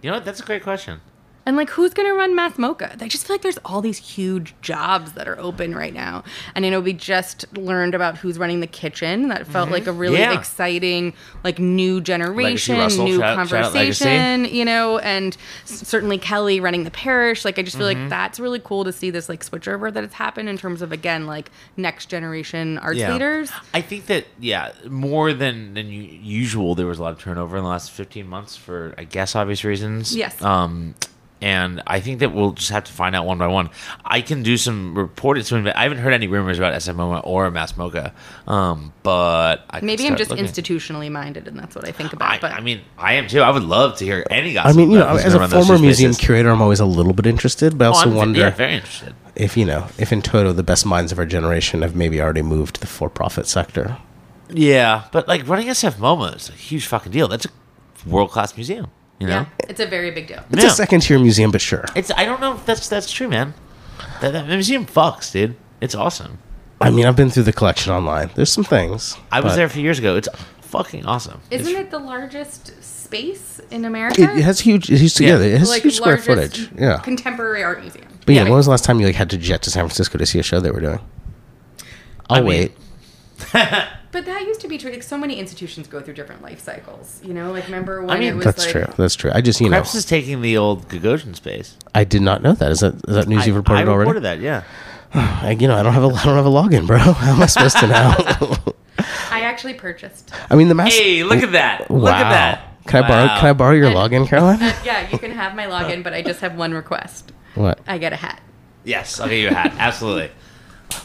You 0.02 0.10
know 0.10 0.16
what? 0.18 0.26
That's 0.26 0.40
a 0.40 0.44
great 0.44 0.62
question. 0.62 1.00
And 1.46 1.56
like, 1.56 1.70
who's 1.70 1.94
gonna 1.94 2.12
run 2.12 2.34
Mass 2.34 2.54
MoCA? 2.58 3.00
I 3.00 3.06
just 3.08 3.24
feel 3.26 3.34
like 3.34 3.42
there's 3.42 3.58
all 3.64 3.80
these 3.80 3.98
huge 3.98 4.52
jobs 4.62 5.12
that 5.12 5.28
are 5.28 5.38
open 5.38 5.74
right 5.76 5.94
now. 5.94 6.24
And 6.56 6.64
you 6.64 6.70
know, 6.72 6.80
we 6.80 6.92
just 6.92 7.44
learned 7.56 7.94
about 7.94 8.18
who's 8.18 8.36
running 8.38 8.58
the 8.60 8.66
kitchen. 8.66 9.28
That 9.28 9.46
felt 9.46 9.70
like 9.70 9.86
a 9.86 9.92
really 9.92 10.18
Yeah. 10.18 10.32
exciting, 10.36 11.14
like 11.44 11.58
new 11.60 12.00
generation, 12.00 12.76
Russell, 12.78 13.04
new 13.04 13.18
shout- 13.20 13.48
shout 13.48 13.62
conversation. 13.62 14.44
You 14.46 14.64
know, 14.64 14.98
and 14.98 15.36
certainly 15.64 16.18
Kelly 16.18 16.58
running 16.60 16.82
the 16.84 16.90
Parrish. 16.90 17.44
Like, 17.44 17.58
I 17.58 17.62
just 17.62 17.76
feel 17.76 17.86
Mm-hmm. 17.86 18.00
like 18.02 18.10
that's 18.10 18.40
really 18.40 18.60
cool 18.62 18.82
to 18.84 18.92
see 18.92 19.10
this 19.10 19.28
like 19.28 19.44
switchover 19.44 19.92
that 19.92 20.02
has 20.02 20.12
happened 20.14 20.48
in 20.48 20.58
terms 20.58 20.82
of 20.82 20.90
again 20.90 21.26
like 21.26 21.50
next 21.76 22.06
generation 22.06 22.78
arts 22.78 22.98
Yeah. 22.98 23.12
leaders. 23.12 23.50
I 23.72 23.82
think 23.82 24.06
that 24.06 24.26
yeah, 24.40 24.72
more 24.88 25.32
than 25.32 25.74
than 25.74 25.86
usual, 25.92 26.74
there 26.74 26.86
was 26.86 26.98
a 26.98 27.02
lot 27.02 27.12
of 27.12 27.20
turnover 27.20 27.56
in 27.56 27.62
the 27.62 27.68
last 27.70 27.92
15 27.92 28.26
months 28.26 28.56
for 28.56 28.94
I 28.98 29.04
guess 29.04 29.36
obvious 29.36 29.62
reasons. 29.62 30.16
Yes. 30.16 30.42
Um, 30.42 30.94
and 31.42 31.82
I 31.86 32.00
think 32.00 32.20
that 32.20 32.32
we'll 32.32 32.52
just 32.52 32.70
have 32.70 32.84
to 32.84 32.92
find 32.92 33.14
out 33.14 33.26
one 33.26 33.36
by 33.38 33.46
one. 33.46 33.70
I 34.04 34.20
can 34.22 34.42
do 34.42 34.56
some 34.56 34.96
reporting. 34.96 35.44
Some, 35.44 35.66
I 35.74 35.82
haven't 35.82 35.98
heard 35.98 36.12
any 36.14 36.26
rumors 36.28 36.58
about 36.58 36.72
SMO 36.74 37.20
or 37.24 37.50
Mass 37.50 37.72
MoCA, 37.72 38.12
um, 38.46 38.92
but 39.02 39.64
I 39.68 39.80
Maybe 39.82 40.06
I'm 40.06 40.16
just 40.16 40.30
looking. 40.30 40.44
institutionally 40.46 41.10
minded, 41.10 41.46
and 41.46 41.58
that's 41.58 41.74
what 41.74 41.86
I 41.86 41.92
think 41.92 42.12
about. 42.14 42.30
I, 42.30 42.38
but 42.38 42.52
I 42.52 42.60
mean, 42.60 42.80
I 42.96 43.14
am 43.14 43.28
too. 43.28 43.40
I 43.40 43.50
would 43.50 43.64
love 43.64 43.96
to 43.98 44.04
hear 44.04 44.26
any 44.30 44.54
gossip. 44.54 44.74
I 44.74 44.76
mean, 44.76 44.90
you 44.90 44.98
know, 44.98 45.08
as 45.16 45.34
a 45.34 45.46
former 45.48 45.78
museum 45.78 46.12
spaces. 46.12 46.26
curator, 46.26 46.50
I'm 46.50 46.62
always 46.62 46.80
a 46.80 46.86
little 46.86 47.12
bit 47.12 47.26
interested, 47.26 47.76
but 47.76 47.84
I 47.84 47.88
Oh, 47.88 47.92
also 47.92 48.08
I'm 48.10 48.14
wonder 48.16 48.40
yeah, 48.40 48.50
very 48.50 48.74
interested. 48.74 49.14
if 49.34 49.56
you 49.56 49.64
know, 49.66 49.88
if 49.98 50.12
in 50.12 50.22
toto 50.22 50.52
the 50.52 50.62
best 50.62 50.86
minds 50.86 51.12
of 51.12 51.18
our 51.18 51.26
generation 51.26 51.82
have 51.82 51.94
maybe 51.94 52.20
already 52.20 52.42
moved 52.42 52.76
to 52.76 52.80
the 52.80 52.86
for-profit 52.86 53.46
sector. 53.46 53.98
Yeah, 54.48 55.04
but 55.12 55.26
like 55.28 55.46
running 55.48 55.66
SF 55.68 55.94
MoMA 55.96 56.34
is 56.36 56.48
a 56.48 56.52
huge 56.52 56.86
fucking 56.86 57.12
deal. 57.12 57.28
That's 57.28 57.46
a 57.46 57.50
world 58.08 58.30
class 58.30 58.56
museum. 58.56 58.86
You 59.18 59.26
know, 59.28 59.32
yeah, 59.32 59.46
it's 59.70 59.80
a 59.80 59.86
very 59.86 60.10
big 60.10 60.26
deal. 60.26 60.42
It's 60.50 60.62
Yeah. 60.62 60.68
a 60.70 60.72
second-tier 60.74 61.18
museum, 61.18 61.50
but 61.50 61.60
sure. 61.62 61.84
it's 61.94 62.10
I 62.16 62.24
don't 62.26 62.40
know 62.40 62.54
if 62.54 62.66
that's 62.66 62.88
that's 62.88 63.10
true, 63.10 63.28
man. 63.28 63.54
That, 64.20 64.32
that 64.32 64.46
museum 64.46 64.84
fucks, 64.86 65.32
dude. 65.32 65.56
It's 65.80 65.94
awesome. 65.94 66.38
I 66.80 66.90
mean, 66.90 67.06
I've 67.06 67.16
been 67.16 67.30
through 67.30 67.44
the 67.44 67.52
collection 67.52 67.92
online. 67.92 68.30
There's 68.34 68.52
some 68.52 68.64
things. 68.64 69.16
I 69.32 69.40
was 69.40 69.52
but 69.52 69.56
there 69.56 69.66
a 69.66 69.70
few 69.70 69.82
years 69.82 69.98
ago. 69.98 70.16
It's 70.16 70.28
fucking 70.60 71.06
awesome. 71.06 71.40
Isn't 71.50 71.66
It's- 71.68 71.82
it 71.86 71.90
the 71.90 71.98
largest 71.98 72.82
space 72.84 73.60
in 73.70 73.84
America? 73.86 74.22
It, 74.22 74.38
it 74.38 74.42
has 74.42 74.60
huge. 74.60 74.90
It 74.90 75.00
has, 75.00 75.18
yeah. 75.18 75.38
Yeah. 75.38 75.44
it 75.54 75.58
has 75.58 75.70
like 75.70 75.82
huge 75.82 75.96
square 75.96 76.18
footage. 76.18 76.68
Yeah. 76.78 76.98
contemporary 76.98 77.62
art 77.62 77.80
museum. 77.80 78.06
But 78.26 78.34
yeah, 78.34 78.42
Yeah. 78.42 78.48
when 78.50 78.56
was 78.58 78.66
the 78.66 78.70
last 78.72 78.84
time 78.84 79.00
you 79.00 79.06
like 79.06 79.14
had 79.14 79.30
to 79.30 79.38
jet 79.38 79.62
to 79.62 79.70
San 79.70 79.84
Francisco 79.84 80.18
to 80.18 80.26
see 80.26 80.38
a 80.38 80.42
show 80.42 80.60
they 80.60 80.70
were 80.70 80.80
doing? 80.80 81.00
I'll 82.28 82.36
I 82.36 82.40
oh, 82.40 82.44
mean- 82.44 82.48
wait. 82.48 82.72
But 84.16 84.24
that 84.24 84.46
used 84.46 84.62
to 84.62 84.68
be 84.68 84.78
true. 84.78 84.90
Like 84.90 85.02
so 85.02 85.18
many 85.18 85.38
institutions 85.38 85.88
go 85.88 86.00
through 86.00 86.14
different 86.14 86.40
life 86.40 86.58
cycles. 86.58 87.20
You 87.22 87.34
know, 87.34 87.52
like 87.52 87.66
remember 87.66 88.02
when 88.02 88.18
mean, 88.18 88.30
it 88.30 88.34
was 88.34 88.46
That's 88.46 88.64
like, 88.64 88.70
true. 88.70 88.86
That's 88.96 89.14
true. 89.14 89.30
I 89.34 89.42
just 89.42 89.60
you 89.60 89.68
know 89.68 89.76
Krebs 89.76 89.94
is 89.94 90.06
taking 90.06 90.40
the 90.40 90.56
old 90.56 90.88
Gagosian 90.88 91.36
space. 91.36 91.76
I 91.94 92.04
did 92.04 92.22
not 92.22 92.40
know 92.40 92.54
that. 92.54 92.70
Is 92.72 92.80
that 92.80 92.94
is 92.94 93.14
that 93.14 93.28
news 93.28 93.42
I, 93.42 93.46
you've 93.48 93.56
reported 93.56 93.80
I 93.80 93.92
already? 93.92 94.08
reported 94.08 94.20
that. 94.20 94.40
Yeah. 94.40 94.64
I, 95.12 95.50
you 95.60 95.68
know 95.68 95.76
I 95.76 95.82
don't 95.82 95.92
have 95.92 96.02
a 96.02 96.06
I 96.06 96.24
don't 96.24 96.34
have 96.34 96.46
a 96.46 96.48
login, 96.48 96.86
bro. 96.86 96.96
How 96.98 97.34
am 97.34 97.42
I 97.42 97.44
supposed 97.44 97.78
to 97.80 97.88
know? 97.88 98.74
I 99.30 99.42
actually 99.42 99.74
purchased. 99.74 100.30
I 100.48 100.54
mean, 100.54 100.68
the 100.68 100.74
mask. 100.74 100.96
Hey, 100.96 101.22
look 101.22 101.42
at 101.42 101.52
that! 101.52 101.90
wow. 101.90 101.98
Look 101.98 102.14
at 102.14 102.30
that! 102.30 102.86
Can 102.86 103.04
I 103.04 103.08
borrow? 103.08 103.26
Can 103.38 103.46
I 103.48 103.52
borrow 103.52 103.74
your 103.74 103.90
login, 103.90 104.26
Caroline? 104.26 104.60
Yeah, 104.82 105.10
you 105.10 105.18
can 105.18 105.32
have 105.32 105.54
my 105.54 105.66
login, 105.66 106.02
but 106.02 106.14
I 106.14 106.22
just 106.22 106.40
have 106.40 106.56
one 106.56 106.72
request. 106.72 107.32
what? 107.54 107.80
I 107.86 107.98
get 107.98 108.14
a 108.14 108.16
hat. 108.16 108.40
Yes, 108.82 109.20
I'll 109.20 109.28
get 109.28 109.40
you 109.40 109.48
a 109.48 109.52
hat. 109.52 109.74
Absolutely. 109.76 110.30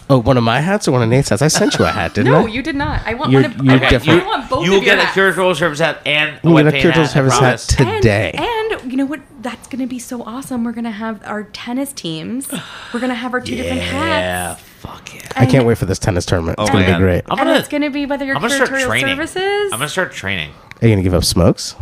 Oh, 0.09 0.17
one 0.19 0.35
of 0.37 0.43
my 0.43 0.59
hats 0.59 0.87
or 0.87 0.91
one 0.91 1.01
of 1.03 1.07
Nate's 1.09 1.29
hats? 1.29 1.41
I 1.41 1.47
sent 1.47 1.77
you 1.79 1.85
a 1.85 1.89
hat, 1.89 2.13
didn't 2.13 2.33
I? 2.33 2.41
No, 2.41 2.45
you 2.45 2.61
did 2.61 2.75
not. 2.75 3.01
I 3.07 3.13
want 3.13 3.31
You're- 3.31 3.47
one 3.47 3.55
of. 3.59 3.65
you're 3.65 3.73
I, 3.75 3.77
want, 3.77 3.89
different. 3.89 4.23
I 4.23 4.25
want 4.27 4.49
both 4.49 4.65
you 4.65 4.73
of 4.73 4.79
will 4.79 4.85
your 4.85 4.95
get 4.95 4.97
a 4.97 5.01
hats. 5.03 5.13
Cure 5.13 5.33
Total 5.33 5.55
Service 5.55 5.79
hat 5.79 6.01
and 6.05 6.37
a 6.43 6.47
You 6.47 6.53
wet 6.53 6.65
get 6.65 6.67
a 6.67 6.71
paint 6.73 6.81
Cure 6.81 6.91
Total 6.91 7.03
hat, 7.05 7.11
I 7.11 7.13
Service 7.13 7.33
hat 7.69 7.75
promise. 7.77 8.01
today. 8.01 8.31
And, 8.33 8.81
and 8.81 8.91
you 8.91 8.97
know 8.97 9.05
what? 9.05 9.21
That's 9.41 9.67
going 9.69 9.79
to 9.79 9.87
be 9.87 9.99
so 9.99 10.21
awesome. 10.23 10.63
We're 10.65 10.73
going 10.73 10.83
to 10.83 10.91
have 10.91 11.23
our 11.25 11.43
tennis 11.43 11.93
teams. 11.93 12.51
We're 12.93 12.99
going 12.99 13.09
to 13.09 13.15
have 13.15 13.33
our 13.33 13.39
two 13.41 13.55
different 13.55 13.81
hats. 13.81 13.93
Yeah, 13.93 14.47
hats. 14.49 14.61
fuck 14.63 15.15
yeah. 15.15 15.21
I 15.37 15.45
can't 15.45 15.65
wait 15.65 15.77
for 15.77 15.85
this 15.85 15.97
tennis 15.99 16.25
tournament. 16.25 16.59
It's 16.59 16.69
Oh 16.69 16.73
gonna 16.73 16.85
my 16.87 16.93
be 16.97 16.99
great. 16.99 17.23
I'm 17.29 17.39
and 17.39 17.47
gonna, 17.47 17.59
it's 17.59 17.69
going 17.69 17.83
to 17.83 17.89
be 17.89 18.05
whether 18.05 18.25
you're 18.25 18.35
I'm 18.35 18.41
gonna 18.41 18.53
start 18.53 18.69
curatorial 18.69 18.87
training. 18.87 19.15
services. 19.15 19.71
I'm 19.73 19.79
gonna 19.79 19.87
start 19.89 20.11
training. 20.11 20.51
Are 20.81 20.87
you 20.87 20.93
gonna 20.93 21.03
give 21.03 21.13
up 21.13 21.23
smokes? 21.23 21.75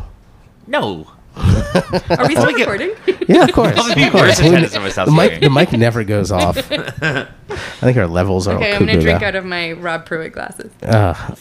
No. 0.67 1.07
Are 1.35 2.27
we 2.27 2.35
still 2.35 2.51
get- 2.51 2.67
recording? 2.67 2.91
Yeah, 3.27 3.43
of 3.43 3.51
course. 3.51 3.77
I'll 3.77 3.95
be 3.95 4.03
of 4.03 4.11
course. 4.11 4.23
worse 4.23 4.39
at 4.39 4.51
tennis 4.51 4.75
myself 4.75 5.05
the 5.07 5.11
mic, 5.15 5.41
the 5.41 5.49
mic 5.49 5.71
never 5.73 6.03
goes 6.03 6.31
off. 6.31 6.57
I 6.71 7.25
think 7.81 7.97
our 7.97 8.07
levels 8.07 8.47
are 8.47 8.55
okay, 8.57 8.71
all 8.71 8.77
I'm 8.81 8.85
going 8.85 8.97
to 8.97 9.01
drink 9.01 9.21
out 9.21 9.35
of 9.35 9.45
my 9.45 9.73
Rob 9.73 10.05
Pruitt 10.05 10.33
glasses. 10.33 10.71
Uh, 10.81 11.35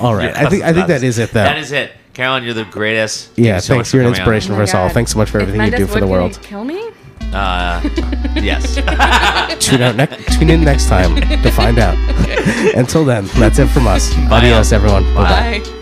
all 0.00 0.14
right. 0.14 0.34
I 0.34 0.48
think 0.48 0.64
I 0.64 0.72
think 0.72 0.86
that 0.88 1.02
is 1.02 1.18
it 1.18 1.30
though. 1.30 1.44
That 1.44 1.58
is 1.58 1.72
it. 1.72 1.92
Carolyn, 2.14 2.44
you're 2.44 2.54
the 2.54 2.64
greatest. 2.64 3.26
Thank 3.32 3.38
yeah, 3.46 3.54
you 3.56 3.60
so 3.60 3.74
thanks. 3.74 3.90
for 3.90 3.98
You're 3.98 4.06
an 4.06 4.14
coming 4.14 4.20
on. 4.20 4.20
inspiration 4.22 4.52
Oh 4.52 4.54
for 4.54 4.58
my 4.60 4.62
us 4.64 4.74
all. 4.74 4.88
Thanks 4.88 5.12
so 5.12 5.18
much 5.18 5.28
for 5.30 5.38
If 5.38 5.48
everything 5.48 5.70
you 5.70 5.76
do 5.76 5.86
for 5.86 6.00
the 6.00 6.06
world. 6.06 6.32
Can 6.34 6.42
kill 6.42 6.64
me? 6.64 6.90
Uh, 7.32 7.82
yes. 8.36 8.76
Tune 9.66 9.82
out 9.82 9.96
next. 9.96 10.38
Tune 10.38 10.48
in 10.48 10.64
next 10.64 10.88
time 10.88 11.14
to 11.42 11.50
find 11.50 11.78
out. 11.78 11.96
Until 12.74 13.04
then, 13.04 13.26
that's 13.36 13.58
it 13.58 13.66
from 13.68 13.86
us. 13.86 14.16
Adios, 14.30 14.72
all. 14.72 14.76
everyone. 14.76 15.02
Bye 15.14 15.22
bye. 15.22 15.58
Bye. 15.60 15.72